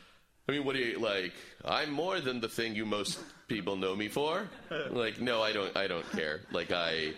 I 0.48 0.52
mean, 0.52 0.64
what 0.64 0.76
do 0.76 0.82
you 0.82 0.98
like? 0.98 1.32
I'm 1.64 1.90
more 1.90 2.20
than 2.20 2.40
the 2.40 2.48
thing 2.48 2.74
you 2.74 2.84
most 2.84 3.18
people 3.48 3.76
know 3.76 3.96
me 3.96 4.08
for. 4.08 4.48
Like, 4.90 5.20
no, 5.20 5.42
I 5.42 5.52
don't. 5.52 5.74
I 5.76 5.86
don't 5.86 6.08
care. 6.12 6.42
Like, 6.52 6.70
I, 6.70 7.12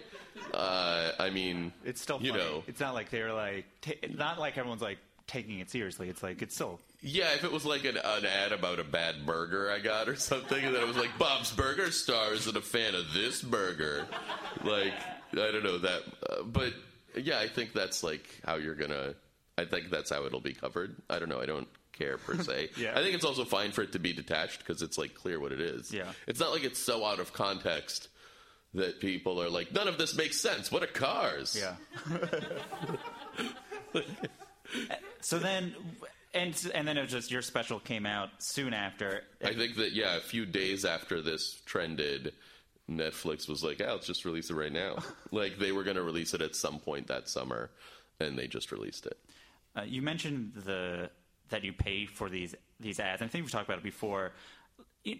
uh, 0.54 1.10
I 1.18 1.30
mean, 1.30 1.72
It's 1.84 2.00
still 2.00 2.20
you 2.22 2.30
funny. 2.32 2.44
know, 2.44 2.62
it's 2.66 2.80
not 2.80 2.94
like 2.94 3.10
they're 3.10 3.32
like 3.32 3.64
ta 3.80 3.92
not 4.14 4.38
like 4.38 4.56
everyone's 4.56 4.82
like 4.82 4.98
taking 5.26 5.58
it 5.58 5.70
seriously. 5.70 6.08
It's 6.08 6.22
like 6.22 6.42
it's 6.42 6.54
still 6.54 6.80
yeah. 7.02 7.34
If 7.34 7.44
it 7.44 7.52
was 7.52 7.64
like 7.64 7.84
an, 7.84 7.96
an 7.96 8.24
ad 8.24 8.52
about 8.52 8.78
a 8.78 8.84
bad 8.84 9.26
burger 9.26 9.70
I 9.70 9.78
got 9.78 10.08
or 10.08 10.16
something, 10.16 10.64
and 10.64 10.74
then 10.74 10.82
it 10.82 10.88
was 10.88 10.96
like 10.96 11.16
Bob's 11.18 11.52
Burger 11.52 11.90
Star 11.90 12.32
isn't 12.32 12.56
a 12.56 12.62
fan 12.62 12.94
of 12.94 13.12
this 13.12 13.42
burger, 13.42 14.06
like 14.64 14.94
I 15.32 15.50
don't 15.50 15.64
know 15.64 15.78
that. 15.78 16.02
Uh, 16.28 16.42
but 16.44 16.72
yeah, 17.16 17.38
I 17.38 17.48
think 17.48 17.72
that's 17.72 18.02
like 18.02 18.26
how 18.44 18.56
you're 18.56 18.74
gonna. 18.74 19.14
I 19.58 19.64
think 19.64 19.90
that's 19.90 20.10
how 20.10 20.26
it'll 20.26 20.40
be 20.40 20.52
covered. 20.52 20.96
I 21.08 21.18
don't 21.18 21.28
know. 21.30 21.40
I 21.40 21.46
don't 21.46 21.68
care 21.92 22.18
per 22.18 22.42
se. 22.42 22.70
Yeah. 22.76 22.92
I 22.94 23.02
think 23.02 23.14
it's 23.14 23.24
also 23.24 23.44
fine 23.44 23.72
for 23.72 23.82
it 23.82 23.92
to 23.92 23.98
be 23.98 24.12
detached 24.12 24.58
because 24.58 24.82
it's 24.82 24.98
like 24.98 25.14
clear 25.14 25.40
what 25.40 25.52
it 25.52 25.60
is. 25.60 25.92
Yeah. 25.92 26.12
It's 26.26 26.38
not 26.40 26.52
like 26.52 26.62
it's 26.62 26.78
so 26.78 27.04
out 27.04 27.20
of 27.20 27.32
context 27.32 28.08
that 28.74 29.00
people 29.00 29.42
are 29.42 29.48
like, 29.48 29.72
none 29.72 29.88
of 29.88 29.96
this 29.96 30.14
makes 30.14 30.38
sense. 30.38 30.70
What 30.70 30.82
are 30.82 30.88
cars? 30.88 31.58
yeah. 31.58 31.76
so 35.26 35.40
then, 35.40 35.74
and 36.34 36.70
and 36.72 36.86
then 36.86 36.96
it 36.96 37.02
was 37.02 37.10
just 37.10 37.32
your 37.32 37.42
special 37.42 37.80
came 37.80 38.06
out 38.06 38.28
soon 38.38 38.72
after. 38.72 39.24
I 39.44 39.54
think 39.54 39.74
that 39.74 39.90
yeah, 39.90 40.16
a 40.16 40.20
few 40.20 40.46
days 40.46 40.84
after 40.84 41.20
this 41.20 41.60
trended, 41.66 42.32
Netflix 42.88 43.48
was 43.48 43.64
like, 43.64 43.80
"Yeah, 43.80 43.90
let's 43.90 44.06
just 44.06 44.24
release 44.24 44.50
it 44.50 44.54
right 44.54 44.70
now." 44.70 44.98
like 45.32 45.58
they 45.58 45.72
were 45.72 45.82
going 45.82 45.96
to 45.96 46.04
release 46.04 46.32
it 46.32 46.42
at 46.42 46.54
some 46.54 46.78
point 46.78 47.08
that 47.08 47.28
summer, 47.28 47.72
and 48.20 48.38
they 48.38 48.46
just 48.46 48.70
released 48.70 49.04
it. 49.04 49.18
Uh, 49.76 49.82
you 49.82 50.00
mentioned 50.00 50.52
the 50.64 51.10
that 51.48 51.64
you 51.64 51.72
pay 51.72 52.06
for 52.06 52.28
these 52.28 52.54
these 52.78 53.00
ads. 53.00 53.20
I 53.20 53.26
think 53.26 53.42
we've 53.42 53.50
talked 53.50 53.68
about 53.68 53.78
it 53.78 53.84
before. 53.84 54.30
It- 55.04 55.18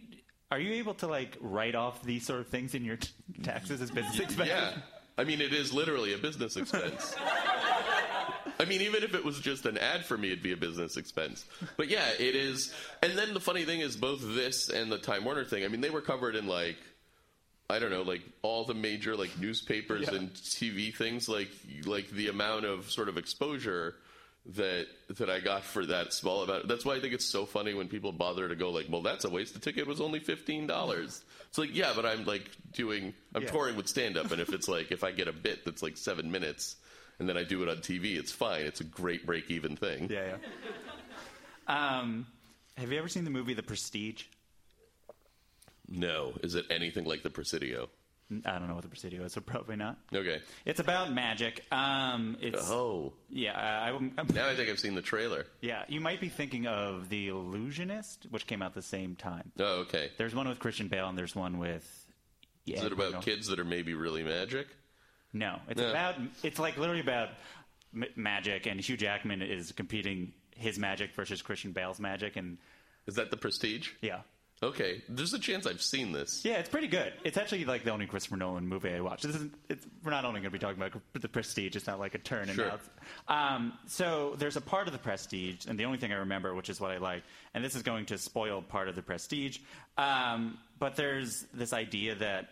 are 0.53 0.61
you 0.61 0.75
able 0.75 0.95
to 0.95 1.09
like 1.09 1.37
write 1.41 1.75
off 1.75 2.05
these 2.05 2.25
sort 2.25 2.39
of 2.39 2.47
things 2.47 2.77
in 2.77 2.85
your 2.85 2.99
t- 2.99 3.11
taxes 3.43 3.83
as 3.83 3.91
business 3.91 4.21
expenses? 4.21 4.47
Yeah, 4.47 4.75
I 5.19 5.25
mean, 5.25 5.41
it 5.41 5.53
is 5.53 5.73
literally 5.73 6.15
a 6.15 6.19
business 6.19 6.57
expense. 6.57 7.17
I 8.67 8.69
mean, 8.69 8.83
even 8.83 9.03
if 9.03 9.15
it 9.15 9.25
was 9.25 9.39
just 9.41 9.65
an 9.67 9.79
ad 9.79 10.05
for 10.05 10.19
me, 10.19 10.29
it'd 10.29 10.43
be 10.43 10.53
a 10.53 10.57
business 10.57 10.97
expense. 10.97 11.45
But 11.77 11.89
yeah, 11.89 12.09
it 12.19 12.35
is. 12.35 12.75
And 13.03 13.17
then 13.17 13.33
the 13.35 13.41
funny 13.41 13.65
thing 13.65 13.81
is, 13.81 13.97
both 13.97 14.21
this 14.23 14.69
and 14.69 14.91
the 14.91 14.99
Time 14.99 15.25
Warner 15.25 15.45
thing. 15.45 15.65
I 15.65 15.69
mean, 15.69 15.81
they 15.81 15.91
were 15.91 16.01
covered 16.03 16.37
in 16.37 16.47
like. 16.47 16.77
I 17.69 17.81
don't 17.81 17.91
know, 17.91 18.03
like 18.03 18.23
all 18.43 18.65
the 18.65 18.75
major 18.75 19.17
like 19.17 19.37
newspapers 19.41 20.07
and 20.07 20.33
TV 20.35 20.95
things, 20.95 21.29
like 21.29 21.49
like 21.85 22.09
the 22.11 22.29
amount 22.29 22.65
of 22.65 22.89
sort 22.93 23.09
of 23.09 23.19
exposure 23.19 23.97
that 24.55 24.87
that 25.17 25.29
I 25.29 25.41
got 25.41 25.65
for 25.65 25.85
that 25.87 26.13
small 26.13 26.45
amount. 26.45 26.69
That's 26.69 26.85
why 26.85 26.95
I 26.95 27.01
think 27.01 27.13
it's 27.13 27.25
so 27.25 27.45
funny 27.45 27.75
when 27.75 27.89
people 27.89 28.13
bother 28.13 28.49
to 28.49 28.55
go 28.55 28.71
like, 28.71 28.87
well, 28.89 29.03
that's 29.03 29.25
a 29.25 29.29
waste. 29.31 29.55
The 29.55 29.59
ticket 29.59 29.89
was 29.89 30.01
only 30.01 30.21
fifteen 30.21 30.69
dollars. 30.69 31.25
It's 31.49 31.59
like, 31.59 31.75
yeah, 31.75 31.93
but 31.97 32.07
I'm 32.07 32.25
like 32.25 32.49
doing, 32.73 33.13
I'm 33.35 33.43
Yeah. 33.43 33.49
touring 33.51 33.75
with 33.75 33.89
stand 33.89 34.17
up, 34.17 34.31
and 34.31 34.41
if 34.41 34.53
it's 34.53 34.69
like 34.69 34.93
if 34.93 35.03
I 35.03 35.11
get 35.11 35.27
a 35.27 35.33
bit 35.33 35.65
that's 35.65 35.83
like 35.83 35.97
seven 35.97 36.31
minutes, 36.31 36.77
and 37.19 37.29
then 37.29 37.37
I 37.37 37.45
do 37.45 37.63
it 37.63 37.69
on 37.69 37.77
TV, 37.79 38.17
it's 38.17 38.33
fine. 38.33 38.63
It's 38.67 38.81
a 38.81 38.85
great 38.85 39.25
break 39.27 39.51
even 39.51 39.77
thing. 39.77 40.09
Yeah, 40.11 40.37
yeah. 41.69 41.99
Um, 41.99 42.27
have 42.77 42.93
you 42.93 42.99
ever 42.99 43.09
seen 43.09 43.25
the 43.25 43.31
movie 43.31 43.55
The 43.55 43.63
Prestige? 43.63 44.25
No, 45.89 46.35
is 46.43 46.55
it 46.55 46.67
anything 46.71 47.05
like 47.05 47.23
the 47.23 47.31
Presidio? 47.31 47.89
I 48.45 48.59
don't 48.59 48.67
know 48.67 48.75
what 48.75 48.83
The 48.83 48.89
Presidio 48.89 49.23
is, 49.25 49.33
so 49.35 49.41
probably 49.41 49.77
not. 49.77 49.99
Okay. 50.13 50.41
It's 50.65 50.81
about 50.81 51.13
magic. 51.13 51.65
Um, 51.71 52.37
it's 52.41 52.69
Oh, 52.71 53.13
yeah. 53.31 53.53
I, 53.57 53.91
I, 53.91 54.23
now 54.35 54.49
I 54.49 54.57
think 54.57 54.69
I've 54.69 54.81
seen 54.81 54.97
the 54.97 55.03
trailer. 55.03 55.47
yeah. 55.61 55.85
You 55.87 56.01
might 56.01 56.21
be 56.21 56.29
thinking 56.29 56.67
of 56.67 57.09
The 57.09 57.29
Illusionist, 57.29 58.27
which 58.31 58.49
came 58.49 58.63
out 58.63 58.75
the 58.75 58.83
same 58.83 59.15
time. 59.15 59.53
Oh, 59.61 59.83
okay. 59.83 60.11
There's 60.19 60.35
one 60.35 60.49
with 60.49 60.59
Christian 60.59 60.89
Bale, 60.89 61.09
and 61.09 61.17
there's 61.17 61.37
one 61.37 61.59
with. 61.59 61.89
Yeah, 62.65 62.79
Is 62.79 62.85
it 62.87 62.93
about 62.93 63.23
kids 63.23 63.47
that 63.47 63.61
are 63.61 63.65
maybe 63.65 63.95
really 63.95 64.25
magic? 64.25 64.67
No, 65.39 65.61
it's 65.69 65.81
No. 65.81 65.91
about. 65.91 66.15
It's 66.43 66.59
like 66.59 66.77
literally 66.79 67.01
about 67.01 67.31
m- 67.95 68.05
magic, 68.17 68.67
and 68.67 68.81
Hugh 68.81 68.97
Jackman 68.97 69.43
is 69.43 69.73
competing 69.73 70.33
his 70.57 70.79
magic 70.79 71.15
versus 71.15 71.43
Christian 71.43 71.73
Bale's 71.73 72.01
magic, 72.01 72.37
and 72.37 72.57
Is 73.07 73.17
that 73.17 73.31
the 73.31 73.37
Prestige? 73.37 73.91
yeah. 74.01 74.21
Okay, 74.63 75.03
there's 75.11 75.35
a 75.35 75.39
chance 75.39 75.67
I've 75.67 75.83
seen 75.83 76.13
this. 76.13 76.43
Yeah, 76.43 76.55
it's 76.55 76.71
pretty 76.71 76.87
good. 76.87 77.13
It's 77.25 77.37
actually 77.37 77.67
like 77.67 77.85
the 77.85 77.91
only 77.91 78.07
Christopher 78.07 78.39
Nolan 78.39 78.67
movie 78.67 78.89
I 78.91 79.01
watched. 79.03 79.25
This 79.25 79.37
isn't. 79.37 79.55
It's, 79.69 79.87
we're 80.03 80.11
not 80.13 80.25
only 80.25 80.41
going 80.41 80.51
to 80.51 80.51
be 80.51 80.59
talking 80.59 80.83
about 80.83 80.99
the 81.13 81.29
Prestige. 81.29 81.77
It's 81.77 81.87
not 81.87 82.01
like 82.01 82.15
a 82.15 82.19
turn. 82.19 82.47
Sure. 82.47 82.65
And 82.65 82.71
now 82.71 82.75
it's- 82.77 82.89
um, 83.29 83.79
so 83.87 84.35
there's 84.39 84.57
a 84.57 84.63
part 84.63 84.87
of 84.87 84.95
the 84.95 84.99
Prestige, 84.99 85.67
and 85.67 85.79
the 85.79 85.85
only 85.85 85.99
thing 85.99 86.11
I 86.11 86.17
remember, 86.17 86.55
which 86.55 86.71
is 86.71 86.81
what 86.81 86.91
I 86.91 86.97
like, 86.97 87.23
and 87.53 87.63
this 87.63 87.75
is 87.75 87.83
going 87.83 88.07
to 88.07 88.17
spoil 88.17 88.63
part 88.63 88.89
of 88.89 88.95
the 88.97 89.03
Prestige. 89.03 89.59
Um, 89.99 90.57
but 90.79 90.97
there's 90.97 91.45
this 91.53 91.75
idea 91.75 92.15
that, 92.15 92.49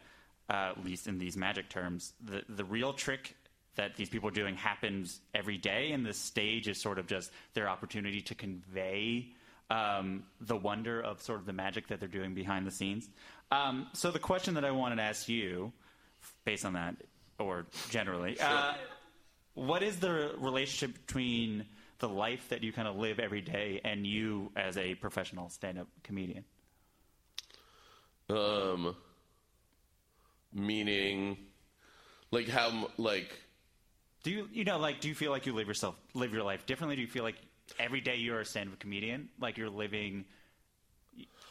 uh, 0.48 0.72
at 0.76 0.84
least 0.84 1.06
in 1.06 1.18
these 1.18 1.36
magic 1.36 1.68
terms, 1.68 2.12
the 2.22 2.42
the 2.48 2.64
real 2.64 2.92
trick 2.92 3.36
that 3.76 3.96
these 3.96 4.08
people 4.08 4.28
are 4.28 4.32
doing 4.32 4.54
happens 4.54 5.20
every 5.34 5.58
day, 5.58 5.92
and 5.92 6.06
this 6.06 6.18
stage 6.18 6.68
is 6.68 6.80
sort 6.80 6.98
of 6.98 7.06
just 7.06 7.30
their 7.54 7.68
opportunity 7.68 8.20
to 8.20 8.34
convey 8.34 9.28
um, 9.70 10.22
the 10.40 10.56
wonder 10.56 11.00
of 11.00 11.20
sort 11.22 11.40
of 11.40 11.46
the 11.46 11.52
magic 11.52 11.88
that 11.88 11.98
they're 11.98 12.08
doing 12.08 12.34
behind 12.34 12.66
the 12.66 12.70
scenes. 12.70 13.08
Um, 13.50 13.88
so 13.92 14.10
the 14.10 14.18
question 14.18 14.54
that 14.54 14.64
I 14.64 14.70
wanted 14.70 14.96
to 14.96 15.02
ask 15.02 15.28
you, 15.28 15.72
based 16.44 16.64
on 16.64 16.74
that, 16.74 16.96
or 17.38 17.66
generally, 17.90 18.38
uh, 18.40 18.74
what 19.54 19.82
is 19.82 19.98
the 19.98 20.34
relationship 20.38 21.06
between 21.06 21.66
the 21.98 22.08
life 22.08 22.48
that 22.50 22.62
you 22.62 22.72
kind 22.72 22.86
of 22.86 22.96
live 22.96 23.18
every 23.18 23.40
day 23.40 23.80
and 23.84 24.06
you 24.06 24.50
as 24.56 24.76
a 24.76 24.94
professional 24.96 25.48
stand-up 25.48 25.88
comedian? 26.02 26.44
Um, 28.28 28.96
meaning, 30.54 31.36
like 32.30 32.48
how, 32.48 32.90
like, 32.96 33.30
Do 34.22 34.30
you, 34.30 34.48
you 34.52 34.64
know, 34.64 34.78
like, 34.78 35.00
do 35.00 35.08
you 35.08 35.14
feel 35.14 35.30
like 35.30 35.44
you 35.46 35.52
live 35.52 35.68
yourself, 35.68 35.96
live 36.14 36.32
your 36.32 36.42
life 36.44 36.64
differently? 36.66 36.96
Do 36.96 37.02
you 37.02 37.08
feel 37.08 37.24
like 37.24 37.36
every 37.78 38.00
day 38.00 38.16
you're 38.16 38.40
a 38.40 38.44
stand-up 38.44 38.78
comedian, 38.78 39.28
like 39.40 39.58
you're 39.58 39.70
living 39.70 40.24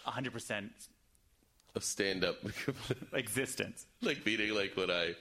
100% 0.07 0.69
a 1.75 1.81
stand-up, 1.81 2.35
existence? 3.13 3.85
like 4.01 4.25
meaning, 4.25 4.53
like 4.53 4.75
what 4.75 4.89
I, 4.91 5.15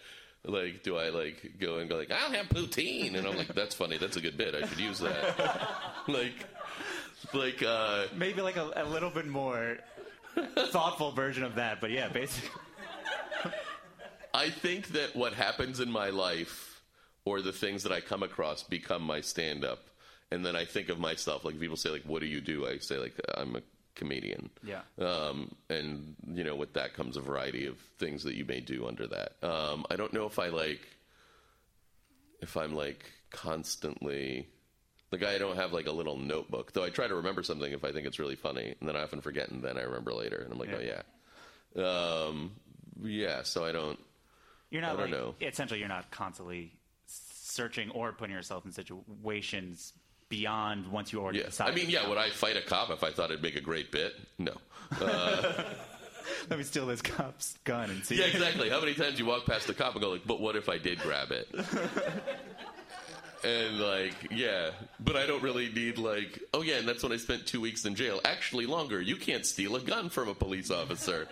like, 0.45 0.83
do 0.83 0.97
I 0.97 1.09
like 1.11 1.53
go 1.61 1.79
and 1.79 1.89
go 1.89 1.97
like, 1.97 2.11
I'll 2.11 2.31
have 2.33 2.49
poutine, 2.49 3.17
and 3.17 3.27
I'm 3.27 3.37
like, 3.37 3.55
that's 3.55 3.75
funny, 3.75 3.97
that's 3.99 4.17
a 4.17 4.21
good 4.21 4.37
bit, 4.37 4.55
I 4.55 4.67
should 4.67 4.81
use 4.81 4.99
that. 5.01 5.39
like, 6.09 6.47
like, 7.33 7.63
uh, 7.63 8.07
Maybe 8.17 8.41
like 8.43 8.57
a, 8.57 8.71
a 8.77 8.85
little 8.85 9.11
bit 9.11 9.27
more 9.27 9.79
thoughtful 10.71 11.13
version 11.13 11.45
of 11.45 11.55
that, 11.57 11.81
but 11.81 11.91
yeah, 11.91 12.09
basically. 12.09 12.51
I 14.35 14.51
think 14.51 14.89
that 14.89 15.15
what 15.15 15.35
happens 15.35 15.81
in 15.81 15.91
my 15.91 16.11
life 16.11 16.83
or 17.25 17.41
the 17.43 17.53
things 17.53 17.83
that 17.85 17.93
I 17.93 18.01
come 18.01 18.23
across 18.23 18.63
become 18.63 19.03
my 19.03 19.21
stand 19.21 19.65
up. 19.65 19.81
And 20.31 20.45
then 20.45 20.57
I 20.57 20.65
think 20.65 20.89
of 20.89 20.99
myself, 20.99 21.45
like 21.45 21.61
people 21.61 21.77
say, 21.77 21.91
like, 21.91 22.05
what 22.05 22.21
do 22.21 22.27
you 22.27 22.41
do? 22.41 22.67
I 22.67 22.79
say, 22.79 22.97
like, 22.97 23.15
I'm 23.35 23.57
a 23.57 23.63
comedian. 23.95 24.49
Yeah. 24.65 24.81
Um, 24.99 25.55
and, 25.69 26.17
you 26.27 26.43
know, 26.43 26.57
with 26.57 26.73
that 26.73 26.95
comes 26.95 27.19
a 27.19 27.21
variety 27.21 27.67
of 27.67 27.79
things 27.99 28.25
that 28.25 28.35
you 28.35 28.47
may 28.47 28.61
do 28.61 28.87
under 28.87 29.07
that. 29.09 29.33
Um, 29.43 29.85
I 29.91 29.97
don't 29.97 30.13
know 30.15 30.25
if 30.25 30.39
I 30.39 30.49
like, 30.49 30.81
if 32.41 32.57
I'm 32.57 32.75
like 32.75 33.05
constantly, 33.31 34.49
like, 35.13 35.23
I 35.23 35.37
don't 35.37 35.57
have 35.57 35.75
like 35.75 35.87
a 35.87 35.93
little 35.93 36.17
notebook, 36.17 36.73
though 36.73 36.85
I 36.85 36.89
try 36.89 37.07
to 37.07 37.15
remember 37.17 37.43
something 37.43 37.71
if 37.71 37.85
I 37.85 37.93
think 37.93 38.07
it's 38.07 38.19
really 38.19 38.37
funny. 38.37 38.75
And 38.81 38.89
then 38.89 38.97
I 38.97 39.03
often 39.03 39.21
forget, 39.21 39.51
and 39.51 39.63
then 39.63 39.77
I 39.77 39.83
remember 39.83 40.15
later. 40.15 40.39
And 40.39 40.51
I'm 40.53 40.59
like, 40.59 40.71
Yeah. 40.71 41.03
oh, 41.77 41.83
yeah. 41.83 42.27
Um, 42.27 42.53
yeah, 43.03 43.43
so 43.43 43.65
I 43.65 43.73
don't. 43.73 43.99
You're 44.73 44.83
not 44.83 44.99
I 44.99 45.03
like 45.03 45.11
know. 45.11 45.35
essentially 45.41 45.79
you're 45.79 45.89
not 45.89 46.11
constantly 46.11 46.73
searching 47.07 47.91
or 47.91 48.11
putting 48.13 48.35
yourself 48.35 48.65
in 48.67 48.73
situations 48.73 49.93
beyond 50.29 50.87
once 50.91 51.13
you 51.13 51.21
already 51.21 51.41
Yeah. 51.41 51.51
I 51.61 51.71
mean, 51.73 51.91
yeah, 51.91 52.09
would 52.09 52.19
I 52.19 52.31
fight 52.31 52.57
a 52.57 52.63
cop 52.63 52.91
if 52.91 53.05
I 53.05 53.11
thought 53.11 53.31
it'd 53.31 53.43
make 53.43 53.55
a 53.57 53.61
great 53.61 53.93
bit? 53.93 54.15
No. 54.39 54.55
Let 56.49 56.59
me 56.59 56.65
steal 56.65 56.87
this 56.87 57.03
cop's 57.03 57.57
gun 57.65 57.91
and 57.91 58.05
see. 58.05 58.17
Yeah, 58.17 58.25
exactly. 58.27 58.71
How 58.71 58.81
many 58.81 58.95
times 58.95 59.19
you 59.19 59.27
walk 59.27 59.45
past 59.47 59.67
the 59.67 59.75
cop 59.75 59.93
and 59.93 60.01
go 60.03 60.11
like, 60.11 60.27
"But 60.27 60.41
what 60.41 60.57
if 60.57 60.69
I 60.69 60.79
did 60.79 60.99
grab 61.01 61.31
it?" 61.33 61.49
and 63.45 63.79
like, 63.81 64.15
yeah, 64.31 64.71
but 65.01 65.17
I 65.17 65.27
don't 65.27 65.43
really 65.43 65.69
need 65.71 65.99
like, 65.99 66.41
oh 66.55 66.63
yeah, 66.63 66.77
and 66.77 66.89
that's 66.89 67.03
when 67.03 67.13
I 67.13 67.17
spent 67.17 67.47
two 67.47 67.61
weeks 67.61 67.85
in 67.85 67.95
jail. 67.95 68.21
Actually, 68.25 68.67
longer. 68.67 69.01
You 69.01 69.17
can't 69.17 69.45
steal 69.45 69.75
a 69.77 69.81
gun 69.81 70.09
from 70.09 70.29
a 70.29 70.35
police 70.35 70.71
officer. 70.71 71.29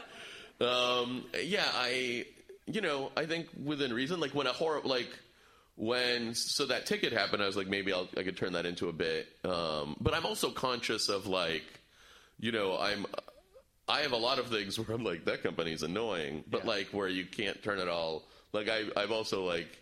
um, 0.61 1.25
yeah, 1.43 1.67
I, 1.75 2.27
you 2.73 2.81
know, 2.81 3.11
I 3.17 3.27
think 3.27 3.49
within 3.63 3.93
reason, 3.93 4.21
like 4.21 4.35
when 4.35 4.47
a 4.47 4.53
horror, 4.53 4.81
like 4.85 5.09
when 5.77 6.35
so 6.35 6.67
that 6.67 6.87
ticket 6.87 7.13
happened, 7.13 7.43
I 7.43 7.47
was 7.47 7.57
like, 7.57 7.69
maybe 7.69 7.93
I'll, 7.93 8.09
I 8.17 8.23
could 8.23 8.37
turn 8.37 8.53
that 8.53 8.67
into 8.67 8.89
a 8.89 8.93
bit. 8.93 9.29
Um, 9.45 9.97
but 10.01 10.15
I'm 10.15 10.27
also 10.27 10.51
conscious 10.51 11.09
of 11.09 11.27
like, 11.27 11.65
you 12.39 12.53
know, 12.53 12.77
I'm. 12.79 13.07
I 13.89 14.03
have 14.03 14.13
a 14.13 14.17
lot 14.17 14.39
of 14.39 14.47
things 14.49 14.79
where 14.79 14.95
I'm 14.97 15.03
like, 15.05 15.25
that 15.25 15.43
company's 15.43 15.83
annoying, 15.83 16.45
but 16.49 16.61
Yeah. 16.63 16.69
like 16.71 16.89
where 16.93 17.09
you 17.09 17.25
can't 17.25 17.61
turn 17.63 17.79
it 17.81 17.89
all. 17.89 18.23
Like 18.53 18.69
I, 18.69 18.85
I'm 18.97 19.11
also 19.13 19.45
like 19.45 19.79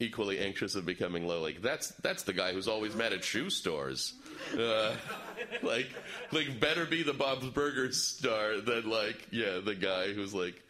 equally 0.00 0.38
anxious 0.40 0.74
of 0.74 0.84
becoming 0.84 1.26
low. 1.28 1.40
Like 1.42 1.62
that's 1.62 1.88
that's 2.02 2.24
the 2.24 2.32
guy 2.32 2.52
who's 2.52 2.66
always 2.68 2.94
mad 2.96 3.12
at 3.12 3.22
shoe 3.24 3.50
stores. 3.50 4.14
Uh, 4.58 4.94
like 5.62 5.88
like 6.32 6.58
better 6.60 6.86
be 6.86 7.02
the 7.04 7.12
Bob's 7.14 7.48
Burgers 7.50 8.02
star 8.02 8.60
than 8.60 8.88
like 8.90 9.28
yeah 9.30 9.60
the 9.64 9.74
guy 9.76 10.12
who's 10.12 10.34
like 10.34 10.60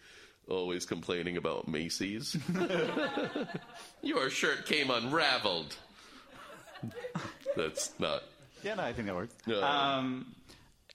always 0.48 0.86
complaining 0.86 1.36
about 1.36 1.68
Macy's. 1.68 2.36
Your 4.02 4.30
shirt 4.30 4.66
came 4.66 4.90
unraveled. 4.90 5.76
That's 7.56 7.92
not. 7.98 8.22
Yeah, 8.62 8.74
no, 8.74 8.84
I 8.84 8.92
think 8.92 9.06
that 9.06 9.14
works. 9.14 9.34
No. 9.46 9.62
Um, 9.62 10.34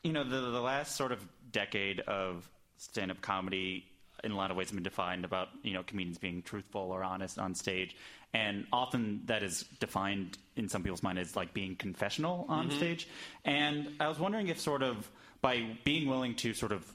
you 0.04 0.14
know, 0.14 0.24
the 0.24 0.40
the 0.52 0.62
last 0.62 0.96
sort 0.96 1.12
of 1.12 1.20
decade 1.52 2.00
of 2.02 2.50
stand-up 2.78 3.22
comedy, 3.22 3.86
in 4.24 4.32
a 4.32 4.36
lot 4.36 4.52
of 4.52 4.58
ways, 4.58 4.68
has 4.70 4.76
been 4.76 4.84
defined 4.84 5.26
about 5.26 5.50
you 5.64 5.74
know 5.74 5.84
comedians 5.84 6.18
being 6.18 6.42
truthful 6.42 6.92
or 6.92 7.04
honest 7.04 7.40
on 7.40 7.56
stage, 7.56 7.96
and 8.34 8.66
often 8.72 9.22
that 9.26 9.44
is 9.44 9.64
defined 9.80 10.38
in 10.56 10.70
some 10.70 10.84
people's 10.84 11.04
mind 11.04 11.20
as 11.20 11.36
like 11.36 11.54
being 11.54 11.76
confessional 11.76 12.46
on 12.50 12.72
stage. 12.72 13.08
And 13.46 13.90
I 14.00 14.08
was 14.08 14.20
wondering 14.20 14.48
if 14.48 14.60
sort 14.60 14.84
of 14.84 15.10
by 15.42 15.78
being 15.84 16.08
willing 16.08 16.36
to 16.36 16.54
sort 16.54 16.72
of 16.72 16.86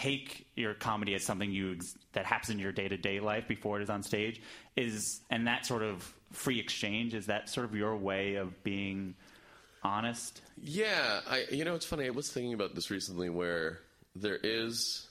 take 0.00 0.46
your 0.56 0.72
comedy 0.74 1.14
as 1.14 1.24
something 1.24 1.50
you 1.50 1.72
ex- 1.72 1.94
that 2.12 2.24
happens 2.24 2.50
in 2.50 2.58
your 2.58 2.72
day-to-day 2.72 3.20
life 3.20 3.46
before 3.46 3.78
it 3.78 3.82
is 3.82 3.90
on 3.90 4.02
stage 4.02 4.40
is 4.76 5.20
and 5.30 5.46
that 5.46 5.66
sort 5.66 5.82
of 5.82 6.14
free 6.32 6.58
exchange 6.58 7.14
is 7.14 7.26
that 7.26 7.48
sort 7.48 7.66
of 7.66 7.74
your 7.74 7.96
way 7.96 8.36
of 8.36 8.62
being 8.62 9.14
honest 9.82 10.40
Yeah, 10.62 11.20
I 11.28 11.44
you 11.50 11.64
know 11.64 11.74
it's 11.74 11.86
funny. 11.86 12.06
I 12.06 12.10
was 12.10 12.30
thinking 12.30 12.54
about 12.54 12.74
this 12.74 12.90
recently, 12.90 13.30
where 13.30 13.78
there 14.14 14.38
is, 14.42 15.06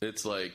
it's 0.00 0.24
like, 0.24 0.54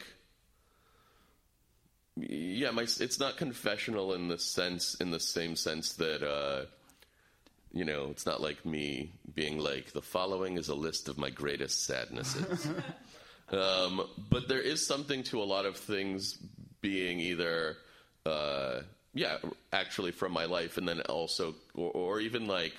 yeah, 2.16 2.72
my 2.72 2.84
it's 2.84 3.20
not 3.20 3.38
confessional 3.38 4.14
in 4.14 4.28
the 4.28 4.38
sense 4.38 4.96
in 4.96 5.12
the 5.12 5.20
same 5.20 5.56
sense 5.56 5.94
that 5.96 6.24
uh, 6.24 6.66
you 7.74 7.86
know 7.86 8.08
it's 8.12 8.26
not 8.26 8.42
like 8.42 8.66
me 8.66 9.12
being 9.34 9.58
like 9.60 9.92
the 9.92 10.02
following 10.02 10.58
is 10.58 10.70
a 10.70 10.76
list 10.76 11.10
of 11.10 11.18
my 11.18 11.30
greatest 11.30 11.86
sadnesses. 11.86 12.68
um, 13.52 14.08
but 14.30 14.48
there 14.48 14.62
is 14.62 14.86
something 14.86 15.24
to 15.24 15.42
a 15.42 15.46
lot 15.46 15.66
of 15.66 15.78
things 15.78 16.38
being 16.82 17.20
either. 17.20 17.78
Uh, 18.26 18.82
yeah, 19.14 19.38
actually 19.74 20.12
from 20.12 20.32
my 20.32 20.46
life, 20.46 20.78
and 20.78 20.88
then 20.88 21.02
also, 21.02 21.56
or, 21.76 21.92
or 21.92 22.20
even 22.22 22.48
like 22.48 22.74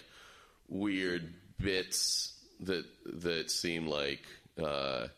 weird 0.68 1.33
bits 1.61 2.33
that 2.61 2.85
that 3.23 3.51
seem 3.51 3.87
like 3.87 4.23
uh, 4.62 5.09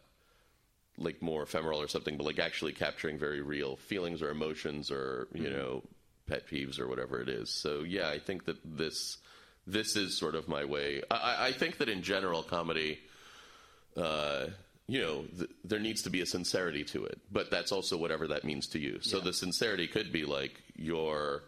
like 0.99 1.21
more 1.23 1.43
ephemeral 1.43 1.81
or 1.81 1.89
something, 1.89 2.17
but 2.17 2.25
like 2.25 2.39
actually 2.39 2.73
capturing 2.73 3.19
very 3.19 3.41
real 3.43 3.77
feelings 3.77 4.23
or 4.23 4.31
emotions 4.31 4.91
or 4.91 5.29
you 5.35 5.51
know 5.51 5.83
pet 6.27 6.49
peeves 6.49 6.81
or 6.81 6.89
whatever 6.89 7.21
it 7.21 7.29
is. 7.29 7.51
So 7.51 7.83
yeah, 7.83 8.09
I 8.09 8.19
think 8.19 8.47
that 8.47 8.57
this 8.65 9.19
this 9.67 9.95
is 9.97 10.17
sort 10.19 10.35
of 10.35 10.49
my 10.49 10.65
way. 10.65 11.03
I, 11.11 11.15
I- 11.17 11.47
I 11.47 11.53
think 11.53 11.79
that 11.79 11.89
in 11.89 12.03
general, 12.03 12.43
comedy. 12.43 12.99
Uh, 13.97 14.47
you 14.87 15.01
know, 15.01 15.25
th- 15.39 15.51
there 15.65 15.79
needs 15.81 16.03
to 16.03 16.11
be 16.11 16.21
a 16.21 16.27
sincerity 16.27 16.85
to 16.85 17.05
it, 17.05 17.19
but 17.33 17.51
that's 17.51 17.73
also 17.73 17.97
whatever 17.97 18.29
that 18.29 18.45
means 18.45 18.67
to 18.69 18.79
you. 18.79 18.99
So 19.01 19.21
the 19.21 19.33
sincerity 19.33 19.87
could 19.87 20.13
be 20.13 20.25
like 20.25 20.61
your 20.77 21.45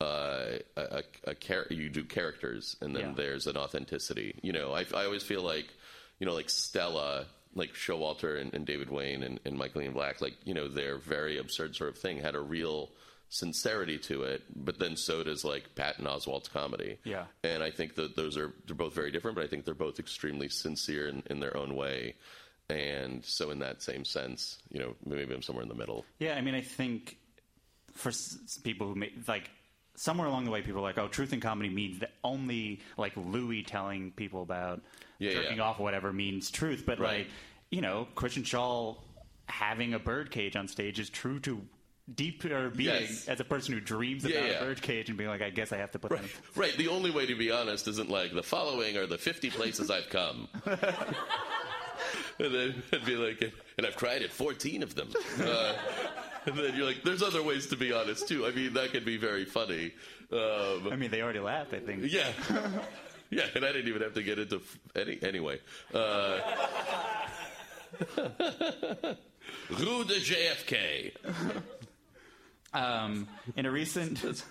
uh, 0.00 0.58
a, 0.76 0.80
a, 0.82 1.02
a 1.24 1.34
char- 1.34 1.66
you 1.70 1.88
do 1.88 2.04
characters, 2.04 2.76
and 2.80 2.94
then 2.94 3.02
Yeah. 3.08 3.12
there's 3.16 3.46
an 3.48 3.56
authenticity. 3.56 4.38
You 4.42 4.52
know, 4.52 4.72
I, 4.72 4.84
I 4.94 5.04
always 5.04 5.24
feel 5.24 5.42
like, 5.42 5.66
you 6.20 6.26
know, 6.26 6.34
like 6.34 6.48
Stella, 6.48 7.26
like 7.54 7.74
Showalter 7.74 8.40
and, 8.40 8.54
and 8.54 8.64
David 8.64 8.90
Wain 8.90 9.22
and, 9.24 9.40
and 9.44 9.58
Michael 9.58 9.82
Ian 9.82 9.94
Black, 9.94 10.20
like 10.20 10.34
you 10.44 10.54
know, 10.54 10.68
their 10.68 10.98
very 10.98 11.38
absurd 11.38 11.74
sort 11.74 11.90
of 11.90 11.98
thing 11.98 12.18
had 12.20 12.36
a 12.36 12.40
real 12.40 12.90
sincerity 13.30 13.98
to 13.98 14.22
it, 14.22 14.42
but 14.56 14.78
then 14.78 14.96
so 14.96 15.22
does 15.22 15.44
like 15.44 15.74
Patton 15.74 16.06
Oswalt's 16.06 16.48
comedy. 16.48 16.98
Yeah. 17.04 17.24
and 17.44 17.62
I 17.62 17.70
think 17.70 17.94
that 17.96 18.16
those 18.16 18.36
are 18.38 18.54
they're 18.66 18.74
both 18.76 18.94
very 18.94 19.10
different, 19.10 19.34
but 19.36 19.44
I 19.44 19.48
think 19.48 19.64
they're 19.64 19.74
both 19.74 19.98
extremely 19.98 20.48
sincere 20.48 21.08
in, 21.08 21.22
in 21.28 21.40
their 21.40 21.56
own 21.56 21.74
way. 21.74 22.14
And 22.78 23.24
so, 23.24 23.50
in 23.50 23.60
that 23.60 23.80
same 23.82 24.04
sense, 24.04 24.58
you 24.70 24.78
know, 24.78 24.94
maybe 25.06 25.32
I'm 25.34 25.40
somewhere 25.40 25.62
in 25.62 25.70
the 25.70 25.74
middle. 25.74 26.04
Yeah, 26.18 26.34
I 26.34 26.42
mean, 26.42 26.54
I 26.54 26.60
think 26.60 27.16
for 27.94 28.10
s- 28.10 28.58
people 28.62 28.86
who 28.88 28.94
make 28.94 29.26
like 29.26 29.48
somewhere 29.94 30.26
along 30.28 30.44
the 30.44 30.50
way, 30.50 30.60
people 30.60 30.80
are 30.80 30.82
like, 30.82 30.98
oh, 30.98 31.08
truth 31.08 31.32
in 31.32 31.40
comedy 31.40 31.70
means 31.70 32.00
that 32.00 32.10
only 32.22 32.80
like 32.98 33.14
Louis 33.16 33.62
telling 33.62 34.12
people 34.12 34.42
about 34.42 34.82
Yeah, 35.18 35.32
jerking 35.32 35.56
yeah. 35.56 35.62
off 35.62 35.80
or 35.80 35.84
whatever 35.84 36.12
means 36.12 36.50
truth, 36.50 36.84
but 36.86 36.98
Right. 37.00 37.20
like 37.20 37.26
you 37.70 37.80
know, 37.80 38.06
Kristen 38.14 38.42
Schaal 38.44 38.98
having 39.46 39.94
a 39.94 39.98
birdcage 39.98 40.54
on 40.54 40.68
stage 40.68 40.98
is 41.00 41.08
true 41.10 41.40
to 41.40 41.60
deeper 42.14 42.70
being 42.70 42.88
Yes. 43.02 43.28
as 43.28 43.40
a 43.40 43.44
person 43.44 43.72
who 43.74 43.80
dreams 43.80 44.24
Yeah, 44.24 44.38
about 44.38 44.50
yeah. 44.50 44.56
a 44.56 44.60
birdcage 44.64 45.08
and 45.08 45.16
being 45.18 45.28
like, 45.30 45.42
I 45.42 45.50
guess 45.50 45.72
I 45.72 45.78
have 45.78 45.90
to 45.92 45.98
put 45.98 46.10
Right, 46.12 46.20
them. 46.20 46.30
right. 46.54 46.76
The 46.76 46.88
only 46.88 47.10
way 47.10 47.24
to 47.26 47.34
be 47.34 47.50
honest 47.50 47.88
isn't 47.88 48.08
like 48.10 48.32
the 48.34 48.42
following 48.42 48.96
are 48.98 49.06
the 49.06 49.18
50 49.18 49.48
places 49.50 49.90
I've 49.90 50.08
come. 50.10 50.48
and 52.38 52.54
then 52.54 52.82
it'd 52.92 53.04
be 53.06 53.16
like, 53.16 53.42
and 53.76 53.86
I've 53.86 53.96
cried 53.96 54.22
at 54.22 54.30
14 54.30 54.82
of 54.82 54.94
them. 54.94 55.08
Uh, 55.40 55.74
and 56.46 56.56
then 56.56 56.74
you're 56.76 56.86
like, 56.86 57.02
there's 57.04 57.22
other 57.22 57.42
ways 57.42 57.66
to 57.68 57.76
be 57.76 57.92
honest 57.92 58.26
too. 58.28 58.46
I 58.46 58.50
mean, 58.52 58.72
that 58.74 58.90
could 58.92 59.04
be 59.04 59.16
very 59.16 59.44
funny. 59.44 59.92
Um, 60.32 60.88
I 60.92 60.96
mean, 60.96 61.10
they 61.10 61.22
already 61.22 61.40
laughed. 61.40 61.74
I 61.74 61.80
think. 61.80 62.02
yeah. 62.10 62.32
Yeah, 63.30 63.44
and 63.54 63.62
I 63.62 63.72
didn't 63.72 63.88
even 63.88 64.00
have 64.00 64.14
to 64.14 64.22
get 64.22 64.38
into 64.38 64.56
f- 64.56 64.78
any 64.96 65.18
anyway. 65.22 65.60
Uh, 65.92 66.40
Rue 69.70 70.04
de 70.04 70.14
JFK. 70.14 71.12
Um, 72.72 73.28
in 73.56 73.66
a 73.66 73.70
recent 73.70 74.22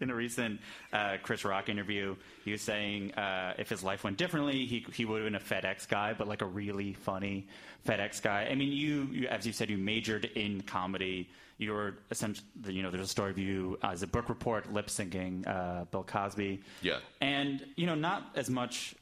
in 0.00 0.10
a 0.10 0.14
recent 0.14 0.60
uh, 0.92 1.16
Chris 1.22 1.44
Rock 1.44 1.68
interview, 1.68 2.16
he 2.44 2.52
was 2.52 2.62
saying 2.62 3.14
uh, 3.14 3.54
if 3.58 3.68
his 3.68 3.82
life 3.82 4.04
went 4.04 4.16
differently, 4.16 4.66
he 4.66 4.84
he 4.92 5.04
would 5.04 5.22
have 5.22 5.32
been 5.32 5.34
a 5.34 5.40
FedEx 5.62 5.88
guy, 5.88 6.12
but 6.12 6.26
like 6.26 6.42
a 6.42 6.46
really 6.46 6.92
funny 6.92 7.46
FedEx 7.86 8.20
guy. 8.20 8.48
I 8.50 8.54
mean, 8.54 8.72
you, 8.72 9.08
you 9.12 9.28
as 9.28 9.46
you 9.46 9.52
said, 9.52 9.70
you 9.70 9.78
majored 9.78 10.24
in 10.34 10.62
comedy. 10.62 11.28
You 11.58 11.72
were 11.72 11.94
essentially, 12.10 12.46
you 12.66 12.82
know, 12.82 12.90
there's 12.90 13.04
a 13.04 13.08
story 13.08 13.30
of 13.30 13.38
you 13.38 13.78
as 13.82 14.02
a 14.02 14.08
book 14.08 14.28
report 14.28 14.72
lip 14.72 14.88
syncing 14.88 15.46
uh, 15.46 15.84
Bill 15.84 16.02
Cosby. 16.02 16.60
Yeah. 16.82 16.98
and 17.20 17.64
you 17.76 17.86
know, 17.86 17.94
not 17.94 18.30
as 18.34 18.50
much. 18.50 18.94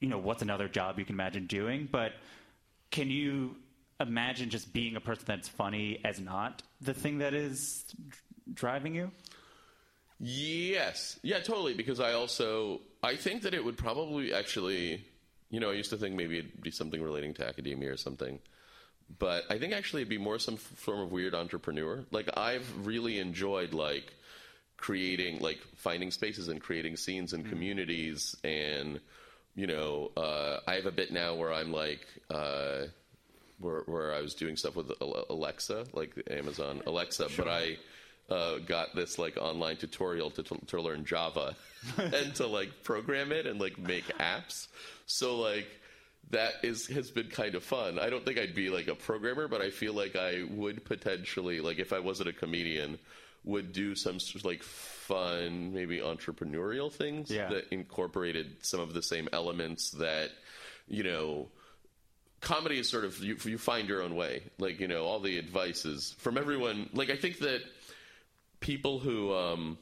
You 0.00 0.08
know, 0.08 0.18
what's 0.18 0.42
another 0.42 0.68
job 0.68 0.98
you 0.98 1.04
can 1.04 1.16
imagine 1.16 1.46
doing, 1.46 1.88
but 1.90 2.12
can 2.92 3.10
you 3.10 3.56
imagine 3.98 4.50
just 4.50 4.72
being 4.72 4.94
a 4.94 5.00
person 5.00 5.24
that's 5.26 5.48
funny 5.48 6.00
as 6.04 6.20
not 6.20 6.62
the 6.80 6.94
thing 6.94 7.18
that 7.18 7.34
is 7.34 7.84
driving 8.52 8.94
you? 8.94 9.10
Yes. 10.18 11.18
Yeah, 11.22 11.40
totally. 11.40 11.74
Because 11.74 12.00
I 12.00 12.12
also 12.12 12.80
I 13.02 13.16
think 13.16 13.42
that 13.42 13.54
it 13.54 13.64
would 13.64 13.76
probably 13.76 14.32
actually, 14.32 15.04
you 15.50 15.60
know, 15.60 15.70
I 15.70 15.74
used 15.74 15.90
to 15.90 15.96
think 15.96 16.14
maybe 16.14 16.38
it'd 16.38 16.62
be 16.62 16.70
something 16.70 17.02
relating 17.02 17.34
to 17.34 17.46
academia 17.46 17.92
or 17.92 17.96
something, 17.96 18.38
but 19.18 19.44
I 19.50 19.58
think 19.58 19.72
actually 19.72 20.02
it'd 20.02 20.10
be 20.10 20.18
more 20.18 20.38
some 20.38 20.54
f- 20.54 20.60
form 20.60 21.00
of 21.00 21.12
weird 21.12 21.34
entrepreneur. 21.34 22.04
Like 22.10 22.28
I've 22.36 22.86
really 22.86 23.18
enjoyed 23.18 23.74
like 23.74 24.12
creating, 24.76 25.40
like 25.40 25.58
finding 25.76 26.10
spaces 26.10 26.48
and 26.48 26.60
creating 26.60 26.96
scenes 26.96 27.32
and 27.32 27.48
communities, 27.48 28.36
and 28.44 29.00
you 29.56 29.66
know, 29.66 30.10
uh, 30.16 30.60
I 30.66 30.74
have 30.74 30.86
a 30.86 30.92
bit 30.92 31.12
now 31.12 31.34
where 31.34 31.52
I'm 31.52 31.72
like. 31.72 32.06
Uh, 32.30 32.86
where, 33.60 33.82
where 33.86 34.12
I 34.12 34.20
was 34.20 34.34
doing 34.34 34.56
stuff 34.56 34.74
with 34.74 34.90
Alexa, 35.00 35.86
like 35.92 36.12
Amazon 36.28 36.82
Alexa, 36.86 37.28
but 37.36 37.46
I 37.48 37.76
uh, 38.30 38.58
got 38.58 38.94
this 38.94 39.18
like 39.18 39.36
online 39.36 39.76
tutorial 39.76 40.30
to, 40.30 40.42
to, 40.42 40.58
to 40.68 40.80
learn 40.80 41.04
Java 41.04 41.54
and 41.98 42.34
to 42.36 42.46
like 42.46 42.82
program 42.82 43.32
it 43.32 43.46
and 43.46 43.60
like 43.60 43.78
make 43.78 44.04
apps. 44.18 44.68
So 45.06 45.36
like 45.38 45.68
that 46.30 46.54
is 46.62 46.86
has 46.86 47.10
been 47.10 47.28
kind 47.28 47.54
of 47.54 47.62
fun. 47.62 47.98
I 47.98 48.08
don't 48.08 48.24
think 48.24 48.38
I'd 48.38 48.54
be 48.54 48.70
like 48.70 48.88
a 48.88 48.94
programmer, 48.94 49.46
but 49.46 49.60
I 49.60 49.70
feel 49.70 49.92
like 49.92 50.16
I 50.16 50.44
would 50.50 50.84
potentially 50.84 51.60
like 51.60 51.78
if 51.78 51.92
I 51.92 51.98
wasn't 51.98 52.30
a 52.30 52.32
comedian, 52.32 52.98
would 53.44 53.72
do 53.74 53.94
some 53.94 54.18
sort 54.18 54.36
of 54.36 54.44
like 54.46 54.62
fun, 54.62 55.74
maybe 55.74 55.98
entrepreneurial 55.98 56.90
things 56.90 57.30
Yeah. 57.30 57.50
that 57.50 57.68
incorporated 57.72 58.56
some 58.64 58.80
of 58.80 58.94
the 58.94 59.02
same 59.02 59.28
elements 59.34 59.90
that 59.90 60.30
you 60.88 61.02
know 61.02 61.48
comedy 62.40 62.78
is 62.78 62.88
sort 62.88 63.04
of 63.04 63.18
you, 63.22 63.36
you 63.44 63.58
find 63.58 63.88
your 63.88 64.02
own 64.02 64.16
way. 64.16 64.42
Like 64.58 64.80
you 64.80 64.88
know, 64.88 65.04
all 65.04 65.20
the 65.20 65.38
advice 65.38 65.84
is 65.84 66.14
from 66.18 66.38
everyone. 66.38 66.88
Like 66.94 67.10
I 67.10 67.16
think 67.16 67.38
that 67.40 67.60
people 68.64 68.98
who 68.98 69.32
um, 69.34 69.76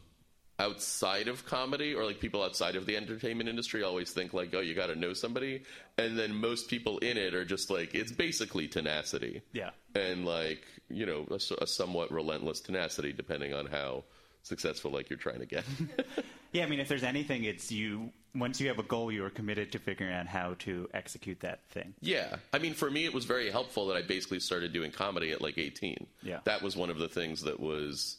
outside 0.59 1.28
of 1.28 1.47
comedy 1.47 1.95
or 1.95 2.05
like 2.05 2.18
people 2.18 2.43
outside 2.43 2.74
of 2.74 2.85
the 2.85 2.97
entertainment 2.97 3.49
industry 3.49 3.85
always 3.85 4.11
think 4.11 4.35
like, 4.35 4.53
oh, 4.55 4.61
you 4.61 4.74
got 4.74 4.89
to 4.89 4.97
know 4.97 5.12
somebody, 5.12 5.62
and 5.97 6.18
then 6.18 6.35
most 6.35 6.68
people 6.68 6.99
in 6.99 7.16
it 7.16 7.33
are 7.33 7.45
just 7.45 7.70
like 7.70 7.95
it's 7.95 8.11
basically 8.11 8.66
tenacity. 8.66 9.41
Yeah. 9.53 9.70
and 9.95 10.26
like 10.26 10.66
you 10.91 11.07
know, 11.07 11.26
a 11.30 11.66
somewhat 11.66 12.11
relentless 12.11 12.61
tenacity 12.61 13.12
depending 13.12 13.55
on 13.55 13.66
how 13.66 14.05
successful 14.43 14.91
like 14.91 15.09
you're 15.09 15.18
trying 15.18 15.39
to 15.39 15.47
get. 15.47 15.64
Yeah, 16.53 16.64
I 16.64 16.66
mean, 16.66 16.80
if 16.80 16.89
there's 16.89 17.03
anything, 17.03 17.45
it's 17.45 17.72
you. 17.72 18.12
Once 18.35 18.61
you 18.61 18.68
have 18.68 18.78
a 18.78 18.83
goal, 18.83 19.11
you 19.11 19.24
are 19.24 19.30
committed 19.30 19.72
to 19.72 19.78
figuring 19.78 20.12
out 20.12 20.26
how 20.26 20.55
to 20.61 20.89
execute 20.93 21.41
that 21.41 21.61
thing. 21.70 21.95
Yeah. 22.01 22.37
I 22.53 22.59
mean, 22.59 22.74
for 22.74 22.91
me, 22.91 23.07
it 23.07 23.14
was 23.14 23.24
very 23.24 23.51
helpful 23.51 23.87
that 23.89 23.97
I 23.97 24.03
basically 24.03 24.41
started 24.41 24.72
doing 24.72 24.91
comedy 24.91 25.33
at 25.33 25.41
like 25.41 25.57
18. 25.57 26.07
Yeah. 26.22 26.41
That 26.45 26.61
was 26.62 26.76
one 26.76 26.91
of 26.91 26.99
the 26.99 27.09
things 27.09 27.43
that 27.43 27.59
was 27.59 28.18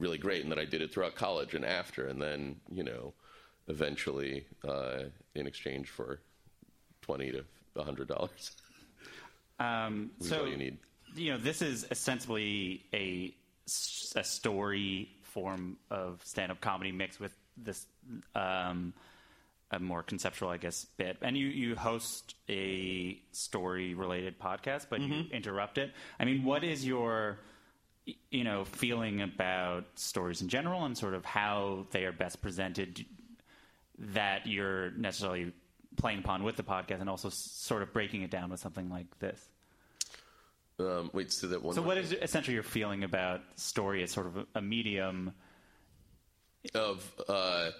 really 0.00 0.18
great 0.18 0.42
and 0.42 0.50
that 0.50 0.58
I 0.58 0.64
did 0.64 0.82
it 0.82 0.92
throughout 0.92 1.14
college 1.14 1.54
and 1.54 1.64
after. 1.64 2.08
And 2.08 2.20
then, 2.20 2.56
you 2.72 2.82
know, 2.82 3.12
eventually, 3.68 4.46
uh, 4.66 5.04
in 5.36 5.46
exchange 5.46 5.88
for 5.90 6.20
20 7.02 7.30
to 7.32 7.44
$100, 7.76 8.50
Um, 9.60 10.10
so 10.20 10.46
you 10.46 10.56
need. 10.56 10.78
you 11.14 11.30
know, 11.32 11.38
this 11.38 11.62
is 11.62 11.86
ostensibly 11.92 12.82
a, 12.94 13.32
a 14.16 14.24
story 14.24 15.10
form 15.22 15.76
of 15.90 16.20
stand-up 16.24 16.60
comedy 16.60 16.90
mixed 16.90 17.20
with 17.20 17.32
this 17.56 17.86
um, 18.34 18.92
a 19.70 19.78
more 19.78 20.02
conceptual, 20.02 20.48
I 20.48 20.56
guess, 20.56 20.86
bit. 20.96 21.18
And 21.22 21.36
you, 21.36 21.46
you 21.46 21.76
host 21.76 22.34
a 22.48 23.20
story-related 23.30 24.40
podcast, 24.40 24.86
but 24.90 25.00
you 25.00 25.26
interrupt 25.30 25.78
it. 25.78 25.92
I 26.18 26.24
mean, 26.24 26.42
what 26.42 26.64
is 26.64 26.84
your 26.84 27.38
you 28.30 28.44
know 28.44 28.64
feeling 28.64 29.20
about 29.22 29.84
stories 29.96 30.42
in 30.42 30.48
general 30.48 30.84
and 30.84 30.96
sort 30.96 31.14
of 31.14 31.24
how 31.24 31.86
they 31.90 32.04
are 32.04 32.12
best 32.12 32.40
presented 32.42 33.04
that 33.98 34.46
you're 34.46 34.90
necessarily 34.92 35.52
playing 35.96 36.20
upon 36.20 36.42
with 36.42 36.56
the 36.56 36.62
podcast 36.62 37.00
and 37.00 37.10
also 37.10 37.28
sort 37.28 37.82
of 37.82 37.92
breaking 37.92 38.22
it 38.22 38.30
down 38.30 38.50
with 38.50 38.60
something 38.60 38.88
like 38.88 39.06
this 39.18 39.38
Um, 40.78 41.10
wait, 41.12 41.30
so 41.32 41.48
that 41.48 41.62
one. 41.62 41.74
so 41.74 41.82
what 41.82 41.96
thing. 41.96 42.04
is 42.04 42.12
essentially 42.12 42.54
your 42.54 42.62
feeling 42.62 43.04
about 43.04 43.40
story 43.56 44.02
as 44.02 44.10
sort 44.10 44.26
of 44.26 44.36
a, 44.38 44.46
a 44.56 44.62
medium? 44.62 45.32
of 46.74 47.10
uh 47.28 47.70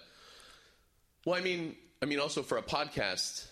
well 1.26 1.36
i 1.38 1.40
mean 1.42 1.76
i 2.02 2.06
mean 2.06 2.18
also 2.18 2.42
for 2.42 2.56
a 2.56 2.62
podcast 2.62 3.46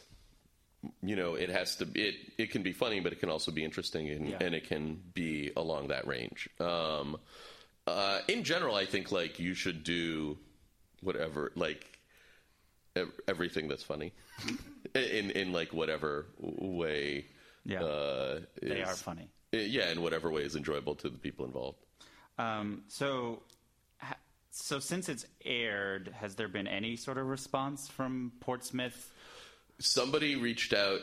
you 1.03 1.16
know 1.16 1.35
it 1.35 1.49
has 1.51 1.76
to 1.76 1.87
it 1.95 2.14
it 2.39 2.51
can 2.51 2.62
be 2.62 2.72
funny 2.72 3.01
but 3.01 3.12
it 3.12 3.18
can 3.20 3.29
also 3.31 3.51
be 3.51 3.64
interesting 3.64 4.09
and, 4.11 4.29
Yeah. 4.29 4.39
and 4.41 4.55
it 4.55 4.68
can 4.68 5.01
be 5.14 5.51
along 5.57 5.89
that 5.89 6.07
range 6.07 6.49
um 6.61 7.16
uh 7.87 8.20
in 8.29 8.45
general 8.45 8.74
i 8.76 8.87
think 8.87 9.11
like 9.11 9.39
you 9.41 9.55
should 9.55 9.83
do 9.83 10.39
whatever 11.03 11.51
like 11.57 11.99
ev- 12.97 13.12
everything 13.26 13.66
that's 13.68 13.83
funny 13.83 14.12
in 14.95 15.31
in 15.33 15.53
like 15.53 15.72
whatever 15.72 16.26
way 16.39 17.26
Yeah. 17.64 17.83
uh 17.83 18.41
They 18.62 18.83
are 18.83 18.95
funny. 18.95 19.29
yeah 19.53 19.91
in 19.91 20.01
whatever 20.01 20.31
way 20.31 20.43
is 20.43 20.55
enjoyable 20.55 20.95
to 20.97 21.09
the 21.09 21.18
people 21.18 21.45
involved 21.45 21.79
Um, 22.39 22.85
so, 22.87 23.43
so 24.53 24.79
since 24.79 25.09
it's 25.09 25.26
aired, 25.45 26.09
has 26.20 26.37
there 26.37 26.47
been 26.49 26.68
any 26.68 26.95
sort 26.97 27.18
of 27.18 27.26
response 27.26 27.89
from 27.89 28.31
Portsmouth? 28.41 29.12
Somebody 29.79 30.37
reached 30.37 30.72
out 30.72 31.01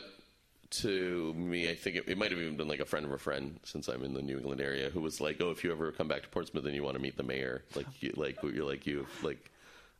to 0.68 1.32
me. 1.34 1.70
I 1.70 1.74
think 1.74 1.96
it, 1.96 2.08
it 2.08 2.18
might 2.18 2.30
have 2.30 2.40
even 2.40 2.56
been 2.56 2.68
like 2.68 2.80
a 2.80 2.84
friend 2.84 3.06
of 3.06 3.12
a 3.12 3.18
friend, 3.18 3.58
since 3.64 3.88
I'm 3.88 4.02
in 4.02 4.14
the 4.14 4.22
New 4.22 4.38
England 4.38 4.60
area, 4.60 4.90
who 4.90 5.00
was 5.00 5.20
like, 5.20 5.40
"Oh, 5.40 5.50
if 5.50 5.64
you 5.64 5.72
ever 5.72 5.92
come 5.92 6.08
back 6.08 6.22
to 6.22 6.28
Portsmouth 6.28 6.64
and 6.64 6.74
you 6.74 6.82
want 6.82 6.96
to 6.96 7.02
meet 7.02 7.16
the 7.16 7.22
mayor, 7.22 7.62
like, 7.74 7.86
you, 8.00 8.12
like 8.16 8.42
you're 8.42 8.64
like 8.64 8.86
you 8.86 8.98
have 8.98 9.24
like 9.24 9.50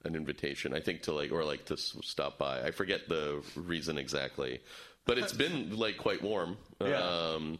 an 0.05 0.15
invitation, 0.15 0.75
I 0.75 0.81
think 0.81 1.03
to 1.03 1.13
like 1.13 1.33
or 1.33 1.45
like 1.45 1.67
to 1.67 1.77
stop 1.77 2.39
by. 2.39 2.63
I 2.63 2.71
forget 2.71 3.09
the 3.09 3.43
reason 3.55 3.99
exactly, 3.99 4.61
but 5.05 5.19
it's 5.19 5.33
been 5.33 5.77
like 5.77 5.99
quite 5.99 6.23
warm. 6.23 6.57
Yeah. 6.81 7.01
Um, 7.01 7.59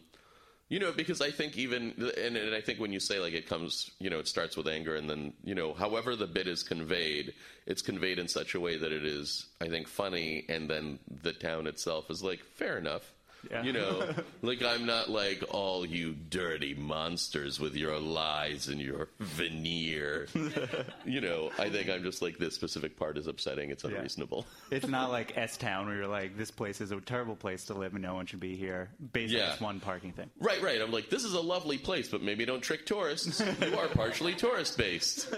you 0.69 0.79
know, 0.79 0.91
because 0.91 1.21
I 1.21 1.31
think 1.31 1.57
even, 1.57 1.93
and, 2.17 2.35
and 2.35 2.55
I 2.55 2.61
think 2.61 2.79
when 2.79 2.91
you 2.91 2.99
say 2.99 3.19
like 3.19 3.33
it 3.33 3.47
comes, 3.47 3.89
you 3.99 4.09
know, 4.09 4.19
it 4.19 4.27
starts 4.27 4.57
with 4.57 4.67
anger, 4.67 4.95
and 4.95 5.09
then 5.09 5.33
you 5.43 5.55
know, 5.55 5.73
however 5.73 6.15
the 6.15 6.27
bit 6.27 6.47
is 6.47 6.63
conveyed, 6.63 7.33
it's 7.65 7.81
conveyed 7.81 8.19
in 8.19 8.27
such 8.27 8.53
a 8.53 8.59
way 8.59 8.77
that 8.77 8.91
it 8.91 9.05
is, 9.05 9.47
I 9.61 9.67
think, 9.67 9.87
funny, 9.87 10.45
and 10.49 10.69
then 10.69 10.99
the 11.23 11.33
town 11.33 11.67
itself 11.67 12.09
is 12.09 12.21
like 12.21 12.43
fair 12.55 12.77
enough. 12.77 13.13
Yeah. 13.49 13.63
You 13.63 13.73
know, 13.73 14.13
like 14.41 14.61
I'm 14.63 14.85
not 14.85 15.09
like 15.09 15.43
all 15.51 15.85
you 15.85 16.13
dirty 16.13 16.73
monsters 16.73 17.59
with 17.59 17.75
your 17.75 17.97
lies 17.99 18.67
and 18.67 18.81
your 18.81 19.09
veneer. 19.19 20.27
you 21.05 21.21
know, 21.21 21.51
I 21.57 21.69
think 21.69 21.89
I'm 21.89 22.03
just 22.03 22.21
like 22.21 22.37
this 22.37 22.55
specific 22.55 22.97
part 22.97 23.17
is 23.17 23.27
upsetting. 23.27 23.69
It's 23.69 23.83
unreasonable. 23.83 24.45
It's 24.71 24.87
not 24.87 25.11
like 25.11 25.37
S 25.37 25.55
Town 25.57 25.85
where 25.87 25.95
you're 25.95 26.07
like, 26.07 26.37
this 26.37 26.51
place 26.51 26.81
is 26.81 26.91
a 26.91 26.99
terrible 26.99 27.35
place 27.35 27.65
to 27.65 27.73
live 27.73 27.93
and 27.93 28.01
no 28.01 28.15
one 28.15 28.25
should 28.25 28.39
be 28.39 28.55
here. 28.55 28.89
Based 29.13 29.33
on 29.33 29.39
Yeah. 29.39 29.51
this 29.51 29.61
one 29.61 29.79
parking 29.79 30.11
thing. 30.13 30.29
Right, 30.39 30.61
right. 30.61 30.81
I'm 30.81 30.91
like, 30.91 31.09
this 31.09 31.23
is 31.23 31.33
a 31.33 31.41
lovely 31.41 31.77
place, 31.77 32.09
but 32.09 32.21
maybe 32.21 32.45
don't 32.45 32.61
trick 32.61 32.85
tourists. 32.85 33.39
you 33.61 33.77
are 33.77 33.87
partially 33.87 34.33
tourist 34.33 34.77
based. 34.77 35.29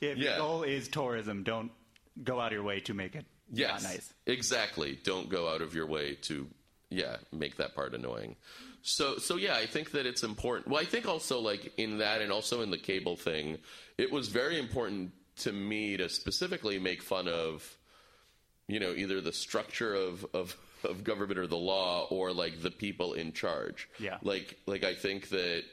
Yeah, 0.00 0.10
if 0.10 0.18
Yeah. 0.18 0.30
your 0.30 0.38
goal 0.38 0.62
is 0.62 0.88
tourism, 0.88 1.42
don't 1.42 1.70
go 2.22 2.40
out 2.40 2.46
of 2.48 2.52
your 2.52 2.62
way 2.62 2.80
to 2.80 2.94
make 2.94 3.14
it 3.14 3.26
Yes, 3.52 3.82
not 3.82 3.90
nice. 3.92 4.12
exactly. 4.26 4.98
Don't 5.04 5.28
go 5.28 5.48
out 5.48 5.60
of 5.62 5.74
your 5.74 5.86
way 5.86 6.14
to 6.22 6.46
yeah 6.90 7.16
make 7.32 7.56
that 7.56 7.74
part 7.74 7.94
annoying. 7.94 8.36
So 8.82 9.18
so 9.18 9.36
yeah, 9.36 9.56
I 9.56 9.66
think 9.66 9.90
that 9.92 10.06
it's 10.06 10.22
important. 10.22 10.68
Well, 10.68 10.80
I 10.80 10.84
think 10.84 11.08
also 11.08 11.40
like 11.40 11.72
in 11.76 11.98
that 11.98 12.20
and 12.20 12.30
also 12.30 12.62
in 12.62 12.70
the 12.70 12.78
cable 12.78 13.16
thing, 13.16 13.58
it 13.98 14.12
was 14.12 14.28
very 14.28 14.58
important 14.58 15.12
to 15.38 15.52
me 15.52 15.96
to 15.96 16.08
specifically 16.08 16.78
make 16.78 17.02
fun 17.02 17.28
of 17.28 17.76
you 18.68 18.80
know 18.80 18.92
either 18.92 19.20
the 19.20 19.32
structure 19.32 19.94
of 19.94 20.24
of 20.32 20.56
of 20.84 21.04
government 21.04 21.38
or 21.38 21.46
the 21.46 21.56
law 21.56 22.06
or 22.10 22.32
like 22.32 22.62
the 22.62 22.70
people 22.70 23.14
in 23.14 23.32
charge. 23.32 23.88
Yeah. 23.98 24.18
Like 24.22 24.56
like 24.66 24.84
I 24.84 24.94
think 24.94 25.30
that 25.30 25.64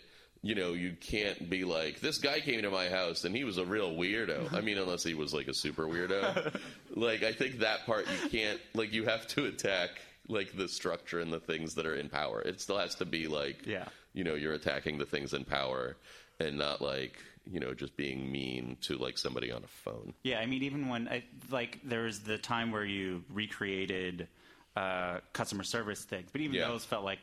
you 0.41 0.55
know 0.55 0.74
you 0.74 0.95
can't 0.99 1.49
be 1.49 1.64
like 1.64 1.99
this 1.99 2.18
guy 2.18 2.39
came 2.39 2.61
to 2.64 2.72
my 2.72 2.89
house 2.89 3.24
and 3.26 3.36
he 3.36 3.43
was 3.43 3.57
a 3.57 3.66
real 3.66 3.93
weirdo. 3.93 4.51
I 4.53 4.61
mean 4.61 4.78
unless 4.78 5.03
he 5.03 5.14
was 5.14 5.34
like 5.34 5.47
a 5.47 5.53
super 5.53 5.86
weirdo. 5.86 6.59
like 6.95 7.24
I 7.24 7.32
think 7.32 7.59
that 7.59 7.86
part 7.86 8.07
you 8.07 8.30
can't 8.30 8.59
like 8.74 8.91
you 8.91 9.05
have 9.05 9.28
to 9.30 9.45
attack 9.45 9.91
like 10.28 10.55
the 10.55 10.67
structure 10.67 11.19
and 11.19 11.32
the 11.34 11.39
things 11.39 11.76
that 11.76 11.86
are 11.86 11.95
in 11.95 12.09
power. 12.09 12.41
It 12.41 12.61
still 12.61 12.78
has 12.78 12.95
to 12.95 13.05
be 13.05 13.28
like 13.28 13.65
Yeah. 13.65 13.86
you 14.13 14.24
know 14.24 14.36
you're 14.36 14.53
attacking 14.53 14.97
the 14.97 15.05
things 15.05 15.34
in 15.34 15.43
power 15.45 15.95
and 16.39 16.57
not 16.57 16.82
like 16.82 17.17
you 17.51 17.59
know 17.59 17.74
just 17.74 17.95
being 17.97 18.32
mean 18.32 18.78
to 18.82 18.97
like 18.97 19.17
somebody 19.17 19.51
on 19.51 19.63
a 19.63 19.67
phone. 19.67 20.13
Yeah, 20.24 20.39
I 20.39 20.45
mean, 20.45 20.63
even 20.63 20.88
when 20.88 21.07
I, 21.09 21.24
like 21.51 21.80
there 21.84 22.03
was 22.03 22.19
the 22.21 22.38
time 22.38 22.71
where 22.71 22.86
you 22.86 23.24
recreated 23.30 24.28
uh, 24.76 25.19
customer 25.34 25.63
service 25.63 26.03
things, 26.03 26.30
but 26.32 26.41
even 26.41 26.55
Yeah. 26.55 26.67
those 26.67 26.86
felt 26.86 27.03
like 27.03 27.19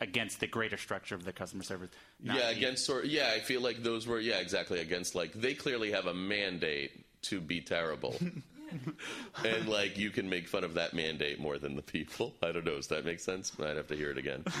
against 0.00 0.40
the 0.40 0.46
greater 0.46 0.76
structure 0.76 1.14
of 1.14 1.24
the 1.24 1.32
customer 1.32 1.62
service. 1.62 1.90
yeah, 2.22 2.50
against 2.50 2.84
sort. 2.84 3.06
Yeah, 3.06 3.30
I 3.34 3.40
feel 3.40 3.60
like 3.60 3.82
those 3.82 4.06
were 4.06 4.18
yeah 4.20 4.38
exactly 4.40 4.80
against 4.80 5.14
like 5.14 5.32
they 5.32 5.54
clearly 5.54 5.92
have 5.92 6.06
a 6.06 6.14
mandate 6.14 6.90
to 7.22 7.40
be 7.40 7.60
terrible, 7.60 8.20
and 9.44 9.68
like 9.68 9.98
you 9.98 10.10
can 10.10 10.28
make 10.28 10.48
fun 10.48 10.64
of 10.64 10.74
that 10.74 10.94
mandate 10.94 11.38
more 11.40 11.58
than 11.58 11.76
the 11.76 11.82
people. 11.82 12.34
I 12.42 12.52
don't 12.52 12.64
know. 12.64 12.76
Does 12.76 12.88
that 12.88 13.04
make 13.04 13.20
sense? 13.20 13.52
I'd 13.60 13.76
have 13.76 13.88
to 13.88 13.96
hear 13.96 14.10
it 14.10 14.18
again. 14.18 14.44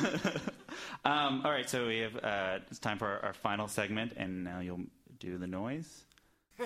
Um, 1.04 1.42
all 1.44 1.52
right, 1.52 1.70
so 1.70 1.86
we 1.86 1.98
have 1.98 2.16
uh, 2.16 2.58
it's 2.68 2.80
time 2.80 2.98
for 2.98 3.06
our, 3.06 3.26
our 3.26 3.32
final 3.32 3.68
segment, 3.68 4.14
and 4.16 4.42
now 4.42 4.58
you'll 4.58 4.80
do 5.20 5.38
the 5.38 5.46
noise. 5.46 6.02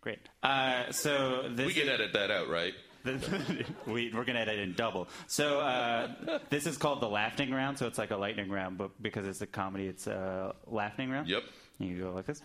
Great. 0.00 0.20
Uh, 0.42 0.92
so 0.92 1.48
this 1.50 1.66
we 1.66 1.74
can 1.74 1.88
edit 1.88 2.12
that 2.12 2.30
out, 2.30 2.48
right? 2.48 2.74
we, 3.86 4.10
we're 4.12 4.24
going 4.24 4.34
to 4.34 4.40
edit 4.40 4.58
in 4.58 4.74
double. 4.74 5.08
So 5.26 5.60
uh, 5.60 6.38
this 6.50 6.66
is 6.66 6.76
called 6.76 7.00
the 7.00 7.08
laughing 7.08 7.50
round. 7.50 7.78
So 7.78 7.86
it's 7.86 7.98
like 7.98 8.10
a 8.10 8.16
lightning 8.16 8.50
round, 8.50 8.78
but 8.78 8.90
because 9.02 9.26
it's 9.26 9.40
a 9.40 9.46
comedy, 9.46 9.86
it's 9.86 10.06
a 10.06 10.54
laughing 10.66 11.10
round. 11.10 11.28
Yep. 11.28 11.42
You 11.80 11.98
go 11.98 12.12
like 12.12 12.26
this. 12.26 12.42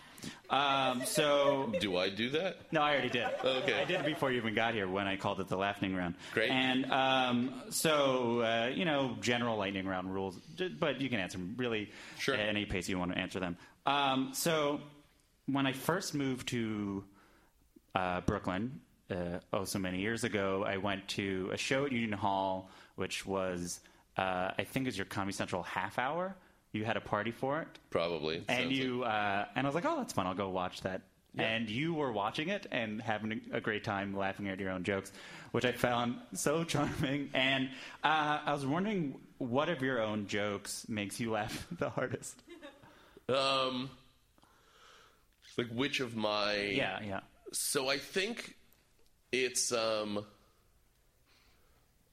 Um, 0.50 1.04
so 1.06 1.72
Do 1.82 1.98
I 1.98 2.10
do 2.10 2.30
that? 2.32 2.72
no, 2.72 2.82
I 2.82 2.94
already 2.94 3.10
did. 3.10 3.28
Okay. 3.44 3.74
I 3.82 3.84
did 3.84 4.00
it 4.00 4.06
before 4.06 4.32
you 4.32 4.38
even 4.38 4.54
got 4.56 4.74
here 4.74 4.88
when 4.88 5.08
I 5.08 5.18
called 5.18 5.42
it 5.42 5.50
the 5.50 5.58
laughing 5.58 5.94
round. 5.94 6.16
Great. 6.34 6.50
And 6.50 6.90
um, 6.92 7.54
so 7.70 8.40
uh, 8.42 8.72
you 8.74 8.86
know, 8.86 9.18
general 9.20 9.58
lightning 9.58 9.86
round 9.88 10.14
rules, 10.14 10.38
but 10.80 11.02
you 11.02 11.10
can 11.10 11.20
answer 11.20 11.38
them 11.38 11.56
really 11.58 11.92
Sure. 12.18 12.34
at 12.36 12.48
any 12.48 12.66
pace 12.66 12.88
you 12.88 12.98
want 12.98 13.12
to 13.12 13.18
answer 13.18 13.40
them. 13.42 13.58
Um, 13.86 14.30
so 14.34 14.80
when 15.48 15.68
I 15.68 15.74
first 15.74 16.16
moved 16.16 16.48
to 16.50 17.04
uh, 17.94 18.22
Brooklyn, 18.22 18.80
uh, 19.12 19.40
oh 19.54 19.66
so 19.66 19.80
many 19.80 20.00
years 20.00 20.24
ago, 20.24 20.64
I 20.66 20.78
went 20.78 21.08
to 21.10 21.50
a 21.54 21.58
show 21.58 21.86
at 21.86 21.92
Union 21.92 22.14
Hall, 22.14 22.70
which 22.96 23.26
was 23.26 23.82
uh, 24.18 24.52
I 24.58 24.64
think 24.64 24.86
it 24.86 24.88
was 24.88 24.98
your 24.98 25.06
Comedy 25.06 25.34
Central 25.34 25.62
half 25.62 26.00
hour. 26.00 26.36
You 26.76 26.84
had 26.86 26.98
a 26.98 27.02
party 27.02 27.32
for 27.32 27.62
it, 27.62 27.68
Probably. 27.90 28.44
and 28.50 28.64
Sounds 28.66 28.78
you 28.78 29.04
uh, 29.04 29.46
and 29.56 29.66
I 29.66 29.68
was 29.68 29.76
like, 29.76 29.86
oh, 29.86 29.96
that's 29.98 30.14
fun. 30.14 30.28
I'll 30.28 30.34
go 30.36 30.50
watch 30.50 30.82
that. 30.82 31.02
And 31.38 31.70
you 31.70 31.94
were 31.94 32.14
watching 32.14 32.48
it 32.48 32.66
and 32.72 33.02
having 33.02 33.42
a 33.52 33.60
great 33.60 33.84
time 33.84 34.16
laughing 34.16 34.48
at 34.48 34.58
your 34.60 34.72
own 34.72 34.84
jokes, 34.86 35.12
which 35.52 35.66
I 35.66 35.74
found 35.74 36.16
so 36.34 36.64
charming. 36.74 37.30
And 37.34 37.70
uh, 38.06 38.40
I 38.46 38.54
was 38.54 38.66
wondering, 38.66 39.20
what 39.38 39.68
of 39.68 39.82
your 39.82 40.02
own 40.02 40.28
jokes 40.28 40.86
makes 40.88 41.20
you 41.20 41.32
laugh 41.32 41.68
the 41.78 41.90
hardest? 41.90 42.42
like- 43.28 43.38
um, 43.38 43.90
like 45.58 45.68
which 45.74 46.00
of 46.00 46.16
my 46.16 46.56
Yeah, 46.56 47.00
yeah. 47.06 47.20
So 47.52 47.90
I 47.90 47.98
think 47.98 48.56
it's 49.32 49.72
um. 49.74 50.26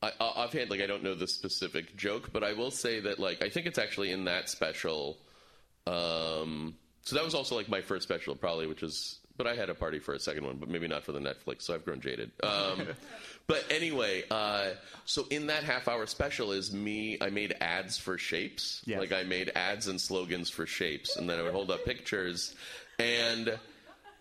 I, 0.02 0.08
I- 0.08 0.12
offhand, 0.20 0.70
like 0.70 0.80
I 0.80 0.86
don't 0.86 1.02
know 1.02 1.14
the 1.14 1.28
specific 1.28 1.96
joke, 1.96 2.30
but 2.32 2.42
I 2.42 2.52
will 2.54 2.70
say 2.70 3.00
that 3.00 3.18
like 3.18 3.42
I 3.42 3.48
think 3.48 3.66
it's 3.66 3.78
actually 3.78 4.10
in 4.10 4.24
that 4.24 4.48
special. 4.48 5.18
Um, 5.86 6.74
so 7.02 7.16
that 7.16 7.24
was 7.24 7.34
also 7.34 7.56
like 7.56 7.68
my 7.68 7.80
first 7.80 8.04
special, 8.04 8.34
probably, 8.34 8.66
which 8.66 8.82
is. 8.82 9.18
But 9.34 9.46
I 9.46 9.54
had 9.56 9.70
a 9.70 9.74
party 9.74 9.98
for 9.98 10.12
a 10.12 10.20
second 10.20 10.44
one, 10.44 10.56
but 10.58 10.68
maybe 10.68 10.86
not 10.86 11.04
for 11.04 11.12
the 11.12 11.18
Netflix. 11.18 11.62
So 11.62 11.74
I've 11.74 11.86
grown 11.86 12.00
jaded. 12.02 12.30
Um, 12.42 12.86
but 13.46 13.64
anyway, 13.70 14.24
uh, 14.30 14.72
so 15.06 15.24
in 15.30 15.46
that 15.46 15.64
half 15.64 15.88
hour 15.88 16.04
special 16.06 16.52
is 16.52 16.70
me. 16.72 17.16
I 17.18 17.30
made 17.30 17.54
ads 17.60 17.96
for 17.96 18.18
shapes. 18.18 18.82
Yes. 18.84 19.00
Like 19.00 19.10
I 19.10 19.22
made 19.22 19.50
ads 19.54 19.88
and 19.88 19.98
slogans 19.98 20.50
for 20.50 20.66
shapes, 20.66 21.16
and 21.16 21.28
then 21.30 21.38
I 21.38 21.42
would 21.42 21.52
hold 21.52 21.70
up 21.70 21.84
pictures, 21.86 22.54
and 22.98 23.58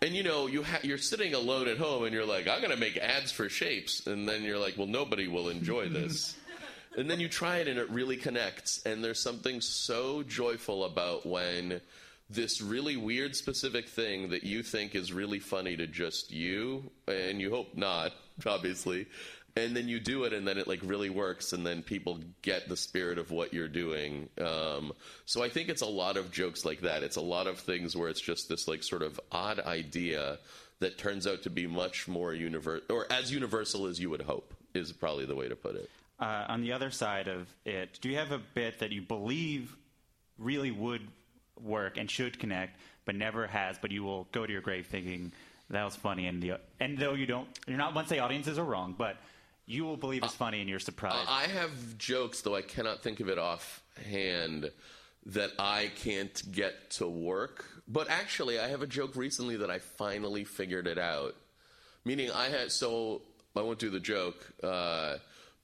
and 0.02 0.14
you 0.16 0.24
know 0.24 0.48
you 0.48 0.64
ha- 0.64 0.80
you're 0.82 0.98
sitting 0.98 1.32
alone 1.32 1.68
at 1.68 1.78
home, 1.78 2.04
and 2.04 2.12
you're 2.12 2.26
like, 2.26 2.48
I'm 2.48 2.58
going 2.58 2.72
to 2.72 2.76
make 2.76 2.96
ads 2.96 3.30
for 3.30 3.48
shapes, 3.48 4.06
and 4.06 4.28
then 4.28 4.42
you're 4.42 4.58
like, 4.58 4.76
well, 4.76 4.88
nobody 4.88 5.28
will 5.28 5.48
enjoy 5.48 5.88
this. 5.88 6.36
and 6.98 7.08
then 7.08 7.20
you 7.20 7.28
try 7.28 7.58
it, 7.58 7.68
and 7.68 7.78
it 7.78 7.88
really 7.88 8.16
connects. 8.16 8.82
And 8.84 9.02
there's 9.02 9.20
something 9.22 9.60
so 9.60 10.24
joyful 10.24 10.84
about 10.84 11.24
when 11.24 11.80
this 12.28 12.60
really 12.60 12.96
weird 12.96 13.36
specific 13.36 13.88
thing 13.88 14.30
that 14.30 14.42
you 14.42 14.62
think 14.62 14.94
is 14.94 15.12
really 15.12 15.38
funny 15.38 15.76
to 15.76 15.86
just 15.86 16.32
you, 16.32 16.90
and 17.06 17.40
you 17.40 17.50
hope 17.50 17.76
not, 17.76 18.12
obviously. 18.44 19.06
And 19.54 19.76
then 19.76 19.86
you 19.86 20.00
do 20.00 20.24
it, 20.24 20.32
and 20.32 20.48
then 20.48 20.56
it 20.56 20.66
like 20.66 20.80
really 20.82 21.10
works, 21.10 21.52
and 21.52 21.66
then 21.66 21.82
people 21.82 22.20
get 22.40 22.68
the 22.68 22.76
spirit 22.76 23.18
of 23.18 23.30
what 23.30 23.52
you're 23.52 23.68
doing. 23.68 24.30
Um, 24.40 24.92
so 25.26 25.42
I 25.42 25.50
think 25.50 25.68
it's 25.68 25.82
a 25.82 25.86
lot 25.86 26.16
of 26.16 26.30
jokes 26.30 26.64
like 26.64 26.80
that. 26.82 27.02
It's 27.02 27.16
a 27.16 27.22
lot 27.22 27.46
of 27.46 27.58
things 27.58 27.94
where 27.94 28.08
it's 28.08 28.20
just 28.20 28.48
this 28.48 28.66
like 28.66 28.82
sort 28.82 29.02
of 29.02 29.20
odd 29.30 29.60
idea 29.60 30.38
that 30.80 30.96
turns 30.96 31.26
out 31.26 31.42
to 31.42 31.50
be 31.50 31.66
much 31.66 32.08
more 32.08 32.32
universal, 32.32 32.84
or 32.88 33.06
as 33.12 33.30
universal 33.30 33.86
as 33.86 34.00
you 34.00 34.08
would 34.08 34.22
hope, 34.22 34.54
is 34.72 34.90
probably 34.90 35.26
the 35.26 35.36
way 35.36 35.48
to 35.48 35.56
put 35.56 35.76
it. 35.76 35.90
Uh, 36.18 36.46
on 36.48 36.62
the 36.62 36.72
other 36.72 36.90
side 36.90 37.28
of 37.28 37.46
it, 37.66 37.98
do 38.00 38.08
you 38.08 38.16
have 38.16 38.32
a 38.32 38.40
bit 38.54 38.78
that 38.78 38.90
you 38.90 39.02
believe 39.02 39.76
really 40.38 40.70
would 40.70 41.02
work 41.60 41.98
and 41.98 42.10
should 42.10 42.38
connect, 42.38 42.78
but 43.04 43.14
never 43.14 43.46
has, 43.46 43.76
but 43.78 43.90
you 43.90 44.02
will 44.02 44.26
go 44.32 44.46
to 44.46 44.52
your 44.52 44.62
grave 44.62 44.86
thinking 44.86 45.32
that 45.70 45.84
was 45.84 45.96
funny, 45.96 46.26
and 46.26 46.42
the 46.42 46.60
and 46.80 46.98
though 46.98 47.14
you 47.14 47.26
don't, 47.26 47.48
you're 47.66 47.78
not 47.78 47.94
once 47.94 48.08
say 48.08 48.18
audiences 48.18 48.58
are 48.58 48.64
wrong, 48.64 48.94
but 48.96 49.16
you 49.72 49.84
will 49.84 49.96
believe 49.96 50.22
it's 50.22 50.34
funny 50.34 50.60
and 50.60 50.68
you're 50.68 50.78
surprised. 50.78 51.28
I 51.28 51.44
have 51.44 51.98
jokes, 51.98 52.42
though 52.42 52.54
I 52.54 52.62
cannot 52.62 53.02
think 53.02 53.20
of 53.20 53.28
it 53.28 53.38
offhand, 53.38 54.70
that 55.26 55.50
I 55.58 55.90
can't 55.96 56.52
get 56.52 56.90
to 56.92 57.08
work. 57.08 57.64
But 57.88 58.10
actually, 58.10 58.58
I 58.58 58.68
have 58.68 58.82
a 58.82 58.86
joke 58.86 59.16
recently 59.16 59.56
that 59.58 59.70
I 59.70 59.78
finally 59.78 60.44
figured 60.44 60.86
it 60.86 60.98
out. 60.98 61.34
Meaning, 62.04 62.30
I 62.30 62.48
had 62.48 62.72
so 62.72 63.22
I 63.56 63.62
won't 63.62 63.78
do 63.78 63.90
the 63.90 64.00
joke, 64.00 64.52
uh, 64.62 65.16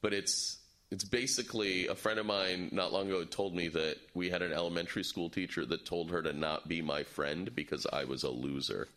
but 0.02 0.12
it's 0.12 0.59
it's 0.90 1.04
basically 1.04 1.86
a 1.88 1.94
friend 1.94 2.18
of 2.18 2.26
mine 2.26 2.70
not 2.72 2.92
long 2.92 3.09
ago 3.09 3.24
told 3.24 3.54
me 3.54 3.68
that 3.68 3.96
we 4.14 4.30
had 4.30 4.40
an 4.40 4.52
elementary 4.52 5.04
school 5.04 5.28
teacher 5.28 5.66
that 5.66 5.84
told 5.84 6.11
her 6.11 6.22
to 6.22 6.32
not 6.32 6.66
be 6.66 6.80
my 6.80 7.02
friend 7.02 7.54
because 7.54 7.86
I 7.92 8.04
was 8.04 8.22
a 8.22 8.30
loser. 8.30 8.88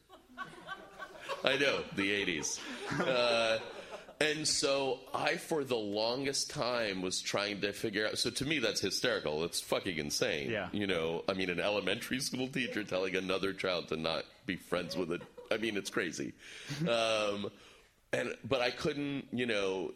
I 1.43 1.57
know 1.57 1.80
the 1.95 2.09
'80s. 2.26 2.59
Uh, 2.99 3.59
and 4.22 4.48
so 4.48 5.00
I, 5.14 5.38
for 5.38 5.64
the 5.64 5.76
longest 5.76 6.52
time, 6.52 7.02
was 7.02 7.22
trying 7.22 7.62
to 7.62 7.74
figure 7.74 8.08
out. 8.08 8.18
So 8.18 8.30
to 8.30 8.46
me, 8.46 8.60
that's 8.60 8.82
hysterical. 8.82 9.44
It's 9.44 9.60
fucking 9.62 9.98
insane. 9.98 10.52
Yeah. 10.52 10.70
You 10.72 10.88
know, 10.88 11.24
I 11.28 11.34
mean, 11.34 11.50
an 11.50 11.60
elementary 11.60 12.20
school 12.22 12.48
teacher 12.48 12.84
telling 12.84 13.16
another 13.16 13.54
child 13.54 13.88
to 13.90 13.98
not 13.98 14.26
be 14.46 14.56
friends 14.56 14.96
with 14.96 15.12
it. 15.12 15.22
I 15.52 15.58
mean, 15.58 15.76
it's 15.76 15.90
crazy. 15.90 16.34
um, 16.82 17.50
and 18.14 18.36
but 18.48 18.62
I 18.62 18.72
couldn't. 18.72 19.26
You 19.32 19.48
know, 19.48 19.94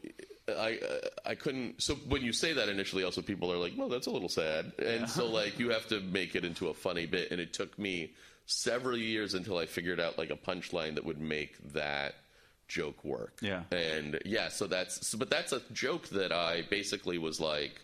I 0.49 0.79
I 1.25 1.35
couldn't. 1.35 1.81
So 1.81 1.95
when 1.95 2.23
you 2.23 2.33
say 2.33 2.53
that 2.53 2.69
initially, 2.69 3.03
also 3.03 3.21
people 3.21 3.51
are 3.51 3.57
like, 3.57 3.73
"Well, 3.77 3.89
that's 3.89 4.07
a 4.07 4.11
little 4.11 4.29
sad," 4.29 4.71
and 4.79 5.09
so 5.09 5.25
like 5.31 5.59
you 5.59 5.69
have 5.69 5.87
to 5.87 5.99
make 5.99 6.35
it 6.35 6.43
into 6.43 6.69
a 6.69 6.73
funny 6.73 7.05
bit. 7.05 7.31
And 7.31 7.39
it 7.39 7.53
took 7.53 7.77
me 7.77 8.13
several 8.47 8.97
years 8.97 9.33
until 9.33 9.57
I 9.57 9.65
figured 9.65 9.99
out 9.99 10.17
like 10.17 10.29
a 10.29 10.35
punchline 10.35 10.95
that 10.95 11.05
would 11.05 11.19
make 11.19 11.57
that 11.73 12.15
joke 12.67 13.03
work. 13.03 13.37
Yeah. 13.41 13.63
And 13.71 14.19
yeah, 14.25 14.49
so 14.49 14.67
that's 14.67 15.07
so, 15.07 15.17
but 15.17 15.29
that's 15.29 15.51
a 15.51 15.61
joke 15.71 16.07
that 16.09 16.31
I 16.31 16.63
basically 16.69 17.17
was 17.17 17.39
like 17.39 17.81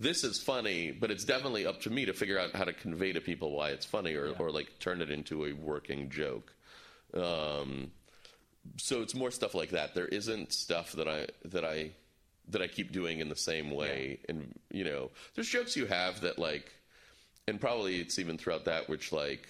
this 0.00 0.24
is 0.24 0.40
funny, 0.40 0.90
but 0.90 1.10
it's 1.10 1.24
definitely 1.24 1.66
up 1.66 1.82
to 1.82 1.90
me 1.90 2.06
to 2.06 2.14
figure 2.14 2.38
out 2.38 2.54
how 2.54 2.64
to 2.64 2.72
convey 2.72 3.12
to 3.12 3.20
people 3.20 3.52
why 3.52 3.68
it's 3.68 3.84
funny 3.84 4.14
or, 4.14 4.34
or 4.38 4.50
like 4.50 4.78
turn 4.78 5.02
it 5.02 5.10
into 5.10 5.44
a 5.44 5.52
working 5.52 6.08
joke. 6.08 6.54
Um, 7.12 7.90
so 8.78 9.02
it's 9.02 9.14
more 9.14 9.30
stuff 9.30 9.54
like 9.54 9.70
that. 9.70 9.94
There 9.94 10.06
isn't 10.06 10.54
stuff 10.54 10.92
that 10.92 11.06
I 11.06 11.26
that 11.44 11.64
I 11.66 11.90
that 12.48 12.62
I 12.62 12.66
keep 12.66 12.92
doing 12.92 13.20
in 13.20 13.28
the 13.28 13.36
same 13.36 13.70
way. 13.70 14.20
And 14.28 14.58
you 14.70 14.84
know, 14.84 15.10
there's 15.34 15.48
jokes 15.48 15.76
you 15.76 15.86
have 15.86 16.22
that 16.22 16.38
like, 16.38 16.72
and 17.46 17.60
probably 17.60 18.00
it's 18.00 18.18
even 18.18 18.38
throughout 18.38 18.64
that 18.64 18.88
which 18.88 19.12
like 19.12 19.48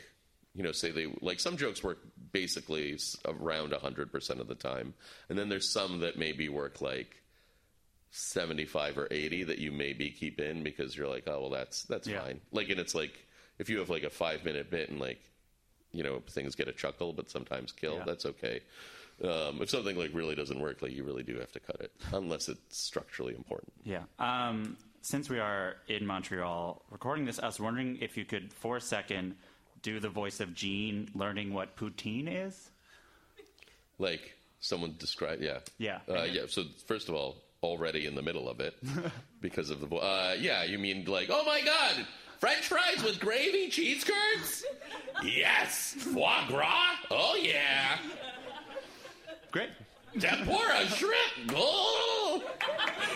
you 0.55 0.63
know, 0.63 0.73
say 0.73 0.91
they 0.91 1.07
like 1.21 1.39
some 1.41 1.57
jokes 1.57 1.83
work 1.83 1.99
basically 2.33 2.99
around 3.25 3.73
100% 3.73 4.41
of 4.41 4.49
the 4.49 4.55
time. 4.55 4.95
And 5.29 5.39
then 5.39 5.49
there's 5.49 5.73
some 5.73 6.01
that 6.01 6.19
maybe 6.19 6.49
work 6.49 6.81
like 6.81 7.17
75 8.11 8.99
or 8.99 9.09
80 9.11 9.45
that 9.45 9.59
you 9.59 9.71
maybe 9.71 10.11
keep 10.11 10.41
in 10.41 10.63
because 10.65 10.97
you're 10.97 11.09
like, 11.09 11.25
oh, 11.29 11.43
well, 11.43 11.51
that's, 11.51 11.85
that's 11.85 12.09
Yeah. 12.09 12.23
fine. 12.23 12.41
Like, 12.53 12.69
and 12.71 12.81
it's 12.81 12.95
like, 12.95 13.13
if 13.59 13.69
you 13.71 13.79
have 13.79 13.91
like 13.91 14.03
a 14.03 14.11
five 14.11 14.45
minute 14.45 14.71
bit 14.71 14.91
and 14.91 14.99
like, 14.99 15.21
you 15.93 16.03
know, 16.03 16.21
things 16.31 16.55
get 16.55 16.69
a 16.69 16.73
chuckle, 16.73 17.13
but 17.13 17.31
sometimes 17.31 17.73
kill, 17.73 17.97
Yeah. 17.97 18.05
that's 18.05 18.27
okay. 18.27 18.61
Um, 19.23 19.61
if 19.61 19.71
something 19.71 19.97
like 19.99 20.11
really 20.15 20.35
doesn't 20.35 20.59
work, 20.59 20.83
like 20.83 20.93
you 20.93 21.05
really 21.05 21.23
do 21.23 21.39
have 21.39 21.53
to 21.53 21.61
cut 21.61 21.81
it 21.81 21.93
unless 22.13 22.49
it's 22.49 22.79
structurally 22.85 23.35
important. 23.35 23.73
Yeah. 23.85 24.05
Um, 24.19 24.77
since 25.03 25.29
we 25.31 25.39
are 25.39 25.77
in 25.89 26.07
Montreal 26.07 26.83
recording 26.91 27.25
this, 27.27 27.39
I 27.39 27.47
was 27.47 27.61
wondering 27.61 27.99
if 28.01 28.17
you 28.17 28.25
could, 28.25 28.53
for 28.53 28.77
a 28.79 28.81
second, 28.81 29.37
do 29.83 30.01
the 30.01 30.09
voice 30.09 30.41
of 30.41 30.55
Gene 30.55 31.09
learning 31.15 31.53
what 31.53 31.77
poutine 31.77 32.29
is. 32.47 32.71
Like 33.99 34.35
someone 34.61 34.95
describe, 34.99 35.41
yeah, 35.43 35.59
Yeah. 35.79 36.01
uh, 36.09 36.23
yeah. 36.25 36.43
So 36.49 36.65
first 36.87 37.09
of 37.09 37.15
all, 37.15 37.37
already 37.63 38.07
in 38.07 38.15
the 38.15 38.23
middle 38.23 38.49
of 38.49 38.61
it 38.61 38.75
because 39.41 39.71
of 39.71 39.81
the 39.81 39.87
vo- 39.87 39.99
uh, 39.99 40.35
yeah. 40.39 40.65
You 40.65 40.79
mean 40.79 41.05
like, 41.05 41.29
oh 41.31 41.45
my 41.45 41.61
god, 41.63 42.07
French 42.39 42.67
fries 42.69 43.03
with 43.05 43.21
gravy, 43.21 43.69
cheese 43.69 44.05
curds? 44.05 44.65
yes, 45.23 45.95
foie 45.99 46.45
gras. 46.49 46.95
Oh 47.11 47.37
yeah, 47.41 47.99
Great. 49.51 49.69
tempura 50.19 50.87
shrimp. 50.89 51.53
Oh, 51.55 52.43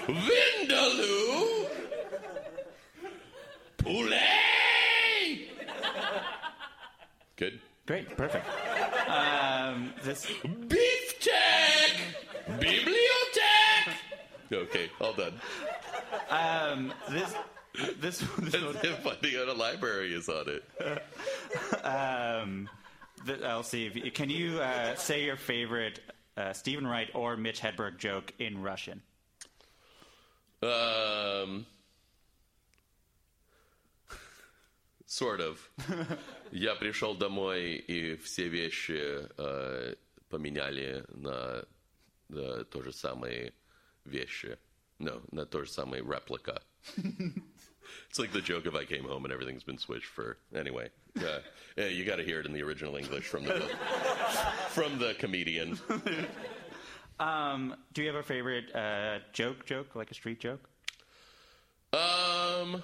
vindaloo, 0.07 1.69
poulet. 3.79 4.21
Good. 7.37 7.61
Great. 7.87 8.16
Perfect. 8.16 8.47
Um, 9.09 9.93
this. 10.03 10.26
Beefsteak! 10.68 11.97
Bibliothèque! 12.49 13.95
Okay, 14.53 14.89
all 15.01 15.12
done. 15.12 15.35
Um, 16.30 16.93
this. 17.11 17.35
This. 18.01 18.18
this 18.39 18.62
If 18.85 18.99
finding 19.01 19.37
out 19.37 19.49
a 19.49 19.53
library 19.53 20.14
is 20.14 20.28
on 20.28 20.45
it. 20.49 21.85
um, 21.85 22.68
th- 23.26 23.43
I'll 23.43 23.62
see. 23.64 23.87
If 23.87 23.97
you, 23.97 24.11
can 24.12 24.30
you 24.30 24.61
uh, 24.61 24.95
say 24.95 25.24
your 25.24 25.37
favorite 25.37 26.01
uh, 26.37 26.53
Steven 26.53 26.87
Wright 26.87 27.09
or 27.14 27.37
Mitch 27.37 27.61
Hedberg 27.61 27.99
joke 27.99 28.32
in 28.39 28.62
Russian? 28.62 29.03
Um, 30.62 31.66
sort 35.14 35.39
of. 35.39 35.58
Я 36.52 36.76
пришел 36.76 37.16
домой, 37.16 37.76
и 37.76 38.16
все 38.18 38.47
вещи 38.47 39.28
э, 39.38 39.95
поменяли 40.30 41.06
на 41.10 41.66
э, 42.30 42.66
то 42.70 42.82
же 42.82 42.91
самое 42.93 43.54
вещи. 44.06 44.58
No, 45.00 45.22
на 45.32 45.45
то 45.45 45.64
же 45.64 45.72
самое 45.72 46.04
реплика. 46.04 46.62
It's 48.10 48.20
like 48.20 48.32
the 48.32 48.41
joke 48.41 48.66
if 48.66 48.76
I 48.76 48.86
came 48.86 49.04
home 49.04 49.26
and 49.26 49.34
everything's 49.34 49.64
been 49.64 49.78
switched 49.78 50.08
for 50.08 50.38
anyway. 50.54 50.89
Yeah, 51.16 51.39
yeah 51.76 51.88
you 51.88 52.06
got 52.06 52.18
to 52.18 52.24
hear 52.24 52.39
it 52.39 52.45
in 52.45 52.54
the 52.54 52.62
original 52.62 52.95
English 52.95 53.26
from 53.26 53.45
the 53.45 53.62
from 54.70 55.00
the 55.00 55.16
comedian. 55.16 55.80
Um, 57.20 57.76
do 57.93 58.02
you 58.02 58.08
have 58.08 58.16
a 58.16 58.24
favorite 58.24 58.74
uh, 58.74 59.20
joke? 59.34 59.66
Joke 59.66 59.95
like 59.95 60.10
a 60.10 60.14
street 60.14 60.39
joke? 60.39 60.70
Um, 61.91 62.82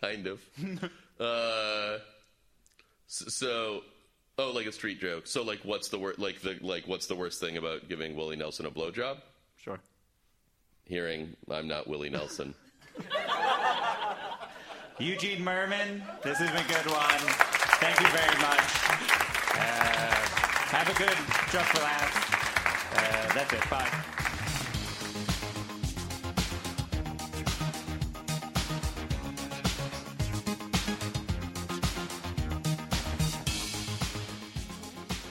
kind 0.00 0.26
of. 0.26 0.40
uh, 1.20 1.98
so, 3.06 3.82
oh, 4.38 4.50
like 4.50 4.66
a 4.66 4.72
street 4.72 5.00
joke. 5.00 5.26
So, 5.26 5.42
like, 5.42 5.60
what's 5.64 5.88
the 5.88 5.98
wor- 5.98 6.14
like 6.18 6.40
the 6.40 6.58
like 6.60 6.86
what's 6.86 7.06
the 7.06 7.14
worst 7.14 7.40
thing 7.40 7.56
about 7.56 7.88
giving 7.88 8.16
Willie 8.16 8.36
Nelson 8.36 8.66
a 8.66 8.70
blowjob? 8.70 9.18
Sure. 9.56 9.78
Hearing 10.84 11.34
I'm 11.50 11.68
not 11.68 11.88
Willie 11.88 12.10
Nelson. 12.10 12.54
Eugene 14.98 15.44
Mirman, 15.44 16.02
this 16.22 16.38
has 16.38 16.50
been 16.50 16.64
a 16.64 16.68
good 16.68 16.90
one. 16.90 17.20
Thank 17.78 18.00
you 18.00 18.08
very 18.08 18.36
much. 18.42 18.58
Uh, 19.54 20.14
have 20.74 20.88
a 20.88 20.94
good 20.98 21.16
just 21.52 21.70
for 21.70 21.82
laughs. 21.82 22.34
Uh, 22.96 23.34
that's 23.34 23.52
it. 23.52 23.70
Bye. 23.70 24.24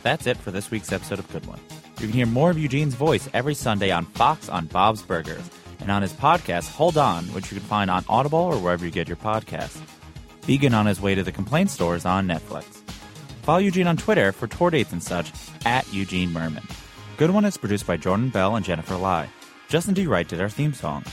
That's 0.07 0.25
it 0.25 0.37
for 0.37 0.51
this 0.51 0.71
week's 0.71 0.93
episode 0.93 1.19
of 1.19 1.29
Good 1.33 1.45
One. 1.47 1.59
You 1.99 2.07
can 2.07 2.13
hear 2.13 2.25
more 2.25 2.49
of 2.49 2.57
Eugene's 2.57 2.95
voice 2.95 3.27
every 3.33 3.53
Sunday 3.53 3.91
on 3.91 4.05
Fox 4.05 4.47
on 4.47 4.67
Bob's 4.67 5.01
Burgers 5.01 5.43
and 5.81 5.91
on 5.91 6.01
his 6.01 6.13
podcast, 6.13 6.71
Hold 6.71 6.97
On, 6.97 7.25
which 7.33 7.51
you 7.51 7.59
can 7.59 7.67
find 7.67 7.91
on 7.91 8.05
Audible 8.07 8.39
or 8.39 8.57
wherever 8.57 8.85
you 8.85 8.91
get 8.91 9.09
your 9.09 9.17
podcasts. 9.17 9.81
Vegan 10.43 10.73
on 10.73 10.85
his 10.85 11.01
way 11.01 11.13
to 11.13 11.23
the 11.23 11.31
complaint 11.33 11.71
stores 11.71 12.05
on 12.05 12.25
Netflix. 12.25 12.63
Follow 13.41 13.57
Eugene 13.57 13.87
on 13.87 13.97
Twitter 13.97 14.31
for 14.31 14.47
tour 14.47 14.69
dates 14.69 14.93
and 14.93 15.03
such 15.03 15.33
at 15.65 15.85
Eugene 15.93 16.29
Mirman. 16.29 16.63
Good 17.17 17.31
One 17.31 17.43
is 17.43 17.57
produced 17.57 17.85
by 17.85 17.97
Jordan 17.97 18.29
Bell 18.29 18.55
and 18.55 18.65
Jennifer 18.65 18.95
Lai. 18.95 19.27
Justin 19.67 19.93
D. 19.93 20.07
Wright 20.07 20.25
did 20.25 20.39
our 20.39 20.47
theme 20.47 20.73
song. 20.73 21.03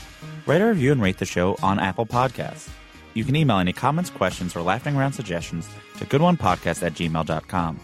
Write 0.45 0.61
a 0.61 0.67
review 0.67 0.93
and 0.93 1.01
rate 1.01 1.17
the 1.17 1.25
show 1.25 1.57
on 1.61 1.81
Apple 1.81 2.05
Podcasts. 2.05 2.69
You 3.13 3.25
can 3.25 3.35
email 3.35 3.57
any 3.57 3.73
comments, 3.73 4.09
questions, 4.09 4.55
or 4.55 4.61
laughing 4.61 4.95
around 4.95 5.11
suggestions 5.11 5.67
to 5.97 6.05
goodonepodcast 6.05 6.81
at 6.81 6.93
gmail.com. 6.93 7.81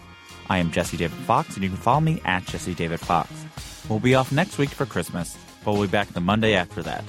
I 0.52 0.58
am 0.58 0.70
Jesse 0.70 0.98
David 0.98 1.16
Fox, 1.20 1.54
and 1.54 1.62
you 1.64 1.70
can 1.70 1.78
follow 1.78 2.00
me 2.00 2.20
at 2.26 2.44
Jesse 2.44 2.74
David 2.74 3.00
Fox. 3.00 3.30
We'll 3.88 4.00
be 4.00 4.14
off 4.14 4.32
next 4.32 4.58
week 4.58 4.68
for 4.68 4.84
Christmas, 4.84 5.34
but 5.64 5.72
we'll 5.72 5.86
be 5.86 5.90
back 5.90 6.08
the 6.08 6.20
Monday 6.20 6.52
after 6.52 6.82
that. 6.82 7.02